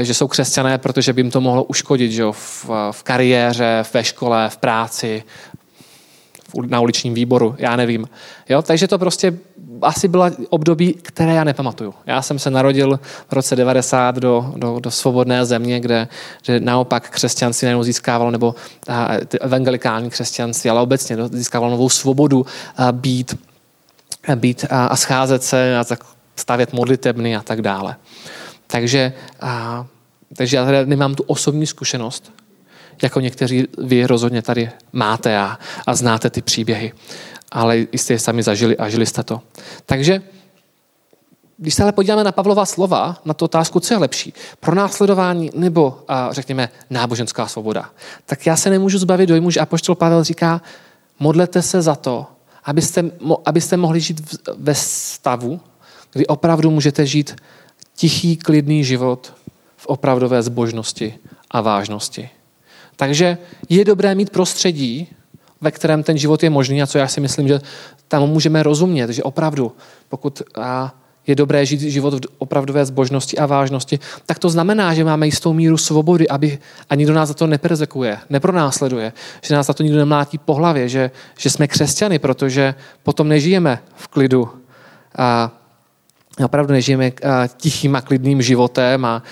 že 0.00 0.14
jsou 0.14 0.28
křesťané, 0.28 0.78
protože 0.78 1.12
by 1.12 1.20
jim 1.20 1.30
to 1.30 1.40
mohlo 1.40 1.64
uškodit 1.64 2.12
že 2.12 2.24
v, 2.30 2.66
v 2.90 3.02
kariéře, 3.02 3.84
ve 3.94 4.04
škole, 4.04 4.50
v 4.50 4.56
práci, 4.56 5.22
na 6.66 6.80
uličním 6.80 7.14
výboru, 7.14 7.54
já 7.58 7.76
nevím. 7.76 8.08
Jo? 8.48 8.62
Takže 8.62 8.88
to 8.88 8.98
prostě 8.98 9.38
asi 9.82 10.08
byla 10.08 10.30
období, 10.50 10.94
které 11.02 11.34
já 11.34 11.44
nepamatuju. 11.44 11.94
Já 12.06 12.22
jsem 12.22 12.38
se 12.38 12.50
narodil 12.50 13.00
v 13.28 13.32
roce 13.32 13.56
90 13.56 14.16
do, 14.16 14.52
do, 14.56 14.80
do 14.80 14.90
svobodné 14.90 15.44
země, 15.44 15.80
kde, 15.80 16.08
kde 16.44 16.60
naopak 16.60 17.10
křesťanství 17.10 17.66
najednou 17.66 17.82
získávalo, 17.82 18.30
nebo 18.30 18.54
a, 18.88 19.08
evangelikální 19.40 20.10
křesťanství, 20.10 20.70
ale 20.70 20.80
obecně 20.80 21.16
získávalo 21.32 21.70
novou 21.70 21.88
svobodu 21.88 22.46
a, 22.76 22.92
být, 22.92 23.38
a, 24.28 24.36
být 24.36 24.64
a, 24.70 24.86
a 24.86 24.96
scházet 24.96 25.42
se 25.42 25.78
a 25.78 25.84
stavět 26.36 26.72
modlitebny 26.72 27.36
a 27.36 27.42
tak 27.42 27.62
dále. 27.62 27.96
Takže, 28.72 29.12
a, 29.40 29.86
takže 30.36 30.56
já 30.56 30.64
tady 30.64 30.86
nemám 30.86 31.14
tu 31.14 31.22
osobní 31.22 31.66
zkušenost, 31.66 32.32
jako 33.02 33.20
někteří 33.20 33.68
vy 33.78 34.06
rozhodně 34.06 34.42
tady 34.42 34.70
máte 34.92 35.38
a, 35.38 35.58
a 35.86 35.94
znáte 35.94 36.30
ty 36.30 36.42
příběhy. 36.42 36.92
Ale 37.50 37.78
jste 37.92 38.12
je 38.12 38.18
sami 38.18 38.42
zažili 38.42 38.76
a 38.76 38.88
žili 38.88 39.06
jste 39.06 39.22
to. 39.22 39.40
Takže 39.86 40.22
když 41.56 41.74
se 41.74 41.82
ale 41.82 41.92
podíváme 41.92 42.24
na 42.24 42.32
Pavlova 42.32 42.66
slova, 42.66 43.20
na 43.24 43.34
tu 43.34 43.44
otázku, 43.44 43.80
co 43.80 43.94
je 43.94 43.98
lepší, 43.98 44.34
pro 44.60 44.74
následování 44.74 45.50
nebo, 45.54 46.04
a, 46.08 46.32
řekněme, 46.32 46.68
náboženská 46.90 47.46
svoboda, 47.46 47.90
tak 48.26 48.46
já 48.46 48.56
se 48.56 48.70
nemůžu 48.70 48.98
zbavit 48.98 49.26
dojmu, 49.26 49.50
že 49.50 49.60
apoštol 49.60 49.94
Pavel 49.94 50.24
říká, 50.24 50.62
modlete 51.18 51.62
se 51.62 51.82
za 51.82 51.94
to, 51.94 52.26
abyste, 52.64 53.04
abyste 53.44 53.76
mohli 53.76 54.00
žít 54.00 54.36
ve 54.56 54.74
stavu, 54.74 55.60
kdy 56.12 56.26
opravdu 56.26 56.70
můžete 56.70 57.06
žít 57.06 57.36
tichý, 58.02 58.36
klidný 58.36 58.82
život 58.84 59.30
v 59.76 59.86
opravdové 59.86 60.42
zbožnosti 60.42 61.14
a 61.50 61.60
vážnosti. 61.60 62.28
Takže 62.96 63.38
je 63.68 63.84
dobré 63.84 64.14
mít 64.14 64.30
prostředí, 64.30 65.06
ve 65.60 65.70
kterém 65.70 66.02
ten 66.02 66.18
život 66.18 66.42
je 66.42 66.50
možný 66.50 66.82
a 66.82 66.86
co 66.86 66.98
já 66.98 67.08
si 67.08 67.20
myslím, 67.20 67.48
že 67.48 67.60
tam 68.08 68.26
můžeme 68.26 68.62
rozumět, 68.62 69.10
že 69.10 69.22
opravdu, 69.22 69.72
pokud 70.08 70.42
je 71.26 71.34
dobré 71.34 71.66
žít 71.66 71.80
život 71.80 72.14
v 72.14 72.28
opravdové 72.38 72.82
zbožnosti 72.82 73.38
a 73.38 73.46
vážnosti, 73.46 73.98
tak 74.26 74.38
to 74.38 74.50
znamená, 74.50 74.94
že 74.94 75.06
máme 75.06 75.30
jistou 75.30 75.52
míru 75.52 75.78
svobody, 75.78 76.26
aby 76.28 76.58
a 76.90 76.94
nikdo 76.94 77.14
nás 77.14 77.28
za 77.28 77.34
to 77.38 77.46
neperzekuje, 77.46 78.18
nepronásleduje, 78.30 79.12
že 79.40 79.54
nás 79.54 79.66
za 79.66 79.78
to 79.78 79.82
nikdo 79.82 79.98
nemlátí 79.98 80.38
po 80.42 80.54
hlavě, 80.54 80.88
že, 80.88 81.10
že 81.38 81.50
jsme 81.50 81.70
křesťany, 81.70 82.18
protože 82.18 82.74
potom 83.02 83.28
nežijeme 83.28 83.78
v 83.94 84.08
klidu 84.08 84.50
a 85.18 85.61
opravdu 86.44 86.72
nežijeme 86.72 87.06
eh, 87.06 87.48
tichým 87.56 87.96
a 87.96 88.00
klidným 88.00 88.42
životem 88.42 89.04
a, 89.04 89.22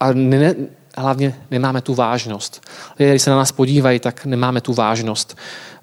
a 0.00 0.12
ne, 0.12 0.54
hlavně 0.96 1.34
nemáme 1.50 1.80
tu 1.80 1.94
vážnost. 1.94 2.68
Lidé, 2.98 3.10
když 3.10 3.22
se 3.22 3.30
na 3.30 3.36
nás 3.36 3.52
podívají, 3.52 3.98
tak 3.98 4.24
nemáme 4.24 4.60
tu 4.60 4.72
vážnost, 4.72 5.36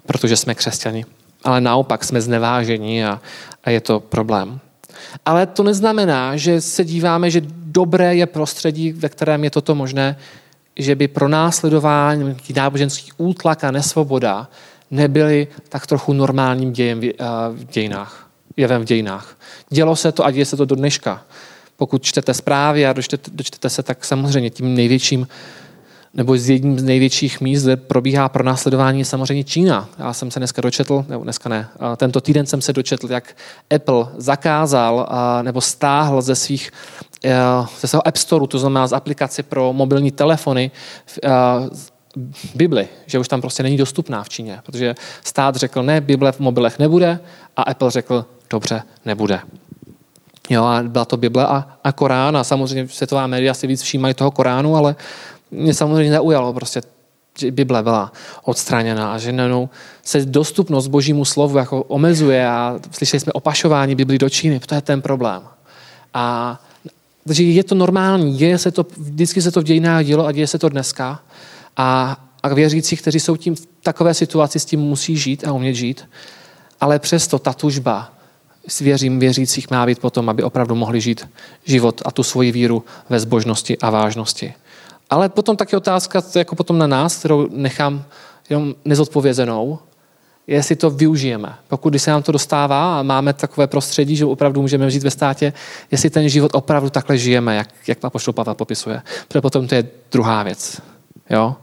protože 0.06 0.36
jsme 0.36 0.54
křesťani. 0.54 1.04
Ale 1.44 1.60
naopak 1.60 2.04
jsme 2.04 2.20
zneváženi 2.20 3.04
a, 3.04 3.20
a 3.64 3.70
je 3.70 3.80
to 3.80 4.00
problém. 4.00 4.60
Ale 5.26 5.46
to 5.46 5.62
neznamená, 5.62 6.36
že 6.36 6.60
se 6.60 6.84
díváme, 6.84 7.30
že 7.30 7.42
dobré 7.50 8.14
je 8.14 8.26
prostředí, 8.26 8.92
ve 8.92 9.08
kterém 9.08 9.44
je 9.44 9.50
toto 9.50 9.74
možné, 9.74 10.16
že 10.76 10.94
by 10.94 11.08
pro 11.08 11.28
následování, 11.28 12.36
náboženský 12.56 13.12
útlak 13.16 13.64
a 13.64 13.70
nesvoboda 13.70 14.48
nebyly 14.90 15.48
tak 15.68 15.86
trochu 15.86 16.12
normálním 16.12 16.72
dějem 16.72 17.00
v 17.00 17.04
eh, 17.04 17.14
dějinách 17.72 18.27
jevem 18.58 18.82
v 18.82 18.84
dějinách. 18.84 19.36
Dělo 19.70 19.96
se 19.96 20.12
to 20.12 20.24
a 20.24 20.30
děje 20.30 20.44
se 20.44 20.56
to 20.56 20.64
do 20.64 20.74
dneška. 20.74 21.22
Pokud 21.76 22.02
čtete 22.02 22.34
zprávy 22.34 22.86
a 22.86 22.92
dočtete, 22.92 23.30
dočtete 23.34 23.70
se, 23.70 23.82
tak 23.82 24.04
samozřejmě 24.04 24.50
tím 24.50 24.74
největším 24.74 25.28
nebo 26.14 26.36
z 26.36 26.48
jedním 26.48 26.78
z 26.78 26.82
největších 26.82 27.40
míst, 27.40 27.62
kde 27.62 27.76
probíhá 27.76 28.28
pro 28.28 28.44
následování 28.44 28.98
je 28.98 29.04
samozřejmě 29.04 29.44
Čína. 29.44 29.88
Já 29.98 30.12
jsem 30.12 30.30
se 30.30 30.40
dneska 30.40 30.62
dočetl, 30.62 31.04
nebo 31.08 31.24
dneska 31.24 31.48
ne, 31.48 31.68
tento 31.96 32.20
týden 32.20 32.46
jsem 32.46 32.60
se 32.60 32.72
dočetl, 32.72 33.12
jak 33.12 33.36
Apple 33.74 34.06
zakázal 34.16 35.08
nebo 35.42 35.60
stáhl 35.60 36.22
ze 36.22 36.34
svých 36.34 36.70
e, 37.24 37.34
ze 37.80 37.88
svého 37.88 38.08
App 38.08 38.16
Store, 38.16 38.46
to 38.46 38.58
znamená 38.58 38.86
z 38.86 38.92
aplikace 38.92 39.42
pro 39.42 39.72
mobilní 39.72 40.10
telefony, 40.10 40.70
Bibli, 42.54 42.88
že 43.06 43.18
už 43.18 43.28
tam 43.28 43.40
prostě 43.40 43.62
není 43.62 43.76
dostupná 43.76 44.24
v 44.24 44.28
Číně, 44.28 44.60
protože 44.66 44.94
stát 45.24 45.56
řekl, 45.56 45.82
ne, 45.82 46.00
Bible 46.00 46.32
v 46.32 46.40
mobilech 46.40 46.78
nebude 46.78 47.20
a 47.56 47.62
Apple 47.62 47.90
řekl, 47.90 48.24
dobře, 48.50 48.82
nebude. 49.04 49.40
Jo, 50.50 50.64
a 50.64 50.82
byla 50.82 51.04
to 51.04 51.16
Bible 51.16 51.46
a, 51.46 51.78
a 51.84 51.92
Korán 51.92 52.36
a 52.36 52.44
samozřejmě 52.44 52.88
světová 52.88 53.26
média 53.26 53.54
si 53.54 53.66
víc 53.66 53.82
všímají 53.82 54.14
toho 54.14 54.30
Koránu, 54.30 54.76
ale 54.76 54.96
mě 55.50 55.74
samozřejmě 55.74 56.10
neujalo 56.10 56.52
prostě, 56.52 56.82
že 57.38 57.50
Bible 57.50 57.82
byla 57.82 58.12
odstraněna 58.44 59.12
a 59.12 59.18
že 59.18 59.32
nenou 59.32 59.68
se 60.02 60.24
dostupnost 60.24 60.86
božímu 60.88 61.24
slovu 61.24 61.58
jako 61.58 61.82
omezuje 61.82 62.48
a 62.48 62.78
slyšeli 62.90 63.20
jsme 63.20 63.32
opašování 63.32 63.94
Bibli 63.94 64.18
do 64.18 64.28
Číny, 64.28 64.60
to 64.60 64.74
je 64.74 64.80
ten 64.80 65.02
problém. 65.02 65.42
A 66.14 66.58
takže 67.26 67.42
je 67.42 67.64
to 67.64 67.74
normální, 67.74 68.36
děje 68.36 68.58
se 68.58 68.70
to, 68.70 68.86
vždycky 68.96 69.42
se 69.42 69.50
to 69.50 69.60
v 69.60 69.64
dějinách 69.64 70.04
dělo 70.04 70.26
a 70.26 70.32
děje 70.32 70.46
se 70.46 70.58
to 70.58 70.68
dneska. 70.68 71.20
A, 71.76 72.16
a 72.42 72.54
věřící, 72.54 72.96
kteří 72.96 73.20
jsou 73.20 73.36
tím 73.36 73.54
v 73.54 73.68
takové 73.82 74.14
situaci, 74.14 74.60
s 74.60 74.64
tím 74.64 74.80
musí 74.80 75.16
žít 75.16 75.46
a 75.46 75.52
umět 75.52 75.74
žít. 75.74 76.08
Ale 76.80 76.98
přesto 76.98 77.38
ta 77.38 77.52
tužba 77.52 78.17
věřím 78.80 79.18
věřících 79.18 79.70
má 79.70 79.86
být 79.86 79.98
potom, 79.98 80.28
aby 80.28 80.42
opravdu 80.42 80.74
mohli 80.74 81.00
žít 81.00 81.28
život 81.64 82.02
a 82.04 82.10
tu 82.10 82.22
svoji 82.22 82.52
víru 82.52 82.84
ve 83.08 83.20
zbožnosti 83.20 83.78
a 83.78 83.90
vážnosti. 83.90 84.54
Ale 85.10 85.28
potom 85.28 85.56
taky 85.56 85.76
otázka, 85.76 86.22
jako 86.36 86.54
potom 86.54 86.78
na 86.78 86.86
nás, 86.86 87.16
kterou 87.16 87.48
nechám 87.50 88.04
jenom 88.50 88.74
nezodpovězenou, 88.84 89.78
jestli 90.46 90.76
to 90.76 90.90
využijeme. 90.90 91.54
Pokud 91.68 91.94
se 91.96 92.10
nám 92.10 92.22
to 92.22 92.32
dostává 92.32 92.98
a 92.98 93.02
máme 93.02 93.32
takové 93.32 93.66
prostředí, 93.66 94.16
že 94.16 94.24
opravdu 94.24 94.62
můžeme 94.62 94.90
žít 94.90 95.02
ve 95.02 95.10
státě, 95.10 95.52
jestli 95.90 96.10
ten 96.10 96.28
život 96.28 96.50
opravdu 96.54 96.90
takhle 96.90 97.18
žijeme, 97.18 97.56
jak, 97.56 97.68
jak 97.86 98.04
Apoštol 98.04 98.34
Pavel 98.34 98.54
popisuje. 98.54 99.02
Protože 99.28 99.40
potom 99.40 99.68
to 99.68 99.74
je 99.74 99.88
druhá 100.12 100.42
věc. 100.42 100.82
Jo? 101.30 101.56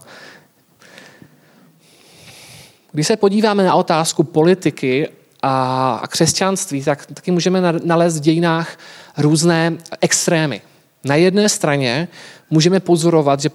Když 2.92 3.06
se 3.06 3.16
podíváme 3.16 3.64
na 3.64 3.74
otázku 3.74 4.22
politiky 4.22 5.08
a 5.48 6.02
křesťanství, 6.08 6.82
tak 6.82 7.06
taky 7.06 7.30
můžeme 7.30 7.72
nalézt 7.84 8.16
v 8.16 8.20
dějinách 8.20 8.78
různé 9.18 9.72
extrémy. 10.00 10.60
Na 11.04 11.14
jedné 11.14 11.48
straně 11.48 12.08
můžeme 12.50 12.80
pozorovat, 12.80 13.40
že 13.40 13.50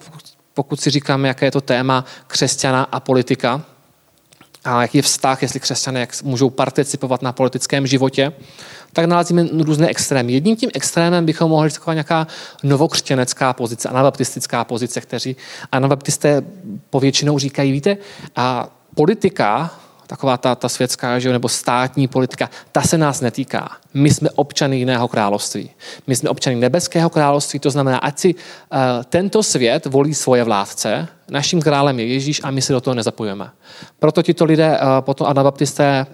pokud 0.53 0.81
si 0.81 0.89
říkáme, 0.89 1.27
jaké 1.27 1.45
je 1.45 1.51
to 1.51 1.61
téma 1.61 2.05
křesťana 2.27 2.83
a 2.83 2.99
politika, 2.99 3.61
a 4.65 4.81
jaký 4.81 4.97
je 4.97 5.01
vztah, 5.01 5.41
jestli 5.41 5.59
křesťané 5.59 5.99
jak 5.99 6.23
můžou 6.23 6.49
participovat 6.49 7.21
na 7.21 7.31
politickém 7.31 7.87
životě, 7.87 8.33
tak 8.93 9.05
nalazíme 9.05 9.47
různé 9.51 9.87
extrémy. 9.87 10.33
Jedním 10.33 10.55
tím 10.55 10.69
extrémem 10.73 11.25
bychom 11.25 11.49
mohli 11.49 11.69
říct 11.69 11.79
nějaká 11.93 12.27
novokřtěnecká 12.63 13.53
pozice, 13.53 13.89
anabaptistická 13.89 14.63
pozice, 14.63 15.01
kteří 15.01 15.35
anabaptisté 15.71 16.41
povětšinou 16.89 17.39
říkají, 17.39 17.71
víte, 17.71 17.97
a 18.35 18.69
politika 18.95 19.71
taková 20.11 20.37
ta, 20.37 20.55
ta 20.55 20.69
světská 20.69 21.19
že, 21.19 21.31
nebo 21.31 21.49
státní 21.49 22.07
politika, 22.07 22.49
ta 22.71 22.81
se 22.81 22.97
nás 22.97 23.21
netýká. 23.21 23.71
My 23.93 24.11
jsme 24.11 24.29
občany 24.29 24.77
jiného 24.77 25.07
království. 25.07 25.69
My 26.07 26.15
jsme 26.15 26.29
občany 26.29 26.55
nebeského 26.55 27.09
království, 27.09 27.59
to 27.59 27.71
znamená, 27.71 27.97
ať 27.97 28.19
si 28.19 28.35
uh, 28.35 28.39
tento 29.09 29.43
svět 29.43 29.85
volí 29.85 30.13
svoje 30.13 30.43
vládce, 30.43 31.07
naším 31.29 31.61
králem 31.61 31.99
je 31.99 32.05
Ježíš 32.05 32.41
a 32.43 32.51
my 32.51 32.61
se 32.61 32.73
do 32.73 32.81
toho 32.81 32.93
nezapojujeme. 32.93 33.49
Proto 33.99 34.23
tito 34.23 34.45
lidé, 34.45 34.79
uh, 34.79 34.99
potom 34.99 35.27
anabaptisté, 35.27 36.05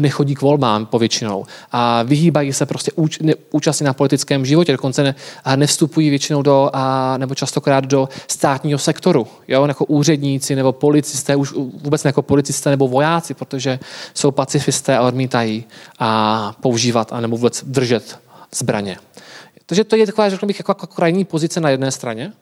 nechodí 0.00 0.34
k 0.34 0.42
volbám 0.42 0.86
povětšinou 0.86 1.46
a 1.72 2.02
vyhýbají 2.02 2.52
se 2.52 2.66
prostě 2.66 2.92
úč, 2.94 3.18
ne, 3.18 3.34
účastní 3.50 3.86
na 3.86 3.92
politickém 3.92 4.46
životě, 4.46 4.72
dokonce 4.72 5.02
ne, 5.02 5.14
a 5.44 5.56
nevstupují 5.56 6.10
většinou 6.10 6.42
do, 6.42 6.70
a, 6.72 7.16
nebo 7.16 7.34
častokrát 7.34 7.84
do 7.84 8.08
státního 8.28 8.78
sektoru, 8.78 9.26
jo, 9.48 9.66
jako 9.66 9.84
úředníci 9.84 10.56
nebo 10.56 10.72
policisté, 10.72 11.36
už 11.36 11.52
vůbec 11.52 12.04
jako 12.04 12.22
policisté 12.22 12.70
nebo 12.70 12.88
vojáci, 12.88 13.34
protože 13.34 13.78
jsou 14.14 14.30
pacifisté 14.30 14.96
a 14.96 15.02
odmítají 15.02 15.64
a 15.98 16.52
používat 16.60 17.12
a 17.12 17.20
nebo 17.20 17.36
vůbec 17.36 17.64
držet 17.66 18.18
zbraně. 18.54 18.96
Takže 19.66 19.84
to 19.84 19.96
je 19.96 20.06
taková, 20.06 20.28
řekl 20.28 20.46
bych, 20.46 20.58
jako, 20.60 20.70
jako 20.70 20.86
krajní 20.86 21.24
pozice 21.24 21.60
na 21.60 21.70
jedné 21.70 21.90
straně. 21.90 22.32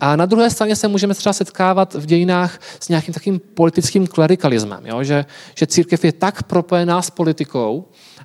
A 0.00 0.16
na 0.16 0.26
druhé 0.26 0.50
straně 0.50 0.76
se 0.76 0.88
můžeme 0.88 1.14
třeba 1.14 1.32
setkávat 1.32 1.94
v 1.94 2.06
dějinách 2.06 2.58
s 2.80 2.88
nějakým 2.88 3.14
takým 3.14 3.40
politickým 3.54 4.06
klerikalismem, 4.06 4.86
jo? 4.86 5.02
Že, 5.02 5.24
že 5.54 5.66
církev 5.66 6.04
je 6.04 6.12
tak 6.12 6.42
propojená 6.42 7.02
s 7.02 7.10
politikou, 7.10 7.84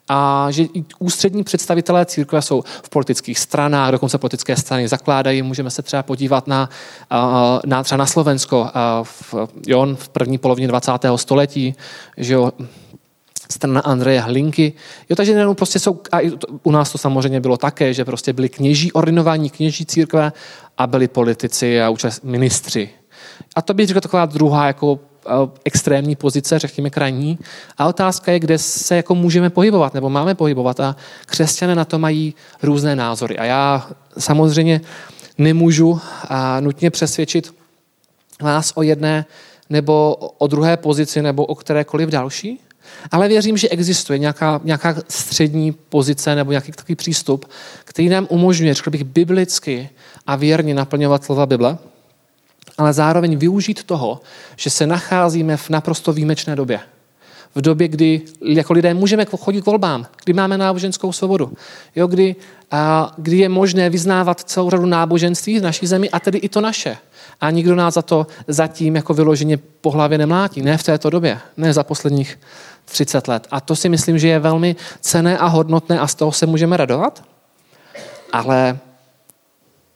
a 0.10 0.48
že 0.52 0.64
i 0.64 0.86
ústřední 1.00 1.44
představitelé 1.44 2.06
církve 2.06 2.42
jsou 2.42 2.64
v 2.84 2.90
politických 2.90 3.40
stranách, 3.40 3.92
dokonce 3.92 4.18
politické 4.18 4.56
strany 4.56 4.88
zakládají. 4.88 5.42
Můžeme 5.42 5.70
se 5.70 5.82
třeba 5.82 6.04
podívat 6.04 6.48
na, 6.48 6.70
na 7.66 7.84
třeba 7.84 7.98
na 7.98 8.06
Slovensko 8.06 8.70
v, 9.04 9.36
jo, 9.68 9.88
v 9.96 10.10
první 10.10 10.38
polovině 10.38 10.68
20. 10.68 10.92
století, 11.16 11.76
že 12.18 12.34
jo, 12.34 12.52
strana 13.52 13.82
Andreje 13.82 14.22
Hlinky. 14.22 14.74
Jo, 15.10 15.16
takže 15.16 15.32
jenom 15.32 15.56
prostě 15.56 15.80
jsou, 15.80 16.00
a 16.12 16.18
u 16.64 16.72
nás 16.72 16.92
to 16.92 16.98
samozřejmě 16.98 17.42
bylo 17.42 17.58
také, 17.58 17.94
že 17.94 18.06
prostě 18.06 18.34
byli 18.34 18.50
kněží, 18.50 18.92
ordinovaní 18.92 19.50
kněží 19.50 19.86
církve 19.86 20.32
a 20.78 20.88
byli 20.88 21.08
politici 21.08 21.82
a 21.82 21.90
účast 21.90 22.24
ministři. 22.24 22.90
A 23.56 23.62
to 23.62 23.74
bych 23.74 23.88
řekl 23.88 24.00
taková 24.00 24.26
druhá 24.26 24.68
jako 24.68 25.00
extrémní 25.66 26.16
pozice, 26.16 26.60
řekněme 26.60 26.90
krajní. 26.90 27.40
A 27.78 27.88
otázka 27.88 28.32
je, 28.32 28.40
kde 28.40 28.58
se 28.58 28.96
jako 28.96 29.16
můžeme 29.16 29.50
pohybovat, 29.50 29.94
nebo 29.94 30.10
máme 30.10 30.36
pohybovat. 30.36 30.80
A 30.80 30.96
křesťané 31.26 31.76
na 31.76 31.86
to 31.86 32.00
mají 32.00 32.36
různé 32.64 32.96
názory. 32.96 33.38
A 33.38 33.44
já 33.46 33.90
samozřejmě 34.18 34.82
nemůžu 35.38 36.02
a 36.30 36.60
nutně 36.60 36.90
přesvědčit 36.90 37.54
vás 38.42 38.72
o 38.76 38.82
jedné 38.82 39.26
nebo 39.70 40.16
o 40.16 40.48
druhé 40.48 40.78
pozici 40.78 41.22
nebo 41.22 41.46
o 41.46 41.56
kterékoliv 41.56 42.10
další, 42.10 42.60
ale 43.12 43.28
věřím, 43.28 43.58
že 43.58 43.70
existuje 43.70 44.20
nějaká, 44.20 44.62
nějaká 44.64 44.96
střední 45.10 45.72
pozice 45.72 46.36
nebo 46.36 46.52
nějaký 46.52 46.72
takový 46.72 46.96
přístup, 46.96 47.46
který 47.84 48.10
nám 48.10 48.28
umožňuje, 48.30 48.74
řekl 48.74 48.90
bych, 48.90 49.04
biblicky 49.04 49.90
a 50.28 50.36
věrně 50.36 50.74
naplňovat 50.74 51.24
slova 51.24 51.46
Bible, 51.46 51.78
ale 52.78 52.94
zároveň 52.94 53.38
využít 53.38 53.84
toho, 53.84 54.22
že 54.56 54.70
se 54.70 54.88
nacházíme 54.88 55.58
v 55.58 55.70
naprosto 55.70 56.14
výjimečné 56.14 56.56
době. 56.56 56.80
V 57.56 57.62
době, 57.62 57.88
kdy 57.88 58.22
jako 58.42 58.74
lidé 58.74 58.94
můžeme 58.94 59.26
chodit 59.26 59.62
k 59.62 59.66
volbám, 59.66 60.08
kdy 60.24 60.34
máme 60.34 60.58
náboženskou 60.58 61.12
svobodu, 61.12 61.54
jo, 61.96 62.08
kdy, 62.08 62.36
a, 62.72 63.14
kdy 63.18 63.38
je 63.38 63.50
možné 63.50 63.90
vyznávat 63.90 64.40
celou 64.40 64.70
řadu 64.70 64.86
náboženství 64.86 65.60
v 65.60 65.64
naší 65.64 65.88
zemi 65.88 66.10
a 66.10 66.20
tedy 66.20 66.38
i 66.38 66.50
to 66.50 66.62
naše. 66.62 66.98
A 67.42 67.52
nikdo 67.52 67.76
nás 67.76 67.94
za 67.94 68.02
to 68.02 68.28
zatím 68.48 68.96
jako 68.96 69.14
vyloženě 69.14 69.58
po 69.58 69.92
hlavě 69.92 70.18
nemlátí. 70.18 70.62
Ne 70.62 70.78
v 70.78 70.84
této 70.84 71.10
době, 71.10 71.40
ne 71.58 71.74
za 71.74 71.84
posledních 71.84 72.40
30 72.90 73.28
let. 73.28 73.48
A 73.52 73.62
to 73.62 73.76
si 73.76 73.90
myslím, 73.90 74.20
že 74.20 74.28
je 74.28 74.40
velmi 74.40 74.76
cené 75.02 75.38
a 75.38 75.48
hodnotné 75.48 76.00
a 76.00 76.08
z 76.08 76.16
toho 76.16 76.32
se 76.32 76.46
můžeme 76.46 76.78
radovat. 76.78 77.24
Ale 78.34 78.78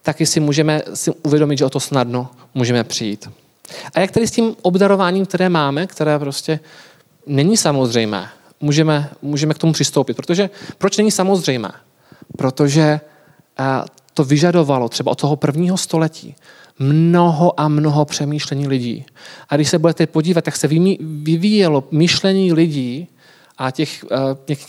taky 0.02 0.26
si 0.26 0.40
můžeme 0.40 0.82
si 0.94 1.12
uvědomit, 1.24 1.58
že 1.58 1.66
o 1.66 1.70
to 1.70 1.80
snadno 1.80 2.30
můžeme 2.54 2.84
přijít. 2.84 3.30
A 3.96 4.00
jak 4.00 4.12
tedy 4.12 4.28
s 4.28 4.32
tím 4.32 4.56
obdarováním, 4.62 5.26
které 5.26 5.50
máme, 5.50 5.88
které 5.88 6.20
prostě 6.20 6.60
není 7.28 7.58
samozřejmé, 7.58 8.30
můžeme, 8.62 9.10
můžeme 9.22 9.54
k 9.54 9.58
tomu 9.58 9.74
přistoupit. 9.74 10.14
Protože 10.14 10.50
proč 10.78 10.98
není 10.98 11.12
samozřejmé? 11.12 11.72
Protože 12.38 13.00
to 14.14 14.24
vyžadovalo 14.24 14.90
třeba 14.90 15.12
od 15.12 15.22
toho 15.22 15.36
prvního 15.36 15.78
století 15.78 16.36
mnoho 16.80 17.60
a 17.60 17.68
mnoho 17.68 18.06
přemýšlení 18.06 18.68
lidí. 18.68 19.06
A 19.50 19.56
když 19.56 19.70
se 19.70 19.80
budete 19.80 20.08
podívat, 20.08 20.48
jak 20.48 20.56
se 20.56 20.68
vyvíjelo 21.00 21.84
myšlení 21.92 22.54
lidí 22.54 23.08
a 23.58 23.72
těch 23.72 24.06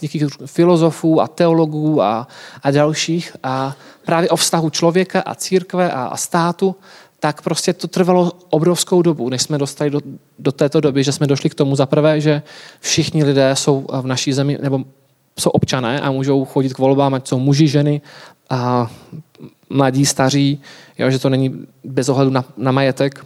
nějakých 0.01 0.25
filozofů 0.47 1.21
a 1.21 1.29
teologů 1.29 2.03
a, 2.03 2.29
a 2.63 2.71
dalších 2.71 3.37
a 3.43 3.77
právě 4.07 4.29
o 4.29 4.37
vztahu 4.37 4.71
člověka 4.71 5.21
a 5.21 5.35
církve 5.35 5.93
a, 5.93 6.05
a 6.05 6.17
státu, 6.17 6.77
tak 7.21 7.43
prostě 7.43 7.73
to 7.73 7.89
trvalo 7.89 8.33
obrovskou 8.51 9.03
dobu, 9.03 9.29
než 9.29 9.43
jsme 9.43 9.59
dostali 9.59 9.91
do, 9.91 10.01
do 10.39 10.53
této 10.53 10.81
doby, 10.81 11.05
že 11.05 11.13
jsme 11.13 11.27
došli 11.27 11.51
k 11.51 11.55
tomu 11.55 11.77
zaprvé, 11.77 12.21
že 12.21 12.43
všichni 12.81 13.25
lidé 13.25 13.57
jsou 13.57 13.87
v 14.03 14.07
naší 14.07 14.33
zemi, 14.33 14.59
nebo 14.63 14.81
jsou 15.39 15.51
občané 15.51 16.01
a 16.01 16.11
můžou 16.11 16.45
chodit 16.45 16.75
k 16.75 16.79
volbám, 16.79 17.15
ať 17.15 17.29
jsou 17.29 17.39
muži, 17.39 17.69
ženy, 17.69 18.01
a 18.51 18.91
mladí, 19.75 20.07
staří, 20.07 20.61
jo, 20.99 21.11
že 21.11 21.19
to 21.19 21.29
není 21.29 21.67
bez 21.85 22.09
ohledu 22.09 22.31
na, 22.31 22.45
na 22.57 22.73
majetek, 22.73 23.25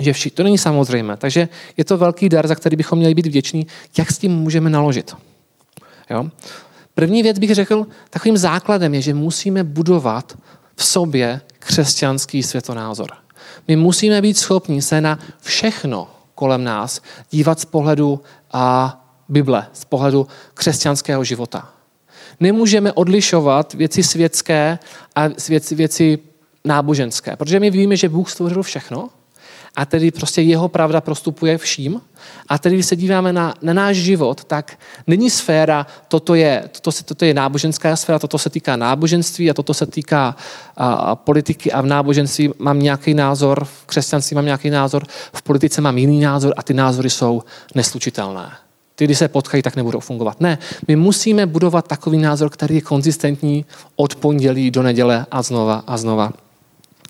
že 0.00 0.12
vši, 0.12 0.30
to 0.30 0.42
není 0.42 0.58
samozřejmé. 0.58 1.16
Takže 1.16 1.48
je 1.76 1.84
to 1.84 1.98
velký 1.98 2.28
dar, 2.28 2.46
za 2.46 2.54
který 2.54 2.76
bychom 2.76 2.98
měli 2.98 3.14
být 3.14 3.26
vděční, 3.26 3.66
jak 3.98 4.10
s 4.10 4.18
tím 4.18 4.32
můžeme 4.32 4.70
naložit. 4.70 5.16
Jo? 6.10 6.30
První 6.94 7.22
věc 7.22 7.38
bych 7.38 7.54
řekl, 7.54 7.86
takovým 8.10 8.36
základem 8.36 8.94
je, 8.94 9.02
že 9.02 9.14
musíme 9.14 9.64
budovat 9.64 10.38
v 10.76 10.84
sobě 10.84 11.40
křesťanský 11.58 12.42
světonázor. 12.42 13.10
My 13.68 13.76
musíme 13.76 14.22
být 14.22 14.38
schopni 14.38 14.82
se 14.82 15.00
na 15.00 15.18
všechno 15.40 16.08
kolem 16.34 16.64
nás 16.64 17.00
dívat 17.30 17.60
z 17.60 17.64
pohledu 17.64 18.20
a 18.52 18.96
Bible, 19.28 19.66
z 19.72 19.84
pohledu 19.84 20.26
křesťanského 20.54 21.24
života. 21.24 21.79
Nemůžeme 22.40 22.92
odlišovat 22.92 23.74
věci 23.74 24.02
světské 24.02 24.78
a 25.16 25.28
věci, 25.48 25.74
věci 25.74 26.18
náboženské, 26.64 27.36
protože 27.36 27.60
my 27.60 27.70
víme, 27.70 27.96
že 27.96 28.08
Bůh 28.08 28.30
stvořil 28.30 28.62
všechno 28.62 29.08
a 29.76 29.86
tedy 29.86 30.10
prostě 30.10 30.42
jeho 30.42 30.68
pravda 30.68 31.00
prostupuje 31.00 31.58
vším. 31.58 32.00
A 32.48 32.58
tedy, 32.58 32.74
když 32.74 32.86
se 32.86 32.96
díváme 32.96 33.32
na, 33.32 33.54
na 33.62 33.72
náš 33.72 33.96
život, 33.96 34.44
tak 34.44 34.78
není 35.06 35.30
sféra, 35.30 35.86
toto 36.08 36.34
je, 36.34 36.64
toto, 36.72 36.92
se, 36.92 37.04
toto 37.04 37.24
je 37.24 37.34
náboženská 37.34 37.96
sféra, 37.96 38.18
toto 38.18 38.38
se 38.38 38.50
týká 38.50 38.76
náboženství 38.76 39.50
a 39.50 39.54
toto 39.54 39.74
se 39.74 39.86
týká 39.86 40.36
a, 40.76 41.16
politiky 41.16 41.72
a 41.72 41.80
v 41.80 41.86
náboženství 41.86 42.50
mám 42.58 42.78
nějaký 42.78 43.14
názor, 43.14 43.64
v 43.64 43.86
křesťanství 43.86 44.34
mám 44.34 44.44
nějaký 44.44 44.70
názor, 44.70 45.04
v 45.32 45.42
politice 45.42 45.80
mám 45.80 45.98
jiný 45.98 46.20
názor 46.20 46.54
a 46.56 46.62
ty 46.62 46.74
názory 46.74 47.10
jsou 47.10 47.42
neslučitelné. 47.74 48.50
Ty, 49.00 49.04
když 49.04 49.18
se 49.18 49.28
potkají, 49.28 49.62
tak 49.62 49.76
nebudou 49.76 50.00
fungovat. 50.00 50.40
Ne, 50.40 50.58
my 50.88 50.96
musíme 50.96 51.46
budovat 51.46 51.88
takový 51.88 52.18
názor, 52.18 52.50
který 52.50 52.74
je 52.74 52.80
konzistentní 52.80 53.64
od 53.96 54.14
pondělí 54.14 54.70
do 54.70 54.82
neděle 54.82 55.26
a 55.30 55.42
znova 55.42 55.84
a 55.86 55.96
znova 55.96 56.32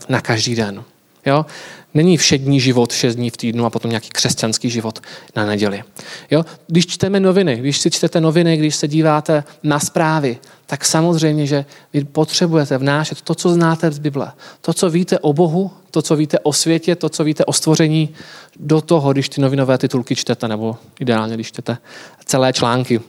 na 0.09 0.21
každý 0.21 0.55
den. 0.55 0.85
Jo? 1.27 1.47
Není 1.95 2.17
všední 2.17 2.61
život 2.61 2.93
šest 2.93 3.17
dní 3.17 3.31
v 3.31 3.37
týdnu 3.37 3.65
a 3.65 3.71
potom 3.71 3.91
nějaký 3.91 4.09
křesťanský 4.09 4.71
život 4.71 5.01
na 5.37 5.47
neděli. 5.47 5.83
Jo? 6.31 6.45
Když 6.67 6.87
čteme 6.87 7.21
noviny, 7.21 7.57
když 7.57 7.79
si 7.79 7.91
čtete 7.91 8.21
noviny, 8.21 8.57
když 8.57 8.77
se 8.77 8.89
díváte 8.89 9.45
na 9.63 9.81
zprávy, 9.81 10.39
tak 10.67 10.85
samozřejmě, 10.85 11.47
že 11.47 11.65
vy 11.93 12.05
potřebujete 12.05 12.79
vnášet 12.79 13.23
to, 13.23 13.35
co 13.35 13.49
znáte 13.49 13.91
z 13.91 13.99
Bible. 13.99 14.33
To, 14.61 14.73
co 14.73 14.91
víte 14.91 15.19
o 15.19 15.33
Bohu, 15.33 15.71
to, 15.91 16.03
co 16.03 16.17
víte 16.17 16.39
o 16.39 16.53
světě, 16.53 16.97
to, 16.97 17.09
co 17.09 17.25
víte 17.25 17.45
o 17.45 17.53
stvoření, 17.53 18.09
do 18.57 18.81
toho, 18.81 19.13
když 19.13 19.29
ty 19.29 19.41
novinové 19.41 19.79
titulky 19.79 20.17
čtete, 20.17 20.49
nebo 20.49 20.77
ideálně, 21.01 21.35
když 21.35 21.49
čtete 21.49 21.79
celé 22.25 22.53
články 22.53 23.01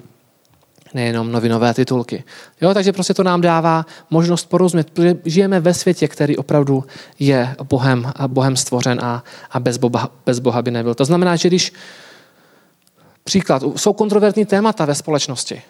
nejenom 0.94 1.32
novinové 1.32 1.74
titulky. 1.74 2.24
Jo, 2.62 2.74
takže 2.74 2.92
prostě 2.92 3.14
to 3.14 3.24
nám 3.24 3.42
dává 3.42 3.86
možnost 4.10 4.46
porozumět, 4.46 4.90
protože 4.90 5.16
žijeme 5.26 5.60
ve 5.60 5.74
světě, 5.74 6.08
který 6.08 6.38
opravdu 6.38 6.84
je 7.20 7.56
Bohem, 7.64 8.12
Bohem 8.28 8.56
stvořen 8.56 9.00
a, 9.04 9.24
a 9.52 9.60
bez, 9.60 9.78
Boha, 9.78 10.12
bez 10.26 10.40
Boha 10.40 10.62
by 10.62 10.72
nebyl. 10.72 10.96
To 10.96 11.06
znamená, 11.06 11.36
že 11.36 11.48
když 11.48 11.74
příklad, 13.24 13.64
jsou 13.76 13.94
kontroverzní 13.94 14.46
témata 14.46 14.86
ve 14.86 14.96
společnosti 14.96 15.62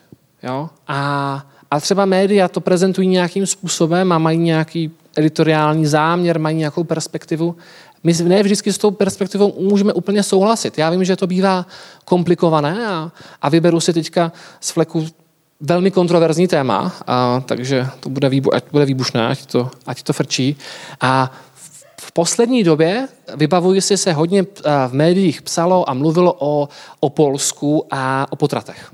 jo, 0.44 0.70
a, 0.88 1.46
a 1.72 1.80
třeba 1.80 2.06
média 2.06 2.48
to 2.48 2.62
prezentují 2.62 3.08
nějakým 3.08 3.46
způsobem 3.46 4.12
a 4.12 4.18
mají 4.18 4.38
nějaký 4.38 4.92
editoriální 5.18 5.86
záměr, 5.86 6.40
mají 6.40 6.58
nějakou 6.58 6.84
perspektivu, 6.84 7.56
my 8.04 8.14
ne 8.14 8.44
vždycky 8.44 8.74
s 8.74 8.78
tou 8.78 8.92
perspektivou 8.92 9.54
můžeme 9.60 9.94
úplně 9.94 10.24
souhlasit. 10.24 10.78
Já 10.78 10.90
vím, 10.90 11.04
že 11.04 11.16
to 11.16 11.28
bývá 11.28 11.66
komplikované 12.06 12.88
a, 12.88 13.12
a 13.42 13.50
vyberu 13.50 13.80
si 13.80 13.94
teďka 13.94 14.32
z 14.60 14.72
fleku 14.72 15.06
velmi 15.60 15.92
kontroverzní 15.92 16.48
téma, 16.48 16.94
a, 17.08 17.44
takže 17.46 17.88
to 18.00 18.10
bude, 18.10 18.30
výbu, 18.30 18.54
ať 18.54 18.64
bude 18.72 18.86
výbušné, 18.86 19.28
ať 19.28 19.46
to, 19.46 19.70
ať 19.86 20.04
to 20.04 20.14
frčí. 20.14 20.56
A 21.02 21.32
v 22.02 22.12
poslední 22.12 22.64
době, 22.64 23.08
vybavuji 23.36 23.82
si, 23.82 23.98
se 23.98 24.14
hodně 24.14 24.44
v 24.88 24.94
médiích 24.94 25.42
psalo 25.42 25.90
a 25.90 25.94
mluvilo 25.94 26.36
o, 26.40 26.70
o 27.00 27.10
Polsku 27.10 27.86
a 27.92 28.28
o 28.30 28.36
potratech. 28.36 28.92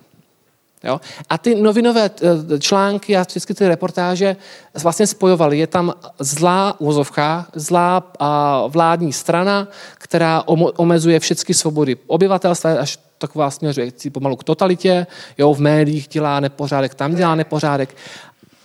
Jo? 0.84 1.02
A 1.30 1.38
ty 1.38 1.56
novinové 1.56 2.10
eh, 2.22 2.60
články 2.60 3.18
a 3.18 3.22
vždycky 3.22 3.54
ty 3.54 3.68
reportáže 3.68 4.36
vlastně 4.84 5.08
spojovaly. 5.08 5.58
Je 5.58 5.68
tam 5.68 5.94
zlá 6.20 6.80
úzovka, 6.80 7.48
zlá 7.54 8.04
vládní 8.68 9.14
strana, 9.14 9.68
která 9.98 10.44
omezuje 10.78 11.20
všechny 11.20 11.54
svobody 11.54 11.98
obyvatelstva, 12.08 12.80
až 12.80 13.00
taková 13.18 13.52
směřuje 13.52 13.92
pomalu 14.12 14.36
k 14.36 14.44
totalitě, 14.44 15.08
jo, 15.38 15.54
v 15.54 15.60
médiích 15.60 16.08
dělá 16.08 16.40
nepořádek, 16.40 16.96
tam 16.96 17.16
dělá 17.16 17.36
nepořádek 17.36 17.96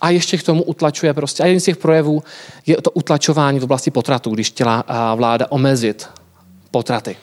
a 0.01 0.09
ještě 0.09 0.37
k 0.37 0.43
tomu 0.43 0.63
utlačuje 0.63 1.13
prostě. 1.13 1.43
A 1.43 1.45
jeden 1.45 1.59
z 1.59 1.63
těch 1.63 1.77
projevů 1.77 2.23
je 2.65 2.81
to 2.81 2.91
utlačování 2.91 3.59
v 3.59 3.63
oblasti 3.63 3.91
potratu, 3.91 4.29
když 4.29 4.47
chtěla 4.47 4.83
vláda 5.15 5.45
omezit 5.49 6.09
potraty. 6.71 7.17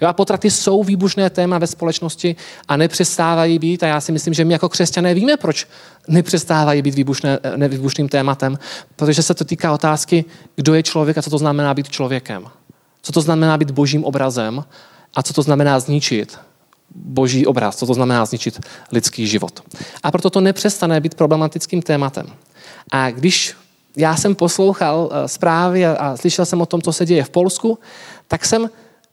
Jo, 0.00 0.08
a 0.08 0.12
potraty 0.12 0.50
jsou 0.50 0.84
výbušné 0.84 1.30
téma 1.30 1.58
ve 1.58 1.66
společnosti 1.66 2.36
a 2.68 2.76
nepřestávají 2.76 3.58
být. 3.58 3.82
A 3.82 3.86
já 3.86 4.00
si 4.00 4.12
myslím, 4.12 4.34
že 4.34 4.44
my 4.44 4.52
jako 4.52 4.68
křesťané 4.68 5.14
víme, 5.14 5.36
proč 5.36 5.66
nepřestávají 6.08 6.82
být 6.82 6.94
výbušné, 6.94 7.38
nevýbušným 7.56 8.08
tématem. 8.08 8.58
Protože 8.96 9.22
se 9.22 9.34
to 9.34 9.44
týká 9.44 9.72
otázky, 9.72 10.24
kdo 10.56 10.74
je 10.74 10.82
člověk 10.82 11.18
a 11.18 11.22
co 11.22 11.30
to 11.30 11.38
znamená 11.38 11.74
být 11.74 11.88
člověkem. 11.88 12.44
Co 13.02 13.12
to 13.12 13.20
znamená 13.20 13.58
být 13.58 13.70
božím 13.70 14.04
obrazem 14.04 14.64
a 15.14 15.22
co 15.22 15.32
to 15.32 15.42
znamená 15.42 15.80
zničit 15.80 16.38
boží 16.94 17.46
obraz, 17.46 17.76
co 17.76 17.86
to 17.86 17.94
znamená 17.94 18.24
zničit 18.24 18.60
lidský 18.92 19.26
život. 19.26 19.60
A 20.02 20.10
proto 20.10 20.30
to 20.30 20.40
nepřestane 20.40 21.00
být 21.00 21.14
problematickým 21.14 21.82
tématem. 21.82 22.26
A 22.92 23.10
když 23.10 23.54
já 23.96 24.16
jsem 24.16 24.34
poslouchal 24.34 25.10
eh, 25.12 25.28
zprávy 25.28 25.86
a 25.86 26.16
slyšel 26.16 26.46
jsem 26.46 26.60
o 26.60 26.66
tom, 26.66 26.82
co 26.82 26.92
se 26.92 27.06
děje 27.06 27.24
v 27.24 27.30
Polsku, 27.30 27.78
tak 28.28 28.44
jsem 28.44 28.70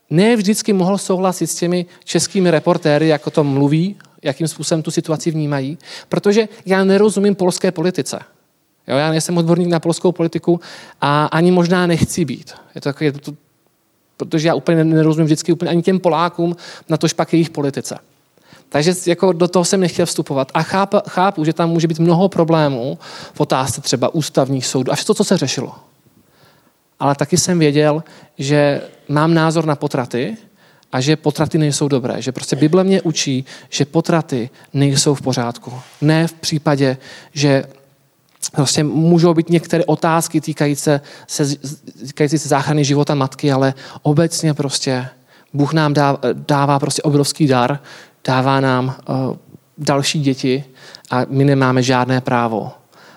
ne 0.09 0.35
vždycky 0.35 0.73
mohl 0.73 0.97
souhlasit 0.97 1.47
s 1.47 1.55
těmi 1.55 1.85
českými 2.03 2.51
reportéry, 2.51 3.07
jako 3.07 3.31
to 3.31 3.43
mluví, 3.43 3.95
jakým 4.23 4.47
způsobem 4.47 4.83
tu 4.83 4.91
situaci 4.91 5.31
vnímají, 5.31 5.77
protože 6.09 6.47
já 6.65 6.83
nerozumím 6.83 7.35
polské 7.35 7.71
politice. 7.71 8.19
Jo, 8.87 8.97
já 8.97 9.09
nejsem 9.09 9.37
odborník 9.37 9.67
na 9.67 9.79
polskou 9.79 10.11
politiku 10.11 10.59
a 11.01 11.25
ani 11.25 11.51
možná 11.51 11.87
nechci 11.87 12.25
být. 12.25 12.53
Je 12.75 12.81
to, 12.81 12.93
je 12.99 13.11
to, 13.11 13.33
protože 14.17 14.47
já 14.47 14.55
úplně 14.55 14.83
nerozumím 14.83 15.25
vždycky 15.25 15.53
úplně 15.53 15.71
ani 15.71 15.81
těm 15.81 15.99
Polákům, 15.99 16.55
na 16.89 16.97
tož 16.97 17.13
pak 17.13 17.33
jejich 17.33 17.49
politice. 17.49 17.99
Takže 18.69 18.93
jako 19.07 19.33
do 19.33 19.47
toho 19.47 19.65
jsem 19.65 19.79
nechtěl 19.79 20.05
vstupovat. 20.05 20.51
A 20.53 20.63
chápu, 20.63 20.97
chápu, 21.07 21.45
že 21.45 21.53
tam 21.53 21.69
může 21.69 21.87
být 21.87 21.99
mnoho 21.99 22.29
problémů 22.29 22.97
v 23.33 23.39
otázce 23.39 23.81
třeba 23.81 24.15
ústavních 24.15 24.65
soudů. 24.65 24.91
Až 24.91 25.05
to, 25.05 25.13
co 25.13 25.23
se 25.23 25.37
řešilo. 25.37 25.75
Ale 26.99 27.15
taky 27.15 27.37
jsem 27.37 27.59
věděl, 27.59 28.03
že 28.37 28.81
mám 29.09 29.33
názor 29.33 29.65
na 29.65 29.75
potraty 29.75 30.37
a 30.91 31.01
že 31.01 31.15
potraty 31.15 31.57
nejsou 31.57 31.87
dobré. 31.87 32.21
Že 32.21 32.31
prostě 32.31 32.55
Bible 32.55 32.83
mě 32.83 33.01
učí, 33.01 33.45
že 33.69 33.85
potraty 33.85 34.49
nejsou 34.73 35.15
v 35.15 35.21
pořádku. 35.21 35.73
Ne 36.01 36.27
v 36.27 36.33
případě, 36.33 36.97
že 37.33 37.63
prostě 38.51 38.83
můžou 38.83 39.33
být 39.33 39.49
některé 39.49 39.85
otázky 39.85 40.41
týkající 40.41 40.83
se, 41.27 41.45
týkající 42.07 42.37
se 42.37 42.49
záchrany 42.49 42.85
života 42.85 43.15
matky, 43.15 43.51
ale 43.51 43.73
obecně 44.01 44.53
prostě 44.53 45.07
Bůh 45.53 45.73
nám 45.73 45.93
dá, 45.93 46.17
dává 46.33 46.79
prostě 46.79 47.01
obrovský 47.01 47.47
dar, 47.47 47.79
dává 48.27 48.59
nám 48.59 48.95
uh, 49.09 49.35
další 49.77 50.19
děti 50.19 50.63
a 51.09 51.21
my 51.29 51.45
nemáme 51.45 51.83
žádné 51.83 52.21
právo 52.21 52.71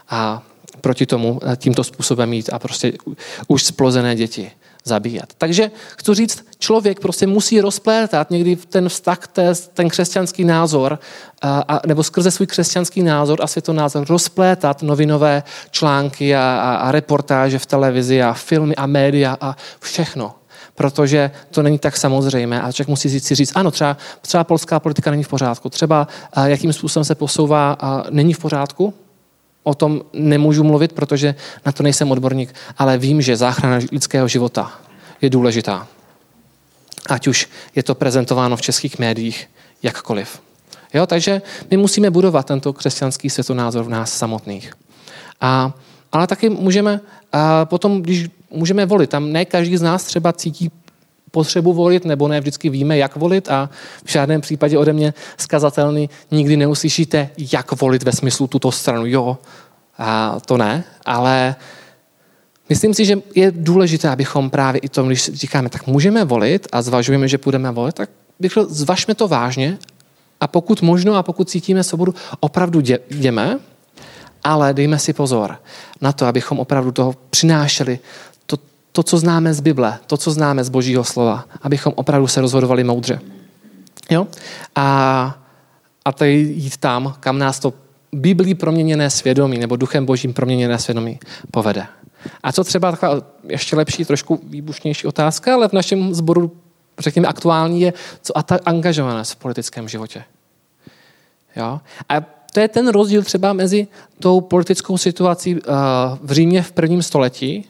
a 0.09 0.43
proti 0.81 1.07
tomu 1.07 1.33
uh, 1.33 1.55
tímto 1.57 1.85
způsobem 1.85 2.29
mít 2.29 2.51
a 2.53 2.59
prostě 2.59 2.93
už 3.49 3.65
splozené 3.65 4.17
děti 4.17 4.51
zabíjet. 4.85 5.35
Takže 5.39 5.71
chci 5.97 6.15
říct, 6.15 6.45
člověk 6.59 7.01
prostě 7.01 7.27
musí 7.27 7.61
rozplétat 7.61 8.31
někdy 8.31 8.57
ten 8.57 8.89
vztah, 8.89 9.19
ten 9.75 9.89
křesťanský 9.89 10.45
názor, 10.45 10.99
a, 11.43 11.65
a, 11.69 11.87
nebo 11.87 12.03
skrze 12.03 12.31
svůj 12.31 12.47
křesťanský 12.47 13.03
názor 13.03 13.39
a 13.43 13.47
světonázor 13.47 14.07
rozplétat 14.09 14.83
novinové 14.83 15.43
články 15.71 16.37
a, 16.37 16.41
a, 16.41 16.75
a 16.75 16.93
reportáže 16.93 17.59
v 17.59 17.67
televizi 17.67 18.23
a 18.23 18.33
filmy 18.33 18.77
a 18.77 18.87
média 18.87 19.37
a 19.41 19.57
všechno. 19.81 20.35
Protože 20.75 21.31
to 21.51 21.63
není 21.63 21.79
tak 21.79 21.97
samozřejmé 21.97 22.63
a 22.63 22.73
člověk 22.73 22.89
musí 22.89 23.21
si 23.21 23.35
říct, 23.35 23.53
ano, 23.55 23.71
třeba, 23.71 23.97
třeba 24.21 24.45
polská 24.45 24.81
politika 24.81 25.11
není 25.11 25.23
v 25.23 25.29
pořádku, 25.29 25.69
třeba 25.69 26.09
jakým 26.45 26.73
způsobem 26.73 27.05
se 27.05 27.15
posouvá 27.15 27.77
není 28.11 28.33
v 28.33 28.39
pořádku, 28.39 28.95
o 29.71 29.75
tom 29.75 30.03
nemůžu 30.13 30.65
mluvit, 30.65 30.93
protože 30.93 31.35
na 31.67 31.73
to 31.73 31.83
nejsem 31.83 32.11
odborník, 32.11 32.55
ale 32.79 32.99
vím, 32.99 33.23
že 33.23 33.37
záchrana 33.37 33.79
lidského 33.93 34.29
života 34.29 34.73
je 35.23 35.31
důležitá. 35.31 35.87
Ať 37.09 37.27
už 37.27 37.49
je 37.75 37.83
to 37.83 37.95
prezentováno 37.95 38.57
v 38.57 38.63
českých 38.63 38.99
médiích, 38.99 39.51
jakkoliv. 39.83 40.43
Jo, 40.95 41.07
takže 41.07 41.43
my 41.71 41.77
musíme 41.77 42.11
budovat 42.11 42.47
tento 42.47 42.73
křesťanský 42.73 43.31
světonázor 43.31 43.85
v 43.85 43.89
nás 43.89 44.13
samotných. 44.13 44.73
A, 45.41 45.73
ale 46.13 46.27
taky 46.27 46.51
můžeme 46.51 47.01
a 47.33 47.65
potom, 47.65 48.03
když 48.03 48.27
můžeme 48.51 48.87
volit, 48.87 49.11
tam 49.11 49.33
ne 49.33 49.45
každý 49.45 49.77
z 49.77 49.83
nás 49.83 50.05
třeba 50.05 50.33
cítí 50.33 50.71
potřebu 51.31 51.73
volit, 51.73 52.05
nebo 52.05 52.29
ne 52.29 52.41
vždycky 52.41 52.71
víme, 52.71 52.99
jak 52.99 53.17
volit 53.17 53.49
a 53.49 53.71
v 54.05 54.13
žádném 54.13 54.41
případě 54.41 54.79
ode 54.79 54.93
mě 54.93 55.15
skazatelný 55.37 56.11
nikdy 56.31 56.57
neuslyšíte, 56.57 57.31
jak 57.53 57.81
volit 57.81 58.03
ve 58.03 58.13
smyslu 58.13 58.47
tuto 58.47 58.73
stranu. 58.73 59.07
Jo, 59.07 59.39
a 59.99 60.39
to 60.47 60.57
ne, 60.57 60.85
ale 61.07 61.55
myslím 62.69 62.95
si, 62.95 63.05
že 63.05 63.17
je 63.35 63.53
důležité, 63.57 64.09
abychom 64.09 64.51
právě 64.51 64.79
i 64.79 64.89
tom, 64.89 65.07
když 65.07 65.31
říkáme, 65.33 65.69
tak 65.69 65.87
můžeme 65.87 66.25
volit 66.25 66.69
a 66.73 66.83
zvažujeme, 66.83 67.29
že 67.29 67.39
půjdeme 67.39 67.71
volit, 67.71 67.95
tak 67.95 68.11
bych 68.41 68.51
řekl, 68.51 68.67
zvažme 68.71 69.15
to 69.15 69.29
vážně 69.29 69.79
a 70.41 70.47
pokud 70.47 70.83
možno 70.83 71.15
a 71.15 71.23
pokud 71.23 71.51
cítíme 71.51 71.85
svobodu, 71.85 72.15
opravdu 72.41 72.81
jdeme, 73.11 73.59
ale 74.45 74.75
dejme 74.75 74.99
si 74.99 75.13
pozor 75.13 75.57
na 76.01 76.13
to, 76.13 76.27
abychom 76.27 76.59
opravdu 76.59 76.93
toho 76.93 77.15
přinášeli 77.31 77.99
to, 78.93 79.03
co 79.03 79.19
známe 79.19 79.55
z 79.55 79.61
Bible, 79.61 79.99
to, 80.07 80.17
co 80.17 80.31
známe 80.31 80.65
z 80.65 80.69
Božího 80.69 81.05
slova, 81.05 81.45
abychom 81.63 81.93
opravdu 81.97 82.27
se 82.27 82.41
rozhodovali 82.41 82.85
moudře. 82.85 83.21
Jo? 84.11 84.27
A, 84.75 85.39
a 86.05 86.13
tady 86.13 86.33
jít 86.33 86.77
tam, 86.77 87.15
kam 87.21 87.39
nás 87.39 87.59
to 87.59 87.73
Biblí 88.13 88.55
proměněné 88.55 89.11
svědomí 89.11 89.59
nebo 89.59 89.77
duchem 89.77 90.07
božím 90.07 90.35
proměněné 90.35 90.79
svědomí 90.79 91.19
povede. 91.51 91.87
A 92.43 92.53
co 92.53 92.65
třeba 92.65 92.91
taková 92.91 93.23
ještě 93.49 93.77
lepší, 93.77 94.05
trošku 94.05 94.41
výbušnější 94.43 95.07
otázka, 95.07 95.55
ale 95.55 95.69
v 95.69 95.73
našem 95.73 96.15
sboru, 96.15 96.57
řekněme, 96.99 97.29
aktuální 97.29 97.81
je, 97.81 97.93
co 98.23 98.39
a 98.39 98.43
ta 98.43 98.59
angažovanost 98.65 99.33
v 99.33 99.37
politickém 99.37 99.89
životě. 99.89 100.25
Jo? 101.57 101.81
A 102.09 102.21
to 102.53 102.61
je 102.61 102.69
ten 102.69 102.89
rozdíl 102.89 103.23
třeba 103.23 103.53
mezi 103.53 103.87
tou 104.19 104.41
politickou 104.41 104.99
situací 104.99 105.57
eh, 105.57 105.71
v 106.23 106.33
Římě 106.33 106.63
v 106.63 106.73
prvním 106.73 107.03
století 107.03 107.65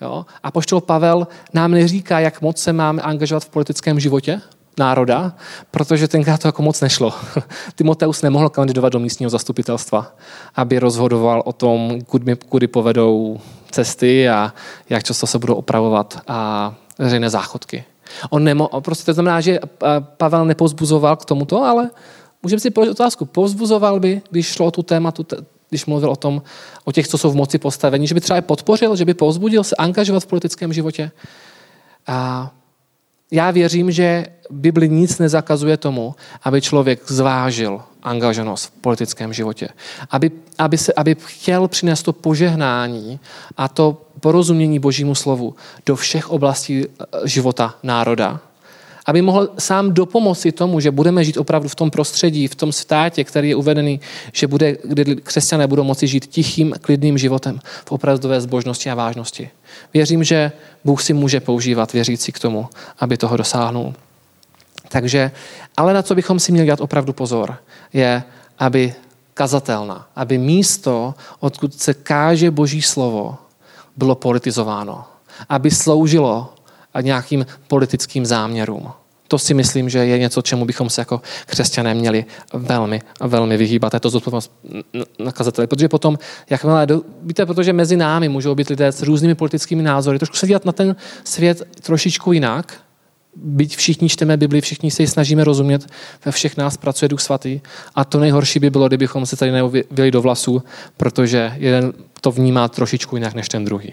jo? 0.00 0.26
a 0.42 0.50
poštol 0.50 0.80
Pavel 0.80 1.26
nám 1.54 1.70
neříká, 1.70 2.20
jak 2.20 2.40
moc 2.40 2.58
se 2.58 2.72
máme 2.72 3.02
angažovat 3.02 3.44
v 3.44 3.48
politickém 3.48 4.00
životě, 4.00 4.40
národa, 4.78 5.32
protože 5.70 6.08
tenkrát 6.08 6.42
to 6.42 6.48
jako 6.48 6.62
moc 6.62 6.80
nešlo. 6.80 7.14
Timoteus 7.74 8.22
nemohl 8.22 8.48
kandidovat 8.48 8.92
do 8.92 8.98
místního 8.98 9.30
zastupitelstva, 9.30 10.16
aby 10.54 10.78
rozhodoval 10.78 11.42
o 11.44 11.52
tom, 11.52 11.98
kudy, 12.06 12.36
kudy 12.36 12.66
povedou 12.66 13.40
cesty 13.70 14.28
a 14.28 14.54
jak 14.90 15.04
často 15.04 15.26
se 15.26 15.38
budou 15.38 15.54
opravovat 15.54 16.20
a 16.28 16.74
veřejné 16.98 17.30
záchodky. 17.30 17.84
On 18.30 18.44
nemo, 18.44 18.68
prostě 18.80 19.04
to 19.04 19.14
znamená, 19.14 19.40
že 19.40 19.58
Pavel 20.16 20.44
nepozbuzoval 20.44 21.16
k 21.16 21.24
tomuto, 21.24 21.62
ale 21.62 21.90
můžeme 22.42 22.60
si 22.60 22.70
položit 22.70 22.90
otázku, 22.90 23.24
povzbuzoval 23.24 24.00
by, 24.00 24.22
když 24.30 24.46
šlo 24.46 24.66
o 24.66 24.70
tu 24.70 24.82
tématu, 24.82 25.26
když 25.68 25.86
mluvil 25.86 26.10
o 26.10 26.16
tom, 26.16 26.42
o 26.84 26.92
těch, 26.92 27.08
co 27.08 27.18
jsou 27.18 27.30
v 27.30 27.36
moci 27.36 27.58
postavení, 27.58 28.06
že 28.06 28.14
by 28.14 28.20
třeba 28.20 28.40
podpořil, 28.40 28.96
že 28.96 29.04
by 29.04 29.14
povzbudil 29.14 29.64
se 29.64 29.76
angažovat 29.76 30.20
v 30.20 30.26
politickém 30.26 30.72
životě. 30.72 31.10
A 32.06 32.50
já 33.30 33.50
věřím, 33.50 33.90
že 33.90 34.26
Bibli 34.50 34.88
nic 34.88 35.18
nezakazuje 35.18 35.76
tomu, 35.76 36.14
aby 36.42 36.60
člověk 36.60 37.00
zvážil 37.10 37.82
angažovanost 38.02 38.66
v 38.66 38.70
politickém 38.70 39.32
životě. 39.32 39.68
Aby, 40.10 40.30
aby, 40.58 40.78
se, 40.78 40.92
aby 40.92 41.16
chtěl 41.18 41.68
přinést 41.68 42.02
to 42.02 42.12
požehnání 42.12 43.20
a 43.56 43.68
to 43.68 44.02
porozumění 44.20 44.78
Božímu 44.78 45.14
slovu 45.14 45.54
do 45.86 45.96
všech 45.96 46.30
oblastí 46.30 46.84
eh, 46.84 47.04
života 47.24 47.74
národa 47.82 48.40
aby 49.06 49.22
mohl 49.22 49.48
sám 49.58 49.94
dopomoci 49.94 50.52
tomu, 50.52 50.80
že 50.80 50.90
budeme 50.90 51.24
žít 51.24 51.36
opravdu 51.36 51.68
v 51.68 51.74
tom 51.74 51.90
prostředí, 51.90 52.48
v 52.48 52.54
tom 52.54 52.72
státě, 52.72 53.24
který 53.24 53.48
je 53.48 53.56
uvedený, 53.56 54.00
že 54.32 54.46
bude, 54.46 54.76
kdy 54.84 55.16
křesťané 55.16 55.66
budou 55.66 55.84
moci 55.84 56.06
žít 56.06 56.26
tichým, 56.26 56.74
klidným 56.80 57.18
životem 57.18 57.60
v 57.84 57.92
opravdové 57.92 58.40
zbožnosti 58.40 58.90
a 58.90 58.94
vážnosti. 58.94 59.50
Věřím, 59.94 60.24
že 60.24 60.52
Bůh 60.84 61.02
si 61.02 61.12
může 61.12 61.40
používat 61.40 61.92
věřící 61.92 62.32
k 62.32 62.38
tomu, 62.38 62.68
aby 62.98 63.16
toho 63.16 63.36
dosáhnul. 63.36 63.94
Takže, 64.88 65.30
ale 65.76 65.94
na 65.94 66.02
co 66.02 66.14
bychom 66.14 66.40
si 66.40 66.52
měli 66.52 66.68
dát 66.68 66.80
opravdu 66.80 67.12
pozor, 67.12 67.56
je, 67.92 68.22
aby 68.58 68.94
kazatelna, 69.34 70.06
aby 70.16 70.38
místo, 70.38 71.14
odkud 71.40 71.74
se 71.74 71.94
káže 71.94 72.50
Boží 72.50 72.82
slovo, 72.82 73.36
bylo 73.96 74.14
politizováno. 74.14 75.04
Aby 75.48 75.70
sloužilo 75.70 76.55
nějakým 77.00 77.46
politickým 77.68 78.26
záměrům. 78.26 78.88
To 79.28 79.38
si 79.38 79.54
myslím, 79.54 79.88
že 79.88 79.98
je 79.98 80.18
něco, 80.18 80.42
čemu 80.42 80.64
bychom 80.64 80.90
se 80.90 81.00
jako 81.00 81.20
křesťané 81.46 81.94
měli 81.94 82.24
velmi, 82.52 83.02
velmi 83.20 83.56
vyhýbat. 83.56 83.94
Je 83.94 84.00
to 84.00 84.10
zodpovědnost 84.10 84.52
nakazateli. 85.18 85.66
Protože 85.66 85.88
potom, 85.88 86.18
jakmile, 86.50 86.86
víte, 87.22 87.46
protože 87.46 87.72
mezi 87.72 87.96
námi 87.96 88.28
můžou 88.28 88.54
být 88.54 88.68
lidé 88.68 88.86
s 88.86 89.02
různými 89.02 89.34
politickými 89.34 89.82
názory, 89.82 90.18
trošku 90.18 90.36
se 90.36 90.46
dívat 90.46 90.64
na 90.64 90.72
ten 90.72 90.96
svět 91.24 91.62
trošičku 91.82 92.32
jinak, 92.32 92.80
byť 93.36 93.76
všichni 93.76 94.08
čteme 94.08 94.36
Bibli, 94.36 94.60
všichni 94.60 94.90
se 94.90 95.02
ji 95.02 95.06
snažíme 95.06 95.44
rozumět, 95.44 95.86
ve 96.24 96.32
všech 96.32 96.56
nás 96.56 96.76
pracuje 96.76 97.08
Duch 97.08 97.20
Svatý. 97.20 97.60
A 97.94 98.04
to 98.04 98.18
nejhorší 98.18 98.58
by 98.58 98.70
bylo, 98.70 98.88
kdybychom 98.88 99.26
se 99.26 99.36
tady 99.36 99.50
neuvili 99.50 100.10
do 100.10 100.22
vlasů, 100.22 100.62
protože 100.96 101.52
jeden 101.56 101.92
to 102.20 102.30
vnímá 102.30 102.68
trošičku 102.68 103.16
jinak 103.16 103.34
než 103.34 103.48
ten 103.48 103.64
druhý. 103.64 103.92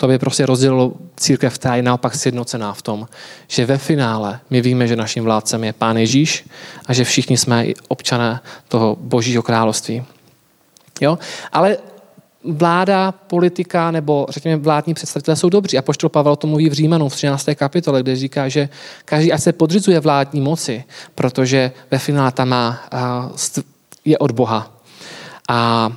To 0.00 0.08
by 0.08 0.18
prostě 0.18 0.46
rozdělilo 0.46 0.92
církev, 1.16 1.54
která 1.54 1.76
je 1.76 1.82
naopak 1.82 2.14
sjednocená 2.14 2.72
v 2.72 2.82
tom, 2.82 3.08
že 3.48 3.66
ve 3.66 3.78
finále 3.78 4.40
my 4.50 4.60
víme, 4.60 4.88
že 4.88 4.96
naším 4.96 5.24
vládcem 5.24 5.64
je 5.64 5.72
Pán 5.72 5.96
Ježíš 5.96 6.48
a 6.86 6.92
že 6.92 7.04
všichni 7.04 7.36
jsme 7.36 7.66
i 7.66 7.74
občané 7.88 8.40
toho 8.68 8.96
božího 9.00 9.42
království. 9.42 10.04
Jo? 11.00 11.18
Ale 11.52 11.76
vláda, 12.44 13.12
politika 13.12 13.90
nebo 13.90 14.26
řekněme 14.30 14.62
vládní 14.62 14.94
představitelé 14.94 15.36
jsou 15.36 15.48
dobří. 15.48 15.78
A 15.78 15.82
poštol 15.82 16.10
Pavel 16.10 16.36
to 16.36 16.46
mluví 16.46 16.68
v 16.68 16.72
Římanu 16.72 17.08
v 17.08 17.14
13. 17.14 17.48
kapitole, 17.54 18.02
kde 18.02 18.16
říká, 18.16 18.48
že 18.48 18.68
každý 19.04 19.32
ať 19.32 19.42
se 19.42 19.52
podřizuje 19.52 20.00
vládní 20.00 20.40
moci, 20.40 20.84
protože 21.14 21.72
ve 21.90 21.98
finále 21.98 22.32
tam 22.32 22.48
má, 22.48 22.88
je 24.04 24.18
od 24.18 24.30
Boha. 24.30 24.72
A 25.48 25.92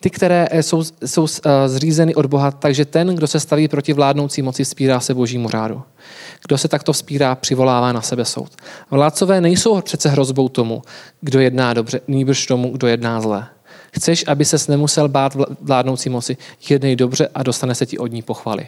ty, 0.00 0.10
které 0.10 0.48
jsou, 0.52 0.84
jsou 1.06 1.26
zřízeny 1.66 2.14
od 2.14 2.26
Boha, 2.26 2.50
takže 2.50 2.84
ten, 2.84 3.08
kdo 3.08 3.26
se 3.26 3.40
staví 3.40 3.68
proti 3.68 3.92
vládnoucí 3.92 4.42
moci, 4.42 4.64
spírá 4.64 5.00
se 5.00 5.14
božímu 5.14 5.48
řádu. 5.48 5.82
Kdo 6.46 6.58
se 6.58 6.68
takto 6.68 6.92
vzpírá, 6.92 7.34
přivolává 7.34 7.92
na 7.92 8.02
sebe 8.02 8.24
soud. 8.24 8.52
Vládcové 8.90 9.40
nejsou 9.40 9.80
přece 9.80 10.08
hrozbou 10.08 10.48
tomu, 10.48 10.82
kdo 11.20 11.40
jedná 11.40 11.74
dobře, 11.74 12.00
nýbrž 12.08 12.46
tomu, 12.46 12.70
kdo 12.70 12.86
jedná 12.86 13.20
zle. 13.20 13.46
Chceš, 13.92 14.24
aby 14.28 14.44
ses 14.44 14.68
nemusel 14.68 15.08
bát 15.08 15.36
vládnoucí 15.60 16.08
moci, 16.10 16.36
jednej 16.70 16.96
dobře 16.96 17.28
a 17.34 17.42
dostane 17.42 17.74
se 17.74 17.86
ti 17.86 17.98
od 17.98 18.12
ní 18.12 18.22
pochvaly. 18.22 18.66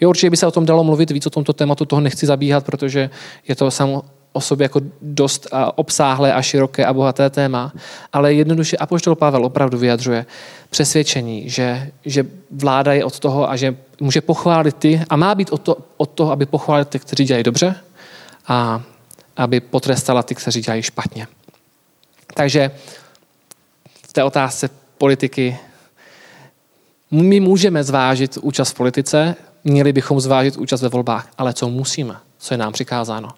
Jo, 0.00 0.08
určitě 0.08 0.30
by 0.30 0.36
se 0.36 0.46
o 0.46 0.50
tom 0.50 0.66
dalo 0.66 0.84
mluvit 0.84 1.10
víc 1.10 1.26
o 1.26 1.30
tomto 1.30 1.52
tématu, 1.52 1.84
toho 1.84 2.00
nechci 2.00 2.26
zabíhat, 2.26 2.64
protože 2.64 3.10
je 3.48 3.56
to 3.56 3.70
samo 3.70 4.02
o 4.32 4.40
sobě 4.40 4.64
jako 4.64 4.80
dost 5.02 5.48
obsáhlé 5.74 6.32
a 6.32 6.42
široké 6.42 6.86
a 6.86 6.92
bohaté 6.92 7.30
téma, 7.30 7.72
ale 8.12 8.34
jednoduše 8.34 8.76
Apoštol 8.76 9.14
Pavel 9.14 9.44
opravdu 9.44 9.78
vyjadřuje 9.78 10.26
přesvědčení, 10.70 11.50
že, 11.50 11.90
že 12.04 12.26
vláda 12.50 12.92
je 12.92 13.04
od 13.04 13.18
toho 13.18 13.50
a 13.50 13.56
že 13.56 13.76
může 14.00 14.20
pochválit 14.20 14.76
ty 14.76 15.02
a 15.10 15.16
má 15.16 15.34
být 15.34 15.52
od, 15.52 15.62
to, 15.62 15.76
od 15.96 16.10
toho, 16.10 16.32
aby 16.32 16.46
pochválil 16.46 16.84
ty, 16.84 16.98
kteří 16.98 17.24
dělají 17.24 17.44
dobře 17.44 17.74
a 18.48 18.82
aby 19.36 19.60
potrestala 19.60 20.22
ty, 20.22 20.34
kteří 20.34 20.60
dělají 20.60 20.82
špatně. 20.82 21.26
Takže 22.34 22.70
v 24.08 24.12
té 24.12 24.24
otázce 24.24 24.70
politiky 24.98 25.58
my 27.10 27.40
můžeme 27.40 27.84
zvážit 27.84 28.38
účast 28.42 28.70
v 28.70 28.74
politice, 28.74 29.36
měli 29.64 29.92
bychom 29.92 30.20
zvážit 30.20 30.56
účast 30.56 30.82
ve 30.82 30.88
volbách, 30.88 31.28
ale 31.38 31.52
co 31.52 31.68
musíme, 31.68 32.16
co 32.38 32.54
je 32.54 32.58
nám 32.58 32.72
přikázáno. 32.72 33.28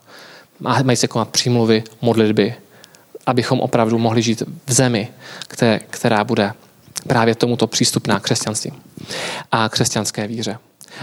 Mají 0.60 0.96
se 0.96 1.08
konat 1.08 1.28
přímluvy, 1.28 1.84
modlitby, 2.00 2.54
abychom 3.26 3.60
opravdu 3.60 3.98
mohli 3.98 4.22
žít 4.22 4.42
v 4.66 4.72
zemi, 4.72 5.08
která 5.90 6.24
bude 6.24 6.52
právě 7.06 7.34
tomuto 7.34 7.66
přístupná 7.66 8.20
křesťanství 8.20 8.72
a 9.52 9.68
křesťanské 9.68 10.26
víře. 10.26 10.58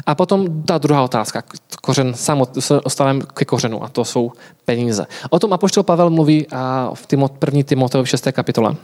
A 0.06 0.16
potom 0.16 0.64
ta 0.64 0.78
druhá 0.78 1.04
otázka, 1.04 1.44
kořen 1.82 2.14
samot, 2.14 2.58
ostavím 2.84 3.22
ke 3.22 3.46
kořenu, 3.46 3.84
a 3.84 3.90
to 3.90 4.06
jsou 4.06 4.32
peníze. 4.66 5.06
O 5.30 5.40
tom 5.40 5.54
Apoštol 5.54 5.84
Pavel 5.84 6.10
mluví 6.10 6.48
v 6.94 7.08
Timot, 7.08 7.32
první 7.32 7.64
Timoteovi 7.64 8.08
6. 8.08 8.28
kapitole. 8.32 8.76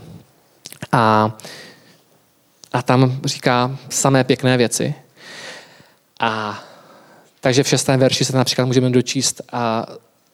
A, 0.91 1.31
a 2.73 2.81
tam 2.81 3.19
říká 3.25 3.77
samé 3.89 4.23
pěkné 4.23 4.57
věci. 4.57 4.95
A 6.19 6.59
takže 7.39 7.63
v 7.63 7.67
šestém 7.67 7.99
verši 7.99 8.25
se 8.25 8.37
například 8.37 8.65
můžeme 8.65 8.89
dočíst 8.89 9.41
a 9.51 9.85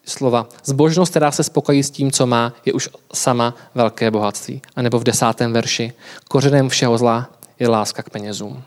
slova. 0.06 0.48
Zbožnost, 0.66 1.10
která 1.10 1.32
se 1.32 1.44
spokojí 1.44 1.84
s 1.84 1.92
tím, 1.92 2.12
co 2.12 2.28
má, 2.28 2.54
je 2.66 2.74
už 2.74 2.89
sama 3.13 3.56
velké 3.76 4.12
bohatství. 4.12 4.62
A 4.76 4.82
nebo 4.82 5.00
v 5.00 5.04
desátém 5.04 5.54
verši. 5.54 5.94
Kořenem 6.28 6.70
všeho 6.70 6.98
zla 6.98 7.30
je 7.60 7.68
láska 7.68 8.04
k 8.04 8.10
penězům. 8.10 8.63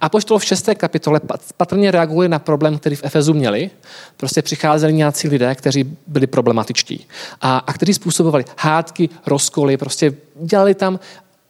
A 0.00 0.08
poštol 0.08 0.38
v 0.38 0.44
šesté 0.44 0.74
kapitole 0.74 1.20
patrně 1.56 1.90
reaguje 1.90 2.28
na 2.28 2.38
problém, 2.38 2.78
který 2.78 2.96
v 2.96 3.04
Efezu 3.04 3.34
měli. 3.34 3.70
Prostě 4.16 4.42
přicházeli 4.42 4.92
nějací 4.92 5.28
lidé, 5.28 5.54
kteří 5.54 5.96
byli 6.06 6.26
problematičtí 6.26 7.06
a, 7.40 7.58
a 7.58 7.72
kteří 7.72 7.94
způsobovali 7.94 8.44
hádky, 8.58 9.08
rozkoly, 9.26 9.76
prostě 9.76 10.14
dělali 10.40 10.74
tam 10.74 11.00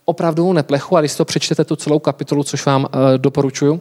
opravdu 0.04 0.52
neplechu 0.52 0.96
a 0.96 1.00
když 1.00 1.14
to 1.14 1.24
přečtete 1.24 1.64
tu 1.64 1.76
celou 1.76 1.98
kapitolu, 1.98 2.44
což 2.44 2.66
vám 2.66 2.82
uh, 2.82 2.88
doporučuju, 3.16 3.80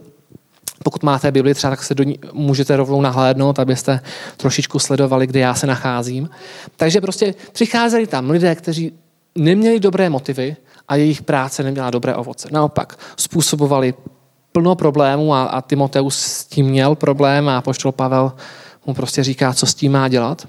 pokud 0.84 1.04
máte 1.04 1.32
Bibli 1.32 1.54
třeba, 1.54 1.72
tak 1.72 1.84
se 1.84 1.96
do 1.96 2.04
ní 2.04 2.20
můžete 2.34 2.76
rovnou 2.76 3.02
nahlédnout, 3.02 3.60
abyste 3.60 4.00
trošičku 4.38 4.80
sledovali, 4.80 5.28
kde 5.28 5.40
já 5.40 5.54
se 5.54 5.68
nacházím. 5.68 6.30
Takže 6.78 7.02
prostě 7.02 7.36
přicházeli 7.52 8.08
tam 8.08 8.30
lidé, 8.30 8.56
kteří 8.56 8.94
neměli 9.36 9.80
dobré 9.80 10.10
motivy 10.10 10.56
a 10.88 10.96
jejich 10.96 11.22
práce 11.22 11.64
neměla 11.64 11.90
dobré 11.90 12.16
ovoce. 12.16 12.48
Naopak, 12.52 13.00
způsobovali 13.18 13.94
plno 14.52 14.76
problémů 14.76 15.34
a, 15.34 15.44
a 15.44 15.62
Timoteus 15.62 16.18
s 16.18 16.46
tím 16.46 16.66
měl 16.66 16.96
problém 16.96 17.50
a 17.50 17.62
poštol 17.62 17.92
Pavel 17.92 18.34
mu 18.86 18.94
prostě 18.94 19.24
říká, 19.24 19.54
co 19.54 19.66
s 19.66 19.74
tím 19.74 19.92
má 19.92 20.08
dělat. 20.08 20.48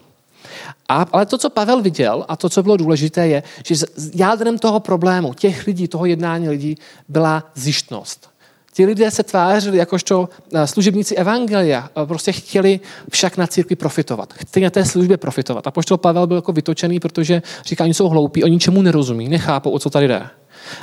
A, 0.88 1.06
ale 1.12 1.26
to, 1.26 1.38
co 1.38 1.50
Pavel 1.50 1.82
viděl 1.82 2.24
a 2.28 2.36
to, 2.36 2.48
co 2.48 2.62
bylo 2.62 2.76
důležité, 2.76 3.28
je, 3.28 3.42
že 3.66 3.74
jádrem 4.14 4.58
toho 4.58 4.80
problému, 4.80 5.34
těch 5.34 5.66
lidí, 5.66 5.88
toho 5.88 6.06
jednání 6.06 6.48
lidí, 6.48 6.76
byla 7.08 7.44
zjištnost. 7.54 8.33
Ti 8.74 8.86
lidé 8.86 9.10
se 9.10 9.22
tvářili 9.22 9.78
jakožto 9.78 10.28
eh, 10.54 10.66
služebníci 10.66 11.14
Evangelia, 11.14 11.90
prostě 12.04 12.32
chtěli 12.32 12.80
však 13.10 13.36
na 13.36 13.46
církvi 13.46 13.76
profitovat. 13.76 14.32
Chtěli 14.32 14.64
na 14.64 14.70
té 14.70 14.84
službě 14.84 15.16
profitovat. 15.16 15.66
A 15.66 15.70
poštol 15.70 15.98
Pavel 15.98 16.26
byl 16.26 16.36
jako 16.36 16.52
vytočený, 16.52 17.00
protože 17.00 17.42
říká, 17.64 17.84
oni 17.84 17.94
jsou 17.94 18.08
hloupí, 18.08 18.44
oni 18.44 18.52
ničemu 18.52 18.82
nerozumí, 18.82 19.28
nechápou, 19.28 19.70
o 19.70 19.78
co 19.78 19.90
tady 19.90 20.08
jde. 20.08 20.26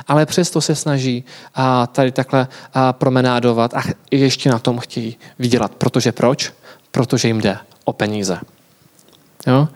Ale 0.08 0.26
přesto 0.26 0.60
se 0.60 0.74
snaží 0.74 1.24
a 1.54 1.86
tady 1.86 2.12
takhle 2.12 2.48
promenádovat 2.92 3.74
a 3.74 3.82
ještě 4.10 4.50
na 4.50 4.58
tom 4.58 4.78
chtějí 4.78 5.16
vydělat. 5.38 5.74
Protože 5.74 6.12
proč? 6.12 6.52
Protože 6.90 7.28
jim 7.28 7.40
jde 7.40 7.58
o 7.84 7.92
peníze. 7.92 8.38
Jo? 9.46 9.68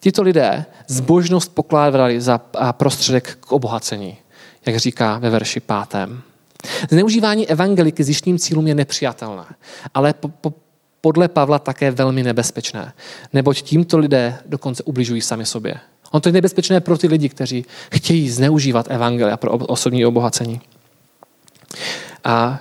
Tito 0.00 0.22
lidé 0.22 0.64
zbožnost 0.86 1.54
pokládali 1.54 2.20
za 2.20 2.40
prostředek 2.72 3.38
k 3.40 3.52
obohacení, 3.52 4.16
jak 4.66 4.76
říká 4.76 5.18
ve 5.18 5.30
verši 5.30 5.60
pátém. 5.60 6.22
Zneužívání 6.90 7.48
evangeliky 7.48 8.04
zjištním 8.04 8.38
cílům 8.38 8.66
je 8.66 8.74
nepřijatelné, 8.74 9.44
ale 9.94 10.12
po, 10.12 10.28
po, 10.28 10.52
podle 11.00 11.28
Pavla 11.28 11.58
také 11.58 11.90
velmi 11.90 12.22
nebezpečné, 12.22 12.92
neboť 13.32 13.62
tímto 13.62 13.98
lidé 13.98 14.38
dokonce 14.46 14.82
ubližují 14.82 15.20
sami 15.20 15.46
sobě. 15.46 15.74
On 16.10 16.20
to 16.20 16.28
je 16.28 16.32
nebezpečné 16.32 16.80
pro 16.80 16.98
ty 16.98 17.06
lidi, 17.06 17.28
kteří 17.28 17.64
chtějí 17.92 18.30
zneužívat 18.30 18.86
evangelia 18.88 19.36
pro 19.36 19.50
osobní 19.52 20.06
obohacení. 20.06 20.60
A 22.24 22.60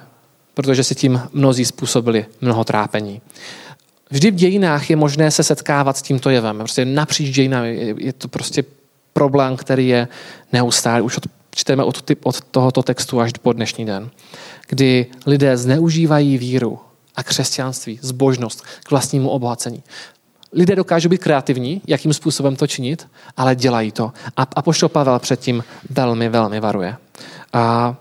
protože 0.54 0.84
si 0.84 0.96
tím 0.96 1.22
mnozí 1.34 1.66
způsobili 1.66 2.26
mnoho 2.42 2.64
trápení. 2.64 3.22
Vždy 4.10 4.32
v 4.32 4.36
dějinách 4.36 4.90
je 4.90 4.96
možné 4.96 5.32
se 5.32 5.44
setkávat 5.44 5.98
s 5.98 6.02
tímto 6.02 6.30
jevem. 6.30 6.58
Prostě 6.58 6.86
napříč 6.86 7.36
dějinami 7.36 7.96
je 7.98 8.14
to 8.14 8.28
prostě 8.28 8.64
problém, 9.14 9.58
který 9.58 9.88
je 9.88 10.08
neustálý. 10.54 11.02
Už 11.02 11.18
od, 11.18 11.24
čteme 11.60 11.84
od, 11.84 12.12
od 12.24 12.42
tohoto 12.42 12.84
textu 12.84 13.20
až 13.20 13.32
po 13.42 13.54
dnešní 13.54 13.86
den. 13.86 14.10
Kdy 14.68 15.06
lidé 15.26 15.58
zneužívají 15.58 16.38
víru 16.38 16.80
a 17.16 17.24
křesťanství, 17.24 18.00
zbožnost 18.02 18.64
k 18.84 18.92
vlastnímu 18.92 19.30
obohacení. 19.30 19.84
Lidé 20.54 20.76
dokážou 20.76 21.10
být 21.10 21.24
kreativní, 21.24 21.82
jakým 21.88 22.14
způsobem 22.14 22.56
to 22.56 22.68
činit, 22.68 23.08
ale 23.38 23.56
dělají 23.56 23.92
to. 23.92 24.12
A, 24.38 24.48
a 24.56 24.62
poštol 24.62 24.90
Pavel 24.90 25.20
předtím 25.20 25.64
velmi, 25.90 26.30
velmi 26.30 26.60
varuje. 26.60 26.96
A, 27.54 27.96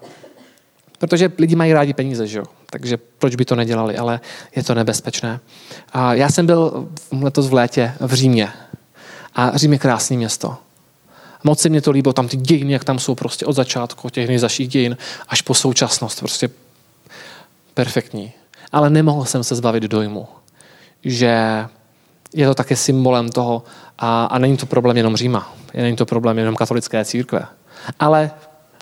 protože 0.98 1.32
lidi 1.38 1.56
mají 1.56 1.72
rádi 1.72 1.94
peníze, 1.94 2.26
že 2.26 2.38
jo? 2.38 2.44
takže 2.70 2.96
proč 3.18 3.34
by 3.34 3.44
to 3.44 3.56
nedělali, 3.56 3.96
ale 3.96 4.20
je 4.56 4.64
to 4.64 4.74
nebezpečné. 4.74 5.40
A 5.92 6.14
já 6.14 6.28
jsem 6.30 6.46
byl 6.46 6.88
letos 7.12 7.48
v 7.48 7.52
létě 7.52 7.92
v 8.00 8.14
Římě. 8.14 8.52
A 9.34 9.58
Řím 9.58 9.72
je 9.72 9.78
krásné 9.78 10.16
město. 10.16 10.56
Moc 11.44 11.60
se 11.60 11.68
mě 11.68 11.80
to 11.80 11.90
líbilo, 11.90 12.12
tam 12.12 12.28
ty 12.28 12.36
dějiny, 12.36 12.72
jak 12.72 12.84
tam 12.84 12.98
jsou 12.98 13.14
prostě 13.14 13.46
od 13.46 13.52
začátku, 13.52 14.10
těch 14.10 14.28
nejzaších 14.28 14.68
dějin, 14.68 14.96
až 15.28 15.42
po 15.42 15.54
současnost. 15.54 16.18
Prostě 16.18 16.50
perfektní. 17.74 18.32
Ale 18.72 18.90
nemohl 18.90 19.24
jsem 19.24 19.44
se 19.44 19.54
zbavit 19.54 19.82
dojmu, 19.82 20.28
že 21.04 21.64
je 22.34 22.46
to 22.46 22.54
také 22.54 22.76
symbolem 22.76 23.28
toho, 23.28 23.62
a, 23.98 24.24
a 24.24 24.38
není 24.38 24.56
to 24.56 24.66
problém 24.66 24.96
jenom 24.96 25.16
Říma, 25.16 25.54
není 25.74 25.96
to 25.96 26.06
problém 26.06 26.38
jenom 26.38 26.56
katolické 26.56 27.04
církve, 27.04 27.46
ale 28.00 28.30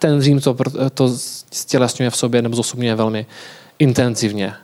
ten 0.00 0.20
Řím 0.22 0.40
to, 0.40 0.56
to 0.94 1.12
stělesňuje 1.52 2.10
v 2.10 2.16
sobě 2.16 2.42
nebo 2.42 2.56
zosobňuje 2.56 2.94
velmi 2.94 3.26
intenzivně, 3.78 4.54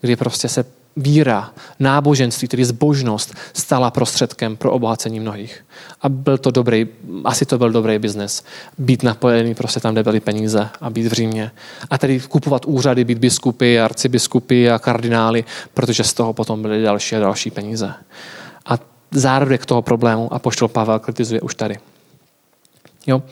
kdy 0.00 0.16
prostě 0.16 0.48
se 0.48 0.64
víra, 0.96 1.50
náboženství, 1.78 2.48
tedy 2.48 2.64
zbožnost, 2.64 3.34
stala 3.52 3.90
prostředkem 3.90 4.56
pro 4.56 4.72
obohacení 4.72 5.20
mnohých. 5.20 5.64
A 6.02 6.08
byl 6.08 6.38
to 6.38 6.50
dobrý, 6.50 6.86
asi 7.24 7.46
to 7.46 7.58
byl 7.58 7.70
dobrý 7.70 7.98
biznes. 7.98 8.44
Být 8.78 9.02
napojený 9.02 9.54
prostě 9.54 9.80
tam, 9.80 9.94
kde 9.94 10.02
byly 10.02 10.20
peníze 10.20 10.68
a 10.80 10.90
být 10.90 11.06
v 11.06 11.12
Římě. 11.12 11.50
A 11.90 11.98
tedy 11.98 12.20
kupovat 12.20 12.66
úřady, 12.66 13.04
být 13.04 13.18
biskupy, 13.18 13.80
arcibiskupy 13.80 14.70
a 14.70 14.78
kardinály, 14.78 15.44
protože 15.74 16.04
z 16.04 16.14
toho 16.14 16.32
potom 16.32 16.62
byly 16.62 16.82
další 16.82 17.16
a 17.16 17.20
další 17.20 17.50
peníze. 17.50 17.94
A 18.66 18.78
zárodek 19.10 19.66
toho 19.66 19.82
problému 19.82 20.34
a 20.34 20.38
poštol 20.38 20.68
Pavel 20.68 20.98
kritizuje 20.98 21.40
už 21.40 21.54
tady. 21.54 21.78
Jo? 23.06 23.22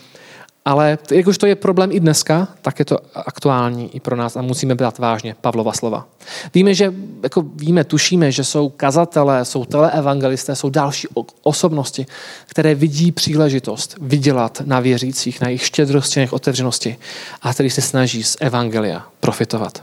Ale 0.64 0.98
jak 1.10 1.26
už 1.26 1.38
to 1.38 1.46
je 1.46 1.56
problém 1.56 1.92
i 1.92 2.00
dneska, 2.00 2.48
tak 2.62 2.78
je 2.78 2.84
to 2.84 2.98
aktuální 3.14 3.96
i 3.96 4.00
pro 4.00 4.16
nás 4.16 4.36
a 4.36 4.42
musíme 4.42 4.74
brát 4.74 4.98
vážně 4.98 5.36
Pavlova 5.40 5.72
slova. 5.72 6.06
Víme, 6.54 6.74
že 6.74 6.94
jako 7.22 7.42
víme, 7.54 7.84
tušíme, 7.84 8.32
že 8.32 8.44
jsou 8.44 8.68
kazatelé, 8.68 9.44
jsou 9.44 9.64
teleevangelisté, 9.64 10.56
jsou 10.56 10.70
další 10.70 11.08
osobnosti, 11.42 12.06
které 12.46 12.74
vidí 12.74 13.12
příležitost 13.12 13.96
vydělat 14.00 14.62
na 14.64 14.80
věřících, 14.80 15.40
na 15.40 15.48
jejich 15.48 15.66
štědrosti, 15.66 16.18
na 16.18 16.20
jejich 16.20 16.32
otevřenosti 16.32 16.96
a 17.42 17.54
který 17.54 17.70
se 17.70 17.82
snaží 17.82 18.22
z 18.22 18.36
evangelia 18.40 19.06
profitovat. 19.20 19.82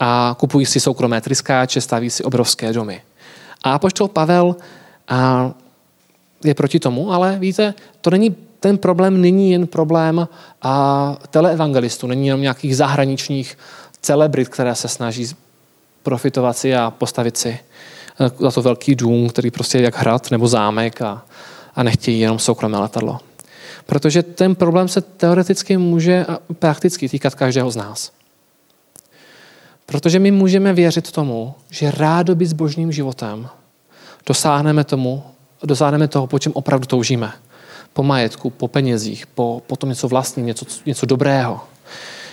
A 0.00 0.36
kupují 0.38 0.66
si 0.66 0.80
soukromé 0.80 1.20
tryskáče, 1.20 1.80
staví 1.80 2.10
si 2.10 2.24
obrovské 2.24 2.72
domy. 2.72 3.00
A 3.62 3.78
poštol 3.78 4.08
Pavel 4.08 4.56
a 5.08 5.50
je 6.44 6.54
proti 6.54 6.80
tomu, 6.80 7.12
ale 7.12 7.36
víte, 7.38 7.74
to 8.00 8.10
není 8.10 8.36
ten 8.62 8.78
problém 8.78 9.20
není 9.20 9.50
jen 9.50 9.66
problém 9.66 10.28
a 10.62 11.16
teleevangelistů, 11.30 12.06
není 12.06 12.26
jenom 12.26 12.40
nějakých 12.40 12.76
zahraničních 12.76 13.58
celebrit, 14.00 14.48
které 14.48 14.74
se 14.74 14.88
snaží 14.88 15.26
profitovat 16.02 16.56
si 16.56 16.74
a 16.74 16.90
postavit 16.90 17.36
si 17.36 17.48
eh, 17.48 18.30
za 18.38 18.50
to 18.50 18.62
velký 18.62 18.94
dům, 18.94 19.28
který 19.28 19.50
prostě 19.50 19.78
je 19.78 19.84
jak 19.84 19.98
hrad 19.98 20.30
nebo 20.30 20.48
zámek 20.48 21.02
a, 21.02 21.22
a 21.74 21.82
nechtějí 21.82 22.20
jenom 22.20 22.38
soukromé 22.38 22.78
letadlo. 22.78 23.20
Protože 23.86 24.22
ten 24.22 24.54
problém 24.54 24.88
se 24.88 25.00
teoreticky 25.00 25.76
může 25.76 26.26
a 26.26 26.38
prakticky 26.58 27.08
týkat 27.08 27.34
každého 27.34 27.70
z 27.70 27.76
nás. 27.76 28.12
Protože 29.86 30.18
my 30.18 30.30
můžeme 30.30 30.72
věřit 30.72 31.12
tomu, 31.12 31.54
že 31.70 31.90
rádoby 31.90 32.46
s 32.46 32.52
božným 32.52 32.92
životem 32.92 33.48
dosáhneme 34.26 34.84
tomu, 34.84 35.22
dosáhneme 35.62 36.08
toho, 36.08 36.26
po 36.26 36.38
čem 36.38 36.52
opravdu 36.54 36.86
toužíme 36.86 37.32
po 37.92 38.02
majetku, 38.02 38.50
po 38.50 38.68
penězích, 38.68 39.26
po, 39.26 39.62
po 39.66 39.76
tom 39.76 39.88
něco 39.88 40.08
vlastní, 40.08 40.42
něco, 40.42 40.66
něco 40.86 41.06
dobrého. 41.06 41.60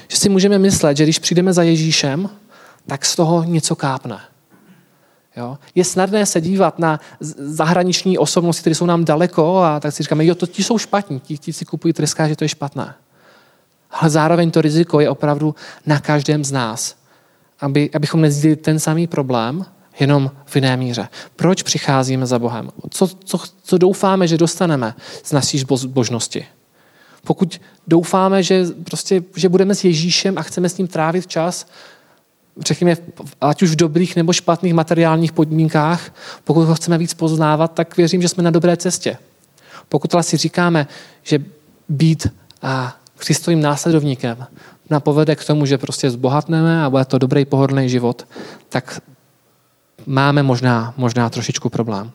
Že 0.08 0.18
si 0.18 0.30
můžeme 0.30 0.60
myslet, 0.60 0.98
že 0.98 1.04
když 1.04 1.20
přijdeme 1.20 1.54
za 1.54 1.64
Ježíšem, 1.64 2.30
tak 2.88 3.06
z 3.06 3.16
toho 3.16 3.44
něco 3.44 3.76
kápne. 3.76 4.20
Jo? 5.38 5.58
Je 5.76 5.86
snadné 5.86 6.26
se 6.26 6.42
dívat 6.42 6.80
na 6.80 7.00
zahraniční 7.40 8.18
osobnosti, 8.18 8.62
které 8.62 8.76
jsou 8.76 8.86
nám 8.86 9.06
daleko 9.06 9.58
a 9.58 9.80
tak 9.80 9.94
si 9.94 10.04
říkáme, 10.04 10.26
jo, 10.26 10.36
to 10.36 10.48
ti 10.48 10.64
jsou 10.64 10.78
špatní, 10.78 11.20
ti, 11.20 11.38
ti 11.38 11.54
si 11.54 11.66
kupují 11.66 11.94
tryská, 11.94 12.28
že 12.28 12.36
to 12.36 12.44
je 12.44 12.50
špatné. 12.50 12.94
Ale 13.92 14.10
zároveň 14.10 14.52
to 14.52 14.62
riziko 14.62 15.00
je 15.00 15.10
opravdu 15.10 15.56
na 15.86 16.00
každém 16.00 16.46
z 16.46 16.52
nás. 16.52 16.96
Aby, 17.60 17.90
abychom 17.96 18.22
nezdíli 18.22 18.56
ten 18.56 18.80
samý 18.80 19.08
problém, 19.08 19.66
jenom 20.00 20.32
v 20.46 20.56
jiné 20.56 20.78
míře. 20.78 21.08
Proč 21.36 21.64
přicházíme 21.64 22.26
za 22.26 22.40
Bohem? 22.40 22.72
Co, 22.90 23.08
co, 23.08 23.40
co 23.64 23.78
doufáme, 23.78 24.28
že 24.28 24.38
dostaneme 24.38 24.96
z 25.24 25.32
naší 25.32 25.64
božnosti? 25.88 26.46
Pokud 27.24 27.62
doufáme, 27.88 28.44
že, 28.44 28.66
prostě, 28.84 29.24
že 29.36 29.50
budeme 29.50 29.76
s 29.76 29.84
Ježíšem 29.84 30.38
a 30.38 30.42
chceme 30.42 30.70
s 30.70 30.78
ním 30.78 30.88
trávit 30.88 31.28
čas, 31.28 31.68
řekněme, 32.60 32.98
ať 33.42 33.62
už 33.62 33.70
v 33.70 33.76
dobrých 33.76 34.16
nebo 34.16 34.34
špatných 34.34 34.74
materiálních 34.74 35.32
podmínkách, 35.32 36.14
pokud 36.44 36.66
ho 36.66 36.76
chceme 36.76 36.98
víc 36.98 37.14
poznávat, 37.14 37.74
tak 37.74 37.98
věřím, 37.98 38.22
že 38.22 38.28
jsme 38.28 38.44
na 38.44 38.52
dobré 38.52 38.78
cestě. 38.78 39.18
Pokud 39.90 40.14
ale 40.14 40.24
si 40.24 40.38
říkáme, 40.38 40.88
že 41.24 41.40
být 41.90 42.28
a 42.62 42.96
Kristovým 43.18 43.62
následovníkem 43.62 44.48
napovede 44.90 45.36
k 45.36 45.46
tomu, 45.46 45.66
že 45.66 45.78
prostě 45.78 46.10
zbohatneme 46.10 46.84
a 46.84 46.90
bude 46.90 47.06
to 47.06 47.18
dobrý 47.18 47.46
pohodlný 47.46 47.90
život, 47.90 48.28
tak 48.70 49.02
máme 50.06 50.44
možná, 50.44 50.94
možná 50.98 51.30
trošičku 51.30 51.70
problém. 51.70 52.12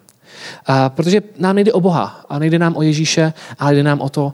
A 0.67 0.89
protože 0.89 1.23
nám 1.39 1.55
nejde 1.55 1.73
o 1.73 1.81
Boha 1.81 2.25
a 2.29 2.39
nejde 2.39 2.59
nám 2.59 2.77
o 2.77 2.83
Ježíše, 2.83 3.33
ale 3.59 3.75
jde 3.75 3.83
nám 3.83 4.01
o 4.01 4.09
to, 4.09 4.33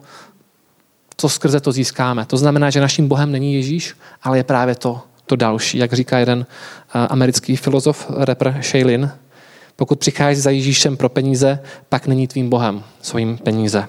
co 1.17 1.29
skrze 1.29 1.61
to 1.61 1.73
získáme. 1.73 2.27
To 2.27 2.37
znamená, 2.37 2.71
že 2.71 2.81
naším 2.81 3.09
Bohem 3.09 3.33
není 3.33 3.55
Ježíš, 3.55 3.95
ale 4.23 4.39
je 4.39 4.45
právě 4.45 4.75
to, 4.75 5.01
to 5.27 5.37
další. 5.37 5.79
Jak 5.79 5.93
říká 5.93 6.19
jeden 6.19 6.47
americký 6.93 7.57
filozof, 7.57 8.11
rapper 8.17 8.59
Shaylin, 8.63 9.11
pokud 9.77 9.99
přichází 9.99 10.41
za 10.41 10.51
Ježíšem 10.51 10.97
pro 10.97 11.09
peníze, 11.09 11.59
pak 11.89 12.07
není 12.07 12.27
tvým 12.27 12.51
Bohem, 12.51 12.83
svým 13.03 13.39
peníze. 13.39 13.89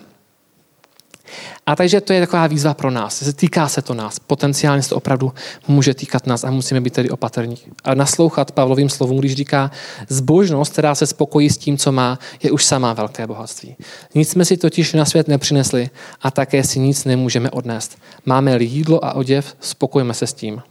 A 1.66 1.76
takže 1.76 2.02
to 2.02 2.14
je 2.14 2.20
taková 2.20 2.48
výzva 2.48 2.74
pro 2.74 2.92
nás. 2.92 3.34
Týká 3.34 3.68
se 3.68 3.82
to 3.82 3.94
nás. 3.94 4.20
Potenciálně 4.20 4.84
se 4.84 4.90
to 4.90 4.96
opravdu 4.96 5.34
může 5.68 5.94
týkat 5.94 6.28
nás 6.28 6.44
a 6.44 6.52
musíme 6.52 6.82
být 6.82 6.94
tedy 6.94 7.10
opatrní. 7.10 7.58
A 7.84 7.96
naslouchat 7.96 8.52
Pavlovým 8.52 8.90
slovům, 8.90 9.18
když 9.18 9.36
říká, 9.36 9.72
zbožnost, 10.10 10.72
která 10.72 10.96
se 10.96 11.08
spokojí 11.08 11.50
s 11.50 11.58
tím, 11.58 11.78
co 11.78 11.92
má, 11.92 12.20
je 12.44 12.52
už 12.52 12.66
sama 12.66 12.94
velké 12.94 13.28
bohatství. 13.28 13.76
Nic 14.16 14.30
jsme 14.30 14.46
si 14.46 14.58
totiž 14.58 14.94
na 14.94 15.06
svět 15.06 15.28
nepřinesli 15.28 15.90
a 16.22 16.32
také 16.32 16.64
si 16.64 16.80
nic 16.80 17.06
nemůžeme 17.06 17.52
odnést. 17.52 17.98
Máme 18.26 18.64
jídlo 18.64 19.06
a 19.06 19.14
oděv, 19.14 19.56
spokojíme 19.60 20.14
se 20.14 20.28
s 20.28 20.34
tím. 20.34 20.62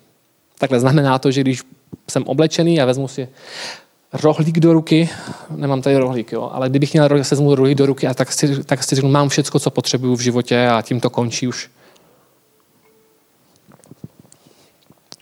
Takhle 0.58 0.80
znamená 0.80 1.18
to, 1.18 1.30
že 1.30 1.40
když 1.40 1.62
jsem 2.10 2.22
oblečený 2.22 2.80
a 2.80 2.84
vezmu 2.84 3.08
si 3.08 3.28
rohlík 4.12 4.60
do 4.60 4.72
ruky, 4.72 5.10
nemám 5.50 5.82
tady 5.82 5.96
rohlík, 5.96 6.32
jo, 6.32 6.50
ale 6.52 6.68
kdybych 6.68 6.92
měl 6.92 7.08
rohlík, 7.08 7.26
se 7.26 7.34
rohlík 7.34 7.78
do 7.78 7.86
ruky 7.86 8.06
a 8.06 8.14
tak 8.14 8.32
si, 8.32 8.64
tak 8.64 8.84
si 8.84 8.94
řeknu, 8.94 9.10
mám 9.10 9.28
všechno, 9.28 9.60
co 9.60 9.70
potřebuju 9.70 10.16
v 10.16 10.20
životě 10.20 10.68
a 10.68 10.82
tím 10.82 11.00
to 11.00 11.10
končí 11.10 11.48
už. 11.48 11.70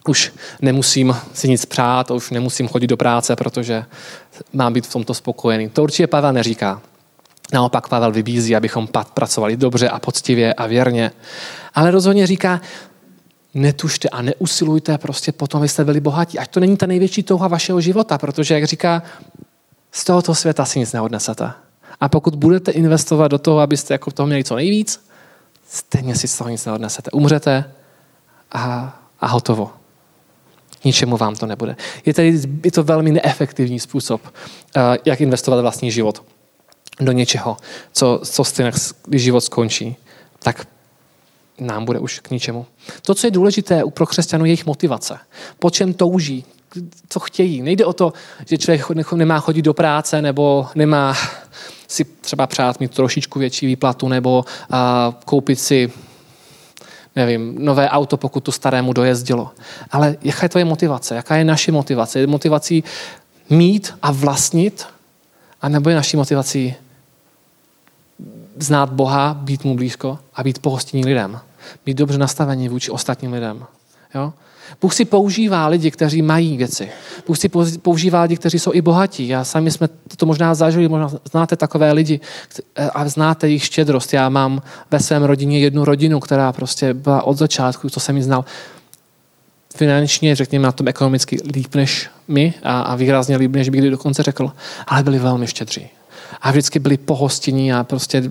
Už 0.08 0.32
nemusím 0.62 1.16
si 1.32 1.48
nic 1.48 1.64
přát, 1.64 2.10
už 2.10 2.30
nemusím 2.30 2.68
chodit 2.68 2.86
do 2.86 2.96
práce, 2.96 3.36
protože 3.36 3.84
mám 4.52 4.72
být 4.72 4.86
v 4.86 4.92
tomto 4.92 5.14
spokojený. 5.14 5.68
To 5.68 5.82
určitě 5.82 6.06
Pavel 6.06 6.32
neříká. 6.32 6.82
Naopak 7.52 7.88
Pavel 7.88 8.12
vybízí, 8.12 8.56
abychom 8.56 8.88
pracovali 9.14 9.56
dobře 9.56 9.88
a 9.88 9.98
poctivě 9.98 10.54
a 10.54 10.66
věrně. 10.66 11.10
Ale 11.74 11.90
rozhodně 11.90 12.26
říká, 12.26 12.60
netušte 13.54 14.08
a 14.08 14.22
neusilujte 14.22 14.98
prostě 14.98 15.32
potom, 15.32 15.60
abyste 15.60 15.84
byli 15.84 16.00
bohatí. 16.00 16.38
Ať 16.38 16.50
to 16.50 16.60
není 16.60 16.76
ta 16.76 16.86
největší 16.86 17.22
touha 17.22 17.48
vašeho 17.48 17.80
života, 17.80 18.18
protože, 18.18 18.54
jak 18.54 18.64
říká, 18.64 19.02
z 19.92 20.04
tohoto 20.04 20.34
světa 20.34 20.64
si 20.64 20.78
nic 20.78 20.92
neodnesete. 20.92 21.52
A 22.00 22.08
pokud 22.08 22.34
budete 22.34 22.70
investovat 22.70 23.28
do 23.28 23.38
toho, 23.38 23.58
abyste 23.58 23.94
jako 23.94 24.10
toho 24.10 24.26
měli 24.26 24.44
co 24.44 24.56
nejvíc, 24.56 25.04
stejně 25.68 26.14
si 26.14 26.28
z 26.28 26.38
toho 26.38 26.50
nic 26.50 26.64
neodnesete. 26.64 27.10
Umřete 27.10 27.64
a, 28.52 28.96
a 29.20 29.26
hotovo. 29.26 29.72
Ničemu 30.84 31.16
vám 31.16 31.36
to 31.36 31.46
nebude. 31.46 31.76
Je, 32.06 32.14
tedy, 32.14 32.40
je 32.64 32.72
to 32.72 32.82
velmi 32.82 33.10
neefektivní 33.10 33.80
způsob, 33.80 34.20
eh, 34.76 34.80
jak 35.04 35.20
investovat 35.20 35.60
vlastní 35.60 35.90
život 35.90 36.22
do 37.00 37.12
něčeho, 37.12 37.56
co, 37.92 38.20
co 38.24 38.44
stejně, 38.44 38.72
když 39.06 39.22
život 39.22 39.40
skončí, 39.40 39.96
tak 40.38 40.66
nám 41.60 41.84
bude 41.84 41.98
už 41.98 42.20
k 42.20 42.30
ničemu. 42.30 42.66
To, 43.02 43.14
co 43.14 43.26
je 43.26 43.30
důležité 43.30 43.82
pro 43.94 44.06
křesťanů, 44.06 44.44
je 44.44 44.48
jejich 44.48 44.66
motivace. 44.66 45.18
Po 45.58 45.70
čem 45.70 45.92
touží, 45.92 46.44
co 47.08 47.20
chtějí. 47.20 47.62
Nejde 47.62 47.84
o 47.84 47.92
to, 47.92 48.12
že 48.46 48.58
člověk 48.58 49.12
nemá 49.12 49.40
chodit 49.40 49.62
do 49.62 49.74
práce 49.74 50.22
nebo 50.22 50.66
nemá 50.74 51.14
si 51.88 52.04
třeba 52.04 52.46
přát 52.46 52.80
mít 52.80 52.94
trošičku 52.94 53.38
větší 53.38 53.66
výplatu 53.66 54.08
nebo 54.08 54.44
a, 54.70 55.14
koupit 55.24 55.60
si 55.60 55.92
nevím, 57.16 57.64
nové 57.64 57.90
auto, 57.90 58.16
pokud 58.16 58.40
to 58.40 58.52
starému 58.52 58.92
dojezdilo. 58.92 59.50
Ale 59.90 60.16
jaká 60.22 60.44
je 60.44 60.48
tvoje 60.48 60.64
motivace? 60.64 61.14
Jaká 61.14 61.36
je 61.36 61.44
naše 61.44 61.72
motivace? 61.72 62.20
Je 62.20 62.26
motivací 62.26 62.84
mít 63.50 63.94
a 64.02 64.12
vlastnit? 64.12 64.86
A 65.62 65.68
nebo 65.68 65.90
je 65.90 65.96
naší 65.96 66.16
motivací 66.16 66.74
znát 68.58 68.90
Boha, 68.90 69.34
být 69.34 69.64
mu 69.64 69.76
blízko 69.76 70.18
a 70.34 70.42
být 70.42 70.58
pohostinný 70.58 71.04
lidem? 71.04 71.40
Být 71.86 71.96
dobře 71.96 72.18
nastavení 72.18 72.68
vůči 72.68 72.90
ostatním 72.90 73.32
lidem. 73.32 73.64
Jo? 74.14 74.32
Bůh 74.80 74.94
si 74.94 75.04
používá 75.04 75.66
lidi, 75.66 75.90
kteří 75.90 76.22
mají 76.22 76.56
věci. 76.56 76.88
Bůh 77.26 77.38
si 77.38 77.48
používá 77.82 78.22
lidi, 78.22 78.36
kteří 78.36 78.58
jsou 78.58 78.72
i 78.74 78.80
bohatí. 78.80 79.28
Já 79.28 79.44
sami 79.44 79.70
jsme 79.70 79.88
to 80.16 80.26
možná 80.26 80.54
zažili, 80.54 80.88
možná 80.88 81.10
znáte 81.30 81.56
takové 81.56 81.92
lidi 81.92 82.20
a 82.94 83.08
znáte 83.08 83.48
jejich 83.48 83.64
štědrost. 83.64 84.12
Já 84.12 84.28
mám 84.28 84.62
ve 84.90 85.00
svém 85.00 85.22
rodině 85.22 85.60
jednu 85.60 85.84
rodinu, 85.84 86.20
která 86.20 86.52
prostě 86.52 86.94
byla 86.94 87.22
od 87.22 87.38
začátku, 87.38 87.90
co 87.90 88.00
jsem 88.00 88.16
ji 88.16 88.22
znal, 88.22 88.44
finančně, 89.76 90.36
řekněme, 90.36 90.62
na 90.62 90.72
tom 90.72 90.88
ekonomicky 90.88 91.38
líp 91.54 91.74
než 91.74 92.10
my 92.28 92.54
a, 92.62 92.80
a 92.80 92.94
výrazně 92.94 93.36
líp, 93.36 93.52
než 93.52 93.68
bych 93.68 93.80
kdy 93.80 93.90
dokonce 93.90 94.22
řekl, 94.22 94.52
ale 94.86 95.02
byli 95.02 95.18
velmi 95.18 95.46
štědří 95.46 95.88
a 96.40 96.50
vždycky 96.50 96.78
byli 96.78 96.96
pohostinní 96.96 97.72
a 97.72 97.84
prostě 97.84 98.30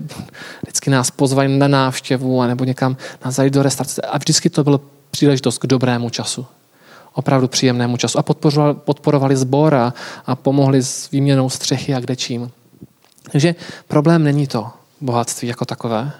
vždycky 0.62 0.90
nás 0.90 1.10
pozvali 1.10 1.48
na 1.48 1.68
návštěvu 1.68 2.40
a 2.40 2.46
nebo 2.46 2.64
někam 2.64 2.96
nás 3.24 3.34
zajít 3.34 3.54
do 3.54 3.62
restaurace 3.62 4.02
a 4.02 4.18
vždycky 4.18 4.50
to 4.50 4.64
bylo 4.64 4.80
příležitost 5.10 5.58
k 5.58 5.66
dobrému 5.66 6.10
času. 6.10 6.46
Opravdu 7.12 7.48
příjemnému 7.48 7.96
času. 7.96 8.18
A 8.18 8.22
podporovali, 8.22 8.74
podporovali 8.74 9.36
sbor 9.36 9.74
a, 9.74 9.94
a 10.26 10.36
pomohli 10.36 10.82
s 10.82 11.10
výměnou 11.10 11.50
střechy 11.50 11.94
a 11.94 12.00
kde 12.00 12.16
čím. 12.16 12.50
Takže 13.32 13.54
problém 13.88 14.24
není 14.24 14.46
to 14.46 14.70
bohatství 15.00 15.48
jako 15.48 15.64
takové. 15.64 16.12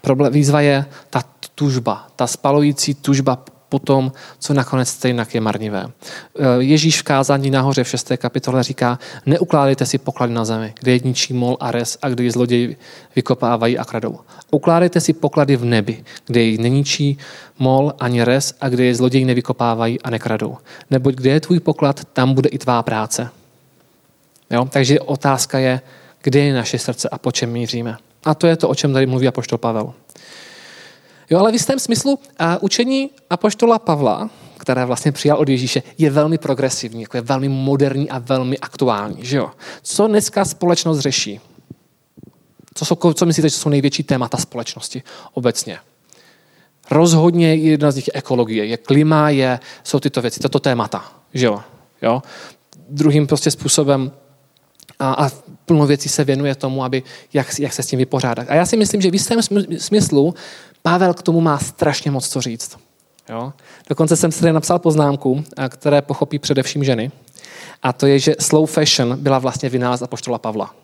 Problém, 0.00 0.32
výzva 0.32 0.60
je 0.60 0.84
ta 1.10 1.22
tužba, 1.54 2.06
ta 2.16 2.26
spalující 2.26 2.94
tužba 2.94 3.38
potom, 3.68 4.12
co 4.38 4.54
nakonec 4.54 4.88
stejně 4.88 5.26
je 5.34 5.40
marnivé. 5.40 5.86
Eh, 5.86 6.44
Ježíš 6.58 7.00
v 7.00 7.02
kázání 7.02 7.50
nahoře 7.50 7.84
v 7.84 7.88
6. 7.88 8.16
kapitole 8.16 8.62
říká, 8.62 8.98
neukládejte 9.26 9.86
si 9.86 9.98
poklady 9.98 10.32
na 10.32 10.44
zemi, 10.44 10.74
kde 10.80 10.92
je 10.92 11.00
ničí 11.04 11.34
mol 11.34 11.56
a 11.60 11.70
res 11.70 11.98
a 12.02 12.08
kde 12.08 12.24
je 12.24 12.30
zloději 12.30 12.76
vykopávají 13.16 13.78
a 13.78 13.84
kradou. 13.84 14.18
Ukládejte 14.50 15.00
si 15.00 15.12
poklady 15.12 15.56
v 15.56 15.64
nebi, 15.64 16.04
kde 16.26 16.42
je 16.42 16.58
neničí 16.58 17.18
mol 17.58 17.92
ani 18.00 18.24
res 18.24 18.54
a 18.60 18.68
kde 18.68 18.84
je 18.84 18.94
zloději 18.94 19.24
nevykopávají 19.24 20.00
a 20.00 20.10
nekradou. 20.10 20.56
Neboť 20.90 21.14
kde 21.14 21.30
je 21.30 21.40
tvůj 21.40 21.60
poklad, 21.60 22.04
tam 22.12 22.34
bude 22.34 22.48
i 22.48 22.58
tvá 22.58 22.82
práce. 22.82 23.30
Jo? 24.50 24.68
Takže 24.70 25.00
otázka 25.00 25.58
je, 25.58 25.80
kde 26.22 26.40
je 26.40 26.54
naše 26.54 26.78
srdce 26.78 27.08
a 27.08 27.18
po 27.18 27.32
čem 27.32 27.52
míříme. 27.52 27.96
A 28.24 28.34
to 28.34 28.46
je 28.46 28.56
to, 28.56 28.68
o 28.68 28.74
čem 28.74 28.92
tady 28.92 29.06
mluví 29.06 29.28
apoštol 29.28 29.58
Pavel. 29.58 29.92
Jo, 31.30 31.38
ale 31.38 31.50
v 31.50 31.54
jistém 31.54 31.78
smyslu 31.78 32.18
a 32.38 32.62
učení 32.62 33.10
apoštola 33.30 33.78
Pavla, 33.78 34.30
které 34.58 34.84
vlastně 34.84 35.12
přijal 35.12 35.38
od 35.38 35.48
Ježíše, 35.48 35.82
je 35.98 36.10
velmi 36.10 36.38
progresivní, 36.38 37.02
jako 37.02 37.16
je 37.16 37.20
velmi 37.20 37.48
moderní 37.48 38.10
a 38.10 38.18
velmi 38.18 38.58
aktuální. 38.58 39.16
Že 39.20 39.36
jo? 39.36 39.50
Co 39.82 40.06
dneska 40.06 40.44
společnost 40.44 40.98
řeší? 40.98 41.40
Co, 42.74 42.84
jsou, 42.84 43.12
co 43.14 43.26
myslíte, 43.26 43.48
že 43.48 43.56
jsou 43.56 43.68
největší 43.68 44.02
témata 44.02 44.38
společnosti 44.38 45.02
obecně? 45.32 45.78
Rozhodně 46.90 47.54
jedna 47.54 47.90
z 47.90 47.96
nich 47.96 48.06
je 48.06 48.12
ekologie, 48.14 48.64
je 48.64 48.76
klima, 48.76 49.30
je, 49.30 49.60
jsou 49.84 50.00
tyto 50.00 50.22
věci, 50.22 50.40
tato 50.40 50.60
témata. 50.60 51.12
Že 51.34 51.46
jo? 51.46 51.60
Jo? 52.02 52.22
Druhým 52.88 53.26
prostě 53.26 53.50
způsobem 53.50 54.12
a, 54.98 55.12
a 55.12 55.30
plno 55.66 55.86
věcí 55.86 56.08
se 56.08 56.24
věnuje 56.24 56.54
tomu, 56.54 56.84
aby, 56.84 57.02
jak, 57.32 57.58
jak 57.58 57.72
se 57.72 57.82
s 57.82 57.86
tím 57.86 57.98
vypořádat. 57.98 58.46
A 58.50 58.54
já 58.54 58.66
si 58.66 58.76
myslím, 58.76 59.00
že 59.00 59.10
v 59.10 59.14
jistém 59.14 59.40
smyslu 59.78 60.34
Pavel 60.82 61.14
k 61.14 61.22
tomu 61.22 61.40
má 61.40 61.58
strašně 61.58 62.10
moc 62.10 62.28
co 62.28 62.40
říct. 62.40 62.78
Jo? 63.28 63.52
Dokonce 63.88 64.16
jsem 64.16 64.32
si 64.32 64.40
tady 64.40 64.52
napsal 64.52 64.78
poznámku, 64.78 65.44
které 65.68 66.02
pochopí 66.02 66.38
především 66.38 66.84
ženy. 66.84 67.10
A 67.82 67.92
to 67.92 68.06
je, 68.06 68.18
že 68.18 68.34
slow 68.40 68.70
fashion 68.70 69.16
byla 69.20 69.38
vlastně 69.38 69.68
vynález 69.68 70.02
apoštola 70.02 70.38
Pavla. 70.38 70.74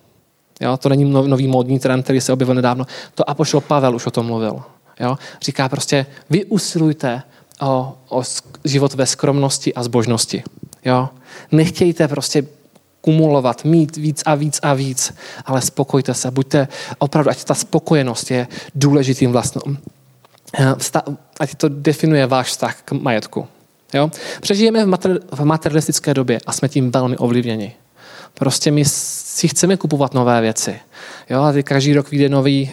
Jo? 0.61 0.77
To 0.77 0.89
není 0.89 1.05
nový 1.05 1.49
módní 1.49 1.79
trend, 1.79 2.03
který 2.03 2.21
se 2.21 2.33
objevil 2.33 2.55
nedávno. 2.55 2.87
To 3.15 3.31
apoštol 3.31 3.61
Pavel 3.61 3.95
už 3.95 4.07
o 4.07 4.11
tom 4.11 4.27
mluvil. 4.27 4.63
Jo? 5.01 5.19
Říká 5.43 5.69
prostě, 5.69 6.07
vy 6.31 6.45
usilujte 6.45 7.23
o, 7.61 7.95
o 8.09 8.23
život 8.65 8.95
ve 8.95 9.07
skromnosti 9.07 9.75
a 9.75 9.83
zbožnosti. 9.83 10.43
Jo? 10.85 11.09
Nechtějte 11.53 12.09
prostě 12.09 12.47
kumulovat, 13.05 13.65
mít 13.65 13.97
víc 13.97 14.23
a 14.27 14.35
víc 14.35 14.61
a 14.63 14.75
víc, 14.75 15.15
ale 15.45 15.61
spokojte 15.61 16.15
se, 16.15 16.31
buďte 16.31 16.69
opravdu, 16.99 17.31
ať 17.31 17.45
ta 17.45 17.55
spokojenost 17.55 18.31
je 18.31 18.49
důležitým 18.75 19.33
vlastním. 19.33 19.79
Eh, 20.59 20.75
ať 21.41 21.55
to 21.55 21.69
definuje 21.69 22.27
váš 22.27 22.49
vztah 22.49 22.83
k 22.85 22.93
majetku. 22.93 23.47
Jo? 23.95 24.11
Přežijeme 24.41 24.85
v, 24.85 24.89
mater, 24.89 25.21
v 25.33 25.45
materialistické 25.45 26.15
době 26.15 26.41
a 26.47 26.53
jsme 26.53 26.69
tím 26.69 26.91
velmi 26.91 27.17
ovlivněni. 27.17 27.73
Prostě 28.35 28.71
my 28.71 28.85
si 28.85 29.49
chceme 29.49 29.77
kupovat 29.77 30.15
nové 30.15 30.41
věci. 30.41 30.81
Jo? 31.31 31.43
A 31.43 31.53
každý 31.63 31.95
rok 31.95 32.11
vyjde 32.11 32.29
nový 32.29 32.71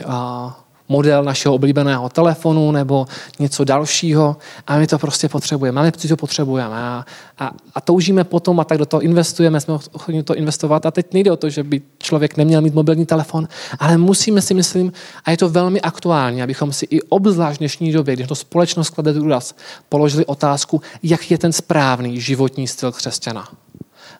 model 0.91 1.23
našeho 1.23 1.55
oblíbeného 1.55 2.09
telefonu 2.09 2.71
nebo 2.71 3.07
něco 3.39 3.63
dalšího 3.63 4.37
a 4.67 4.77
my 4.77 4.87
to 4.87 4.99
prostě 4.99 5.29
potřebujeme. 5.29 5.79
Ale 5.79 5.91
to 5.91 6.15
potřebujeme 6.17 6.75
a, 6.75 7.05
a, 7.39 7.51
a 7.75 7.81
toužíme 7.81 8.23
potom 8.23 8.59
a 8.59 8.63
tak 8.63 8.77
do 8.77 8.85
toho 8.85 9.01
investujeme, 9.01 9.61
jsme 9.61 9.73
ochotní 9.91 10.23
to 10.23 10.35
investovat. 10.35 10.85
A 10.85 10.91
teď 10.91 11.13
nejde 11.13 11.31
o 11.31 11.37
to, 11.37 11.49
že 11.49 11.63
by 11.63 11.81
člověk 11.97 12.37
neměl 12.37 12.61
mít 12.61 12.73
mobilní 12.73 13.05
telefon, 13.05 13.47
ale 13.79 13.97
musíme 13.97 14.41
si, 14.41 14.53
myslím, 14.53 14.91
a 15.25 15.31
je 15.31 15.37
to 15.37 15.49
velmi 15.49 15.81
aktuální, 15.81 16.43
abychom 16.43 16.73
si 16.73 16.85
i 16.89 17.01
obzvlášť 17.01 17.57
v 17.57 17.59
dnešní 17.59 17.91
době, 17.91 18.15
když 18.15 18.27
to 18.27 18.35
společnost 18.35 18.89
klade 18.89 19.13
důraz, 19.13 19.55
položili 19.89 20.25
otázku, 20.25 20.81
jak 21.03 21.31
je 21.31 21.37
ten 21.37 21.51
správný 21.51 22.21
životní 22.21 22.67
styl 22.67 22.91
křesťana, 22.91 23.47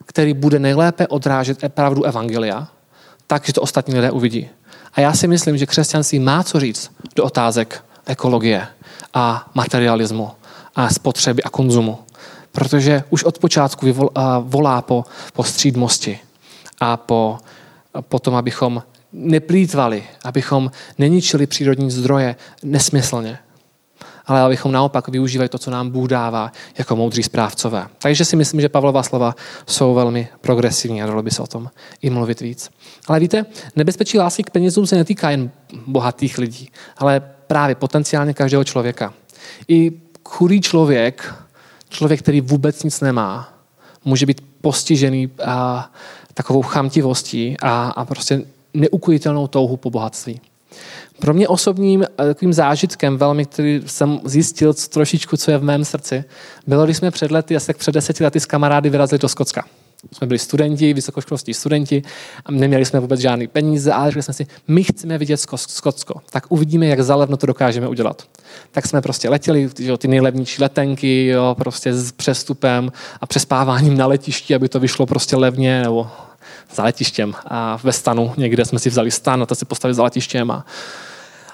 který 0.06 0.34
bude 0.34 0.58
nejlépe 0.58 1.06
odrážet 1.06 1.58
pravdu 1.68 2.04
Evangelia, 2.04 2.68
tak, 3.26 3.46
že 3.46 3.52
to 3.52 3.62
ostatní 3.62 3.94
lidé 3.94 4.10
uvidí. 4.10 4.48
A 4.92 5.00
já 5.00 5.12
si 5.12 5.28
myslím, 5.28 5.58
že 5.58 5.66
křesťanství 5.66 6.18
má 6.18 6.42
co 6.42 6.60
říct 6.60 6.90
do 7.16 7.24
otázek 7.24 7.84
ekologie 8.06 8.66
a 9.14 9.50
materialismu 9.54 10.30
a 10.76 10.88
spotřeby 10.88 11.42
a 11.42 11.50
konzumu. 11.50 11.98
Protože 12.52 13.04
už 13.10 13.24
od 13.24 13.38
počátku 13.38 14.10
volá 14.40 14.82
po, 14.82 15.04
po 15.32 15.44
střídmosti 15.44 16.18
a 16.80 16.96
po, 16.96 17.38
po 18.00 18.18
tom, 18.18 18.34
abychom 18.34 18.82
neplýtvali, 19.12 20.04
abychom 20.24 20.70
neničili 20.98 21.46
přírodní 21.46 21.90
zdroje 21.90 22.36
nesmyslně, 22.62 23.38
ale 24.26 24.40
abychom 24.40 24.72
naopak 24.72 25.08
využívali 25.08 25.48
to, 25.48 25.58
co 25.58 25.70
nám 25.70 25.90
Bůh 25.90 26.08
dává 26.08 26.52
jako 26.78 26.96
moudří 26.96 27.22
správcové. 27.22 27.86
Takže 27.98 28.24
si 28.24 28.36
myslím, 28.36 28.60
že 28.60 28.68
Pavlova 28.68 29.02
slova 29.02 29.34
jsou 29.66 29.94
velmi 29.94 30.28
progresivní 30.40 31.02
a 31.02 31.06
dalo 31.06 31.22
by 31.22 31.30
se 31.30 31.42
o 31.42 31.46
tom 31.46 31.70
i 32.02 32.10
mluvit 32.10 32.40
víc. 32.40 32.70
Ale 33.08 33.20
víte, 33.20 33.46
nebezpečí 33.76 34.18
lásky 34.18 34.42
k 34.42 34.50
penězům 34.50 34.86
se 34.86 34.96
netýká 34.96 35.30
jen 35.30 35.50
bohatých 35.86 36.38
lidí, 36.38 36.70
ale 36.96 37.20
právě 37.46 37.74
potenciálně 37.74 38.34
každého 38.34 38.64
člověka. 38.64 39.14
I 39.68 39.92
chudý 40.28 40.60
člověk, 40.60 41.34
člověk, 41.88 42.20
který 42.20 42.40
vůbec 42.40 42.82
nic 42.82 43.00
nemá, 43.00 43.52
může 44.04 44.26
být 44.26 44.40
postižený 44.60 45.30
a, 45.44 45.90
takovou 46.34 46.62
chamtivostí 46.62 47.56
a, 47.62 47.88
a 47.88 48.04
prostě 48.04 48.42
neukojitelnou 48.74 49.46
touhu 49.46 49.76
po 49.76 49.90
bohatství. 49.90 50.40
Pro 51.22 51.34
mě 51.34 51.48
osobním 51.48 52.02
eh, 52.02 52.06
takovým 52.26 52.52
zážitkem, 52.52 53.16
velmi, 53.16 53.44
který 53.44 53.82
jsem 53.86 54.20
zjistil 54.24 54.74
co, 54.74 54.88
trošičku, 54.88 55.36
co 55.36 55.50
je 55.50 55.58
v 55.58 55.62
mém 55.62 55.84
srdci, 55.84 56.24
bylo, 56.66 56.84
když 56.84 56.96
jsme 56.96 57.10
před 57.10 57.30
lety, 57.30 57.56
asi 57.56 57.74
před 57.74 57.92
deseti 57.92 58.24
lety 58.24 58.40
s 58.40 58.46
kamarády 58.46 58.90
vyrazili 58.90 59.18
do 59.18 59.28
Skotska. 59.28 59.64
Jsme 60.12 60.26
byli 60.26 60.38
studenti, 60.38 60.94
vysokoškolští 60.94 61.54
studenti 61.54 62.02
a 62.46 62.52
neměli 62.52 62.84
jsme 62.84 63.00
vůbec 63.00 63.20
žádný 63.20 63.46
peníze, 63.46 63.92
ale 63.92 64.10
řekli 64.10 64.22
jsme 64.22 64.34
si, 64.34 64.46
my 64.68 64.84
chceme 64.84 65.18
vidět 65.18 65.36
Skotsko, 65.56 66.20
tak 66.30 66.44
uvidíme, 66.48 66.86
jak 66.86 67.00
zalevno 67.00 67.36
to 67.36 67.46
dokážeme 67.46 67.88
udělat. 67.88 68.22
Tak 68.70 68.86
jsme 68.86 69.00
prostě 69.00 69.28
letěli, 69.28 69.70
jo, 69.78 69.96
ty 69.96 70.08
nejlevnější 70.08 70.62
letenky, 70.62 71.26
jo, 71.26 71.54
prostě 71.58 71.94
s 71.94 72.12
přestupem 72.12 72.92
a 73.20 73.26
přespáváním 73.26 73.96
na 73.96 74.06
letišti, 74.06 74.54
aby 74.54 74.68
to 74.68 74.80
vyšlo 74.80 75.06
prostě 75.06 75.36
levně, 75.36 75.82
nebo 75.82 76.10
za 76.74 76.84
letištěm 76.84 77.34
a 77.44 77.78
ve 77.82 77.92
stanu 77.92 78.32
někde 78.36 78.64
jsme 78.64 78.78
si 78.78 78.90
vzali 78.90 79.10
stan 79.10 79.42
a 79.42 79.46
to 79.46 79.54
si 79.54 79.64
postavili 79.64 79.94
za 79.94 80.02
letištěm 80.02 80.50
a, 80.50 80.66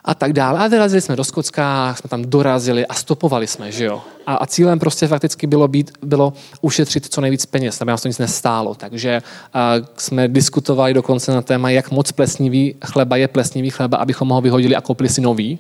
a 0.09 0.15
tak 0.15 0.33
dále. 0.33 0.59
A 0.59 0.69
vyrazili 0.69 1.01
jsme 1.01 1.17
do 1.17 1.25
Skotska, 1.25 1.95
jsme 1.99 2.09
tam 2.09 2.23
dorazili 2.23 2.87
a 2.87 2.95
stopovali 2.95 3.47
jsme, 3.47 3.73
že 3.73 3.85
jo. 3.85 4.01
A, 4.27 4.35
a 4.35 4.47
cílem 4.47 4.79
prostě 4.79 5.07
fakticky 5.07 5.47
bylo, 5.47 5.69
být, 5.69 5.91
bylo 6.03 6.33
ušetřit 6.61 7.07
co 7.07 7.21
nejvíc 7.21 7.47
peněz, 7.47 7.83
aby 7.83 7.91
nás 7.91 8.03
to 8.03 8.09
nic 8.09 8.19
nestálo. 8.19 8.75
Takže 8.75 9.23
a, 9.55 9.75
jsme 9.97 10.29
diskutovali 10.29 10.95
dokonce 10.95 11.33
na 11.33 11.43
téma, 11.43 11.71
jak 11.71 11.91
moc 11.91 12.13
plesnivý 12.13 12.75
chleba 12.85 13.17
je 13.17 13.29
plesnivý 13.29 13.71
chleba, 13.71 13.99
abychom 13.99 14.29
ho 14.29 14.41
vyhodili 14.41 14.77
a 14.77 14.81
koupili 14.81 15.09
si 15.09 15.21
nový. 15.21 15.59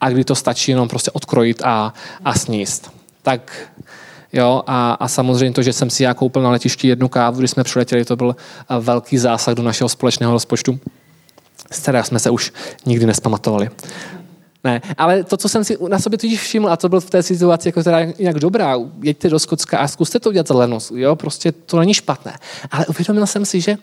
A 0.00 0.10
kdy 0.10 0.24
to 0.24 0.34
stačí 0.34 0.70
jenom 0.70 0.88
prostě 0.88 1.10
odkrojit 1.10 1.62
a, 1.64 1.94
a 2.24 2.34
sníst. 2.34 2.90
Tak 3.22 3.52
Jo, 4.32 4.62
a, 4.66 4.92
a 4.92 5.08
samozřejmě 5.08 5.54
to, 5.54 5.62
že 5.62 5.72
jsem 5.72 5.90
si 5.90 6.02
já 6.02 6.14
koupil 6.14 6.42
na 6.42 6.50
letišti 6.50 6.88
jednu 6.88 7.08
kávu, 7.08 7.38
když 7.38 7.50
jsme 7.50 7.64
přiletěli, 7.64 8.04
to 8.04 8.16
byl 8.16 8.36
velký 8.80 9.18
zásah 9.18 9.54
do 9.54 9.62
našeho 9.62 9.88
společného 9.88 10.32
rozpočtu, 10.32 10.78
kterého 11.68 12.04
jsme 12.04 12.18
se 12.18 12.30
už 12.30 12.52
nikdy 12.86 13.06
nespamatovali. 13.06 13.70
Ne, 14.64 14.82
ale 14.98 15.24
to, 15.24 15.36
co 15.36 15.48
jsem 15.48 15.64
si 15.64 15.78
na 15.88 15.98
sobě 15.98 16.18
tudíž 16.18 16.40
všiml, 16.40 16.70
a 16.70 16.76
to 16.76 16.88
byl 16.88 17.00
v 17.00 17.10
té 17.10 17.22
situaci 17.22 17.68
jako 17.68 17.82
teda 17.82 18.04
nějak 18.18 18.38
dobrá, 18.38 18.76
jeďte 19.02 19.28
do 19.28 19.38
Skotska 19.38 19.78
a 19.78 19.88
zkuste 19.88 20.20
to 20.20 20.28
udělat 20.28 20.48
za 20.48 20.54
lenost, 20.54 20.92
jo, 20.94 21.16
prostě 21.16 21.52
to 21.52 21.78
není 21.78 21.94
špatné. 21.94 22.38
Ale 22.70 22.86
uvědomil 22.86 23.26
jsem 23.26 23.44
si, 23.44 23.60
že 23.60 23.76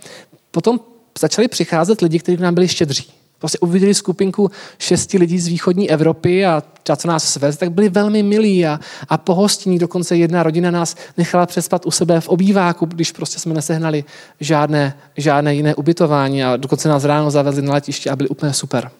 potom 0.51 0.79
začali 1.19 1.47
přicházet 1.47 2.01
lidi, 2.01 2.19
kteří 2.19 2.37
nám 2.41 2.53
byli 2.53 2.67
štědří. 2.67 3.11
Prostě 3.39 3.59
uviděli 3.59 3.93
skupinku 3.93 4.51
šesti 4.77 5.17
lidí 5.17 5.39
z 5.39 5.47
východní 5.47 5.89
Evropy 5.89 6.45
a 6.45 6.63
ta, 6.83 6.95
co 6.95 7.07
nás 7.07 7.23
svez, 7.23 7.57
tak 7.57 7.71
byli 7.71 7.89
velmi 7.89 8.23
milí 8.23 8.65
a, 8.65 8.79
a 9.09 9.17
pohostinní. 9.17 9.79
Dokonce 9.79 10.15
jedna 10.15 10.43
rodina 10.43 10.71
nás 10.71 10.95
nechala 11.17 11.45
přespat 11.45 11.85
u 11.85 11.91
sebe 11.91 12.21
v 12.21 12.27
obýváku, 12.27 12.85
když 12.85 13.11
prostě 13.11 13.39
jsme 13.39 13.53
nesehnali 13.53 14.03
žádné, 14.39 14.97
žádné 15.17 15.55
jiné 15.55 15.75
ubytování 15.75 16.43
a 16.43 16.57
dokonce 16.57 16.89
nás 16.89 17.03
ráno 17.03 17.31
zavezli 17.31 17.61
na 17.61 17.73
letiště 17.73 18.09
a 18.09 18.15
byli 18.15 18.29
úplně 18.29 18.53
super. 18.53 18.91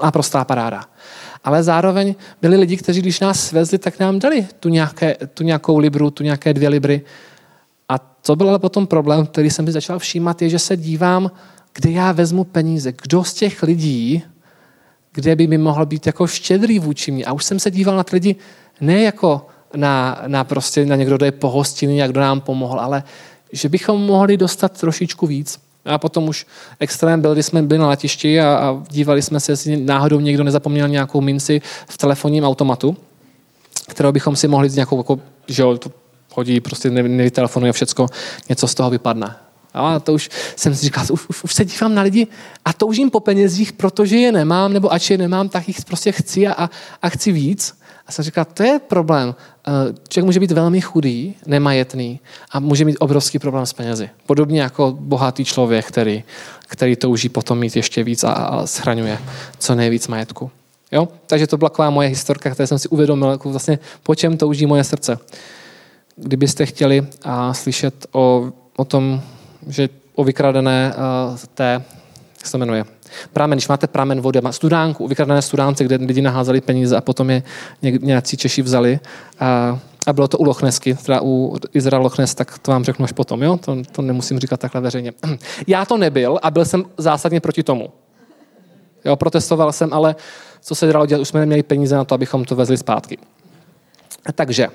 A 0.00 0.10
prostá 0.10 0.44
paráda. 0.44 0.84
Ale 1.44 1.62
zároveň 1.62 2.14
byli 2.42 2.56
lidi, 2.56 2.76
kteří 2.76 3.00
když 3.00 3.20
nás 3.20 3.46
svezli, 3.46 3.78
tak 3.78 3.98
nám 3.98 4.18
dali 4.18 4.46
tu, 4.60 4.68
nějaké, 4.68 5.16
tu 5.34 5.44
nějakou 5.44 5.78
libru, 5.78 6.10
tu 6.10 6.22
nějaké 6.22 6.54
dvě 6.54 6.68
libry. 6.68 7.02
A 7.88 7.98
to 7.98 8.36
byl 8.36 8.48
ale 8.48 8.58
potom 8.58 8.86
problém, 8.86 9.26
který 9.26 9.50
jsem 9.50 9.66
si 9.66 9.72
začal 9.72 9.98
všímat, 9.98 10.42
je, 10.42 10.48
že 10.48 10.58
se 10.58 10.76
dívám, 10.76 11.30
kde 11.74 11.90
já 11.90 12.12
vezmu 12.12 12.44
peníze. 12.44 12.92
Kdo 13.02 13.24
z 13.24 13.34
těch 13.34 13.62
lidí, 13.62 14.22
kde 15.12 15.36
by 15.36 15.46
mi 15.46 15.58
mohl 15.58 15.86
být 15.86 16.06
jako 16.06 16.26
štědrý 16.26 16.78
vůči 16.78 17.10
mě. 17.10 17.24
A 17.24 17.32
už 17.32 17.44
jsem 17.44 17.58
se 17.58 17.70
díval 17.70 17.96
na 17.96 18.04
ty 18.04 18.16
lidi 18.16 18.36
ne 18.80 19.02
jako 19.02 19.46
na, 19.76 20.22
na, 20.26 20.44
prostě, 20.44 20.86
na 20.86 20.96
někdo, 20.96 21.16
kdo 21.16 21.26
je 21.26 21.32
pohostinný 21.32 22.02
a 22.02 22.06
kdo 22.06 22.20
nám 22.20 22.40
pomohl, 22.40 22.80
ale 22.80 23.02
že 23.52 23.68
bychom 23.68 24.02
mohli 24.02 24.36
dostat 24.36 24.80
trošičku 24.80 25.26
víc. 25.26 25.58
A 25.84 25.98
potom 25.98 26.28
už 26.28 26.46
extrém 26.80 27.20
byl, 27.20 27.32
když 27.32 27.46
jsme 27.46 27.62
byli 27.62 27.78
na 27.78 27.88
letišti 27.88 28.40
a, 28.40 28.56
a 28.56 28.82
dívali 28.90 29.22
jsme 29.22 29.40
se, 29.40 29.52
jestli 29.52 29.76
náhodou 29.76 30.20
někdo 30.20 30.44
nezapomněl 30.44 30.88
nějakou 30.88 31.20
minci 31.20 31.60
v 31.88 31.98
telefonním 31.98 32.44
automatu. 32.44 32.96
kterou 33.88 34.12
bychom 34.12 34.36
si 34.36 34.48
mohli 34.48 34.70
s 34.70 34.74
nějakou, 34.74 34.98
jako, 34.98 35.20
že 35.48 35.62
jo, 35.62 35.78
to 35.78 35.90
hodí, 36.34 36.60
prostě 36.60 36.90
nevytelefonuje 36.90 37.72
všecko, 37.72 38.06
něco 38.48 38.68
z 38.68 38.74
toho 38.74 38.90
vypadne. 38.90 39.36
A 39.74 40.00
to 40.00 40.14
už 40.14 40.30
jsem 40.56 40.74
si 40.74 40.84
říkal, 40.84 41.04
už, 41.10 41.28
už, 41.28 41.44
už 41.44 41.54
se 41.54 41.64
dívám 41.64 41.94
na 41.94 42.02
lidi 42.02 42.26
a 42.64 42.72
toužím 42.72 43.10
po 43.10 43.20
penězích, 43.20 43.72
protože 43.72 44.16
je 44.16 44.32
nemám, 44.32 44.72
nebo 44.72 44.92
ač 44.92 45.10
je 45.10 45.18
nemám, 45.18 45.48
tak 45.48 45.68
jich 45.68 45.84
prostě 45.84 46.12
chci 46.12 46.48
a, 46.48 46.70
a 47.02 47.08
chci 47.08 47.32
víc. 47.32 47.78
A 48.06 48.12
jsem 48.12 48.24
říkal, 48.24 48.44
to 48.44 48.62
je 48.62 48.78
problém. 48.78 49.34
Eh, 49.68 49.94
člověk 50.08 50.26
může 50.26 50.40
být 50.40 50.50
velmi 50.50 50.80
chudý, 50.80 51.34
nemajetný 51.46 52.20
a 52.50 52.60
může 52.60 52.84
mít 52.84 52.96
obrovský 53.00 53.38
problém 53.38 53.66
s 53.66 53.72
penězi. 53.72 54.10
Podobně 54.26 54.60
jako 54.60 54.96
bohatý 55.00 55.44
člověk, 55.44 55.86
který, 55.86 56.24
který 56.66 56.96
touží 56.96 57.28
potom 57.28 57.58
mít 57.58 57.76
ještě 57.76 58.04
víc 58.04 58.24
a, 58.24 58.32
a 58.32 58.66
schraňuje 58.66 59.18
co 59.58 59.74
nejvíc 59.74 60.08
majetku. 60.08 60.50
Jo? 60.92 61.08
Takže 61.26 61.46
to 61.46 61.56
byla 61.56 61.68
taková 61.68 61.90
moje 61.90 62.08
historka, 62.08 62.50
které 62.50 62.66
jsem 62.66 62.78
si 62.78 62.88
uvědomil, 62.88 63.30
jako 63.30 63.50
vlastně 63.50 63.78
po 64.02 64.14
čem 64.14 64.36
touží 64.36 64.66
moje 64.66 64.84
srdce. 64.84 65.18
Kdybyste 66.16 66.66
chtěli 66.66 67.06
a 67.22 67.54
slyšet 67.54 68.06
o, 68.12 68.52
o 68.76 68.84
tom, 68.84 69.22
že 69.66 69.88
o 70.14 70.24
vykradené 70.24 70.94
uh, 71.30 71.36
té, 71.54 71.82
jak 72.38 72.46
se 72.46 72.52
to 72.52 72.58
jmenuje, 72.58 72.84
pramen, 73.32 73.56
když 73.56 73.68
máte 73.68 73.86
pramen 73.86 74.20
vody, 74.20 74.40
má 74.40 74.52
studánku, 74.52 75.08
vykradené 75.08 75.42
studánce, 75.42 75.84
kde 75.84 75.96
lidi 75.96 76.22
naházeli 76.22 76.60
peníze 76.60 76.96
a 76.96 77.00
potom 77.00 77.30
je 77.30 77.42
nějací 77.82 78.36
Češi 78.36 78.62
vzali 78.62 79.00
a, 79.40 79.78
a 80.06 80.12
bylo 80.12 80.28
to 80.28 80.38
u 80.38 80.44
Lochnesky, 80.44 80.94
teda 80.94 81.20
u 81.22 81.56
Izrael 81.72 82.02
Lochnes, 82.02 82.34
tak 82.34 82.58
to 82.58 82.70
vám 82.70 82.84
řeknu 82.84 83.04
až 83.04 83.12
potom, 83.12 83.42
jo? 83.42 83.56
To, 83.56 83.76
to 83.92 84.02
nemusím 84.02 84.38
říkat 84.38 84.60
takhle 84.60 84.80
veřejně. 84.80 85.12
Já 85.66 85.84
to 85.84 85.96
nebyl 85.96 86.38
a 86.42 86.50
byl 86.50 86.64
jsem 86.64 86.84
zásadně 86.96 87.40
proti 87.40 87.62
tomu. 87.62 87.90
Jo, 89.04 89.16
protestoval 89.16 89.72
jsem, 89.72 89.92
ale 89.92 90.16
co 90.60 90.74
se 90.74 90.92
dalo 90.92 91.06
dělat, 91.06 91.20
už 91.20 91.28
jsme 91.28 91.40
neměli 91.40 91.62
peníze 91.62 91.96
na 91.96 92.04
to, 92.04 92.14
abychom 92.14 92.44
to 92.44 92.56
vezli 92.56 92.76
zpátky. 92.76 93.18
Takže, 94.34 94.68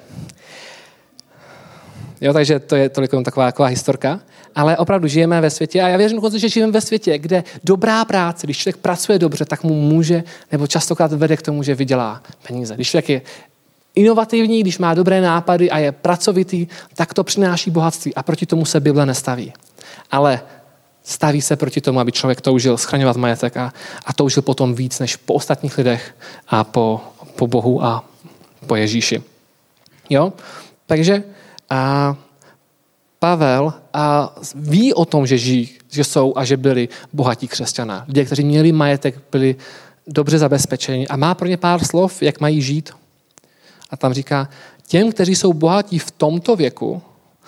jo, 2.24 2.34
takže 2.34 2.60
to 2.60 2.76
je 2.76 2.90
tolik 2.90 3.12
taková, 3.12 3.46
taková 3.46 3.68
historka 3.68 4.20
ale 4.56 4.78
opravdu 4.78 5.08
žijeme 5.08 5.42
ve 5.42 5.50
světě 5.50 5.82
a 5.82 5.88
já 5.88 5.98
věřím 5.98 6.18
dokonce, 6.18 6.40
že 6.40 6.50
žijeme 6.50 6.72
ve 6.72 6.82
světě, 6.82 7.18
kde 7.18 7.44
dobrá 7.64 8.06
práce, 8.06 8.48
když 8.48 8.58
člověk 8.58 8.78
pracuje 8.78 9.20
dobře, 9.20 9.46
tak 9.46 9.64
mu 9.64 9.82
může, 9.82 10.24
nebo 10.52 10.68
častokrát 10.68 11.14
vede 11.14 11.38
k 11.38 11.42
tomu, 11.42 11.64
že 11.64 11.76
vydělá 11.76 12.24
peníze. 12.48 12.76
Když 12.76 12.90
člověk 12.90 13.10
je 13.10 13.22
inovativní, 13.96 14.62
když 14.62 14.78
má 14.78 14.94
dobré 14.94 15.22
nápady 15.22 15.72
a 15.72 15.78
je 15.78 15.92
pracovitý, 15.92 16.68
tak 16.96 17.14
to 17.14 17.24
přináší 17.24 17.72
bohatství 17.72 18.16
a 18.16 18.24
proti 18.24 18.46
tomu 18.46 18.66
se 18.66 18.80
Bible 18.80 19.06
nestaví. 19.06 19.54
Ale 20.12 20.42
staví 21.04 21.42
se 21.42 21.56
proti 21.56 21.82
tomu, 21.82 22.00
aby 22.00 22.12
člověk 22.12 22.42
toužil 22.42 22.78
schraňovat 22.78 23.18
majetek 23.18 23.58
a, 23.58 23.74
a 24.06 24.14
toužil 24.14 24.44
potom 24.44 24.76
víc 24.76 25.00
než 25.00 25.16
po 25.16 25.34
ostatních 25.34 25.78
lidech 25.78 26.16
a 26.48 26.64
po, 26.64 27.02
po 27.36 27.48
Bohu 27.48 27.84
a 27.84 28.04
po 28.68 28.76
Ježíši. 28.76 29.24
Jo? 30.10 30.34
Takže 30.86 31.24
a 31.74 32.16
Pavel 33.20 33.74
a 33.94 34.36
ví 34.56 34.94
o 34.94 35.06
tom, 35.06 35.28
že 35.28 35.38
žijí, 35.38 35.70
že 35.90 36.04
jsou 36.04 36.34
a 36.36 36.46
že 36.46 36.58
byli 36.58 36.90
bohatí 37.14 37.48
křesťané. 37.48 38.04
Lidé, 38.08 38.26
kteří 38.26 38.44
měli 38.44 38.72
majetek, 38.72 39.22
byli 39.32 39.56
dobře 40.08 40.38
zabezpečeni 40.38 41.08
a 41.08 41.18
má 41.18 41.36
pro 41.36 41.48
ně 41.48 41.58
pár 41.58 41.84
slov, 41.84 42.22
jak 42.22 42.42
mají 42.42 42.62
žít. 42.62 42.92
A 43.90 43.98
tam 43.98 44.14
říká, 44.14 44.50
těm, 44.88 45.12
kteří 45.12 45.36
jsou 45.36 45.54
bohatí 45.54 46.00
v 46.00 46.12
tomto 46.12 46.56
věku, 46.56 47.02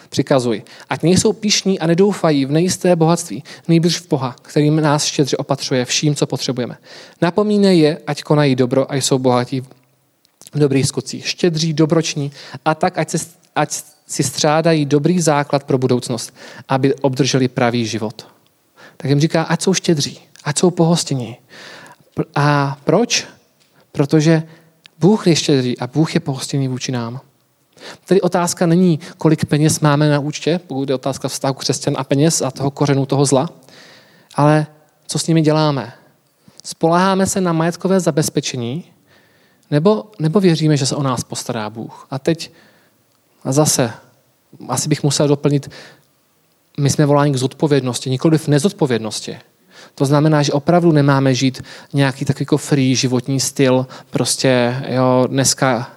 přikazuj, 0.10 0.64
ať 0.90 1.04
nejsou 1.04 1.34
pišní 1.34 1.80
a 1.80 1.88
nedoufají 1.88 2.46
v 2.46 2.52
nejisté 2.52 2.96
bohatství, 2.96 3.44
nejbliž 3.68 4.00
v 4.00 4.10
Boha, 4.10 4.36
kterým 4.42 4.82
nás 4.82 5.06
štědře 5.06 5.38
opatřuje 5.38 5.86
vším, 5.86 6.16
co 6.16 6.28
potřebujeme. 6.28 6.78
Napomínej 7.22 7.80
je, 7.80 7.98
ať 8.08 8.24
konají 8.24 8.56
dobro 8.56 8.92
a 8.92 8.96
jsou 8.96 9.20
bohatí 9.20 9.62
v 10.54 10.60
dobrých 10.60 10.88
skutcích, 10.88 11.28
štědří, 11.28 11.74
dobroční 11.74 12.32
a 12.66 12.76
tak, 12.76 12.98
ať, 12.98 13.10
se, 13.10 13.18
ať 13.56 13.95
si 14.08 14.24
střádají 14.24 14.86
dobrý 14.86 15.22
základ 15.22 15.64
pro 15.64 15.78
budoucnost, 15.78 16.34
aby 16.70 16.96
obdrželi 16.96 17.48
pravý 17.48 17.86
život. 17.86 18.28
Tak 18.98 19.10
jim 19.10 19.20
říká, 19.20 19.44
ať 19.44 19.62
jsou 19.62 19.74
štědří, 19.74 20.20
ať 20.44 20.60
jsou 20.60 20.72
pohostění. 20.72 21.38
A 22.36 22.78
proč? 22.84 23.28
Protože 23.92 24.44
Bůh 25.00 25.28
je 25.28 25.36
štědrý 25.36 25.80
a 25.80 25.88
Bůh 25.88 26.14
je 26.14 26.20
pohostěný 26.20 26.68
vůči 26.68 26.92
nám. 26.92 27.20
Tedy 28.06 28.22
otázka 28.22 28.66
není, 28.66 29.00
kolik 29.18 29.46
peněz 29.46 29.80
máme 29.80 30.10
na 30.10 30.20
účtě, 30.20 30.60
pokud 30.68 30.90
je 30.90 30.96
otázka 30.96 31.28
vztahu 31.28 31.54
křesťan 31.54 31.96
a 31.98 32.04
peněz 32.04 32.42
a 32.42 32.52
toho 32.52 32.72
kořenu 32.72 33.06
toho 33.06 33.26
zla, 33.26 33.50
ale 34.36 34.68
co 35.08 35.20
s 35.20 35.28
nimi 35.28 35.42
děláme. 35.42 35.94
Spoláháme 36.64 37.28
se 37.28 37.42
na 37.42 37.54
majetkové 37.54 38.00
zabezpečení, 38.00 38.84
nebo, 39.72 40.12
nebo 40.20 40.40
věříme, 40.40 40.78
že 40.78 40.86
se 40.86 40.96
o 40.96 41.04
nás 41.04 41.24
postará 41.24 41.70
Bůh. 41.70 42.08
A 42.12 42.20
teď 42.20 42.52
a 43.46 43.52
zase, 43.52 43.94
asi 44.68 44.90
bych 44.90 45.04
musel 45.04 45.28
doplnit, 45.28 45.72
my 46.80 46.90
jsme 46.90 47.06
voláni 47.06 47.34
k 47.34 47.36
zodpovědnosti, 47.36 48.10
nikoli 48.10 48.38
v 48.38 48.48
nezodpovědnosti. 48.48 49.38
To 49.96 50.06
znamená, 50.06 50.44
že 50.44 50.54
opravdu 50.54 50.92
nemáme 50.92 51.34
žít 51.34 51.62
nějaký 51.94 52.26
takový 52.26 52.44
jako 52.44 52.58
free 52.58 52.96
životní 52.96 53.40
styl, 53.40 53.88
prostě 54.10 54.84
jo, 54.90 55.28
dneska, 55.30 55.90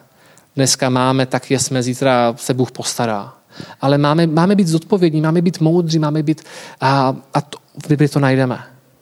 dneska 0.57 0.89
máme, 0.89 1.27
tak 1.27 1.51
jsme, 1.51 1.83
zítra 1.83 2.35
se 2.37 2.55
Bůh 2.55 2.71
postará. 2.71 3.33
Ale 3.81 3.99
máme, 3.99 4.27
máme 4.27 4.57
být 4.57 4.69
zodpovědní, 4.69 5.21
máme 5.21 5.43
být 5.43 5.61
moudří, 5.61 5.99
máme 5.99 6.23
být, 6.23 6.43
a, 6.81 7.17
a 7.35 7.41
to, 7.41 7.59
v 7.85 7.89
Bibli 7.89 8.09
to 8.09 8.21
najdeme. 8.21 8.59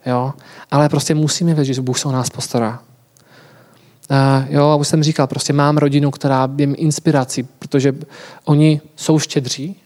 Jo? 0.07 0.33
Ale 0.71 0.89
prostě 0.89 1.15
musíme 1.15 1.55
vědět, 1.55 1.75
že 1.75 1.83
Bůh 1.83 1.99
se 1.99 2.09
o 2.09 2.13
nás 2.13 2.31
postará. 2.31 2.83
Uh, 4.11 4.55
jo, 4.55 4.77
už 4.81 4.89
jsem 4.89 5.03
říkal, 5.03 5.27
prostě 5.27 5.53
mám 5.53 5.77
rodinu, 5.77 6.11
která 6.11 6.49
je 6.59 6.67
inspirací, 6.67 7.43
protože 7.43 7.95
oni 8.45 8.81
jsou 8.97 9.19
štědří 9.19 9.77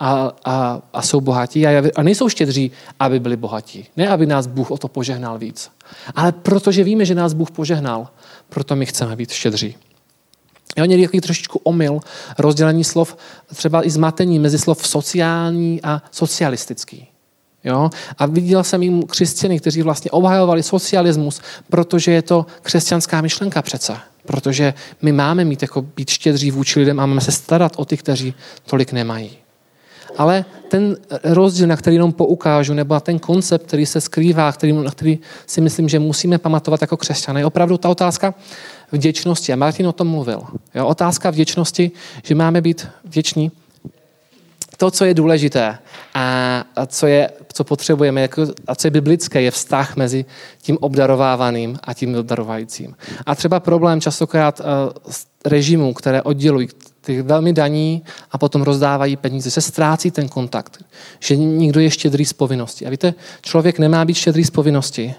a, 0.00 0.32
a, 0.44 0.82
a 0.92 1.02
jsou 1.02 1.20
bohatí 1.20 1.66
a, 1.66 1.82
a 1.96 2.02
nejsou 2.02 2.28
štědří, 2.28 2.70
aby 3.00 3.20
byli 3.20 3.36
bohatí. 3.36 3.86
Ne, 3.96 4.08
aby 4.08 4.26
nás 4.26 4.46
Bůh 4.46 4.70
o 4.70 4.78
to 4.78 4.88
požehnal 4.88 5.38
víc. 5.38 5.70
Ale 6.14 6.32
protože 6.32 6.84
víme, 6.84 7.04
že 7.04 7.14
nás 7.14 7.32
Bůh 7.32 7.50
požehnal, 7.50 8.08
proto 8.48 8.76
my 8.76 8.86
chceme 8.86 9.16
být 9.16 9.30
štědří. 9.30 9.76
Jo, 10.76 10.84
někdy 10.84 11.04
takový 11.06 11.20
trošičku 11.20 11.60
omyl, 11.62 12.00
rozdělení 12.38 12.84
slov, 12.84 13.16
třeba 13.54 13.86
i 13.86 13.90
zmatení 13.90 14.38
mezi 14.38 14.58
slov 14.58 14.86
sociální 14.86 15.82
a 15.82 16.02
socialistický. 16.10 17.08
Jo? 17.66 17.90
A 18.18 18.26
viděl 18.26 18.64
jsem 18.64 18.82
jim 18.82 19.02
křesťany, 19.02 19.60
kteří 19.60 19.82
vlastně 19.82 20.10
obhajovali 20.10 20.62
socialismus, 20.62 21.40
protože 21.70 22.12
je 22.12 22.22
to 22.22 22.46
křesťanská 22.62 23.20
myšlenka 23.20 23.62
přece. 23.62 23.96
Protože 24.26 24.74
my 25.02 25.12
máme 25.12 25.44
mít 25.44 25.62
jako 25.62 25.82
být 25.82 26.10
štědří 26.10 26.50
vůči 26.50 26.78
lidem 26.80 27.00
a 27.00 27.06
máme 27.06 27.20
se 27.20 27.32
starat 27.32 27.72
o 27.76 27.84
ty, 27.84 27.96
kteří 27.96 28.34
tolik 28.66 28.92
nemají. 28.92 29.30
Ale 30.16 30.44
ten 30.68 30.96
rozdíl, 31.24 31.66
na 31.66 31.76
který 31.76 31.96
jenom 31.96 32.12
poukážu, 32.12 32.74
nebo 32.74 33.00
ten 33.00 33.18
koncept, 33.18 33.66
který 33.66 33.86
se 33.86 34.00
skrývá, 34.00 34.52
který, 34.52 34.72
na 34.72 34.90
který 34.90 35.18
si 35.46 35.60
myslím, 35.60 35.88
že 35.88 35.98
musíme 35.98 36.38
pamatovat 36.38 36.80
jako 36.80 36.96
křesťané, 36.96 37.40
je 37.40 37.46
opravdu 37.46 37.76
ta 37.76 37.88
otázka 37.88 38.34
vděčnosti. 38.92 39.52
A 39.52 39.56
Martin 39.56 39.86
o 39.86 39.92
tom 39.92 40.08
mluvil. 40.08 40.42
Jo? 40.74 40.86
Otázka 40.86 41.30
vděčnosti, 41.30 41.90
že 42.22 42.34
máme 42.34 42.60
být 42.60 42.88
vděční 43.04 43.50
to, 44.76 44.90
co 44.90 45.04
je 45.04 45.14
důležité 45.14 45.78
a, 46.14 46.64
co, 46.86 47.06
je, 47.06 47.30
co 47.52 47.64
potřebujeme 47.64 48.20
jako, 48.20 48.46
a 48.66 48.74
co 48.74 48.86
je 48.86 48.90
biblické, 48.90 49.42
je 49.42 49.50
vztah 49.50 49.96
mezi 49.96 50.24
tím 50.62 50.78
obdarovávaným 50.80 51.78
a 51.84 51.94
tím 51.94 52.14
obdarovajícím. 52.14 52.96
A 53.26 53.34
třeba 53.34 53.60
problém 53.60 54.00
častokrát 54.00 54.60
uh, 54.60 55.12
režimů, 55.44 55.94
které 55.94 56.22
oddělují 56.22 56.68
ty 57.00 57.22
velmi 57.22 57.52
daní 57.52 58.02
a 58.30 58.38
potom 58.38 58.62
rozdávají 58.62 59.16
peníze, 59.16 59.50
se 59.50 59.60
ztrácí 59.60 60.10
ten 60.10 60.28
kontakt, 60.28 60.84
že 61.20 61.36
někdo 61.36 61.80
je 61.80 61.90
štědrý 61.90 62.24
z 62.24 62.32
povinnosti. 62.32 62.86
A 62.86 62.90
víte, 62.90 63.14
člověk 63.42 63.78
nemá 63.78 64.04
být 64.04 64.14
štědrý 64.14 64.44
z 64.44 64.50
povinnosti, 64.50 65.14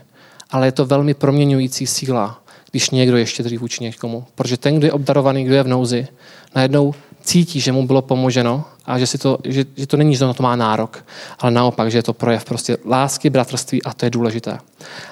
ale 0.51 0.67
je 0.67 0.71
to 0.71 0.85
velmi 0.85 1.13
proměňující 1.13 1.87
síla, 1.87 2.43
když 2.71 2.89
někdo 2.89 3.17
je 3.17 3.25
štědrý 3.25 3.57
vůči 3.57 3.83
někomu. 3.83 4.25
Protože 4.35 4.57
ten, 4.57 4.75
kdo 4.75 4.87
je 4.87 4.91
obdarovaný, 4.91 5.43
kdo 5.43 5.55
je 5.55 5.63
v 5.63 5.67
nouzi, 5.67 6.07
najednou 6.55 6.93
cítí, 7.27 7.59
že 7.59 7.71
mu 7.71 7.87
bylo 7.87 8.01
pomoženo 8.01 8.63
a 8.85 8.99
že, 8.99 9.07
si 9.07 9.17
to, 9.17 9.37
že, 9.43 9.65
že 9.75 9.87
to 9.87 9.97
není, 9.97 10.15
že 10.15 10.25
na 10.25 10.33
to 10.33 10.43
má 10.43 10.55
nárok, 10.55 11.03
ale 11.39 11.51
naopak, 11.51 11.91
že 11.91 11.97
je 11.97 12.03
to 12.03 12.13
projev 12.13 12.45
prostě 12.45 12.77
lásky, 12.85 13.29
bratrství 13.29 13.83
a 13.83 13.93
to 13.93 14.05
je 14.05 14.09
důležité. 14.09 14.57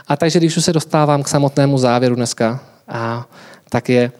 A 0.08 0.18
takže 0.18 0.40
když 0.40 0.58
už 0.58 0.64
se 0.64 0.74
dostávám 0.74 1.24
k 1.24 1.28
samotnému 1.28 1.78
závěru 1.78 2.16
dneska, 2.16 2.60
a, 2.88 3.26
tak 3.70 3.90
je, 3.90 4.12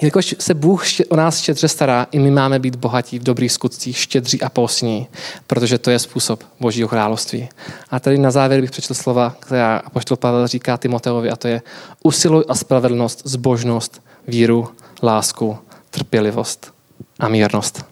Jelikož 0.00 0.34
se 0.38 0.54
Bůh 0.54 0.84
o 1.08 1.16
nás 1.16 1.38
štědře 1.38 1.68
stará, 1.68 2.06
i 2.10 2.18
my 2.18 2.30
máme 2.30 2.58
být 2.58 2.76
bohatí 2.76 3.18
v 3.18 3.22
dobrých 3.22 3.52
skutcích, 3.52 3.98
štědří 3.98 4.42
a 4.42 4.48
posní, 4.48 5.06
protože 5.46 5.78
to 5.78 5.90
je 5.90 5.98
způsob 5.98 6.44
Božího 6.60 6.88
království. 6.88 7.48
A 7.90 8.00
tady 8.00 8.18
na 8.18 8.30
závěr 8.30 8.60
bych 8.60 8.70
přečetl 8.70 8.94
slova, 8.94 9.36
která 9.40 9.76
apoštol 9.76 10.16
Pavel 10.16 10.46
říká 10.46 10.76
Timoteovi, 10.76 11.30
a 11.30 11.36
to 11.36 11.48
je 11.48 11.62
usiluj 12.02 12.44
a 12.48 12.54
spravedlnost, 12.54 13.22
zbožnost, 13.24 14.02
víru, 14.28 14.68
lásku, 15.02 15.58
trpělivost 15.90 16.72
a 17.22 17.28
mírnost. 17.28 17.86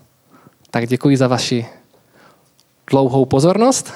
Tak 0.70 0.86
děkuji 0.86 1.16
za 1.16 1.28
vaši 1.28 1.66
dlouhou 2.90 3.24
pozornost 3.24 3.92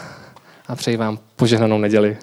a 0.68 0.76
přeji 0.76 0.96
vám 0.96 1.18
požehnanou 1.36 1.78
neděli. 1.78 2.16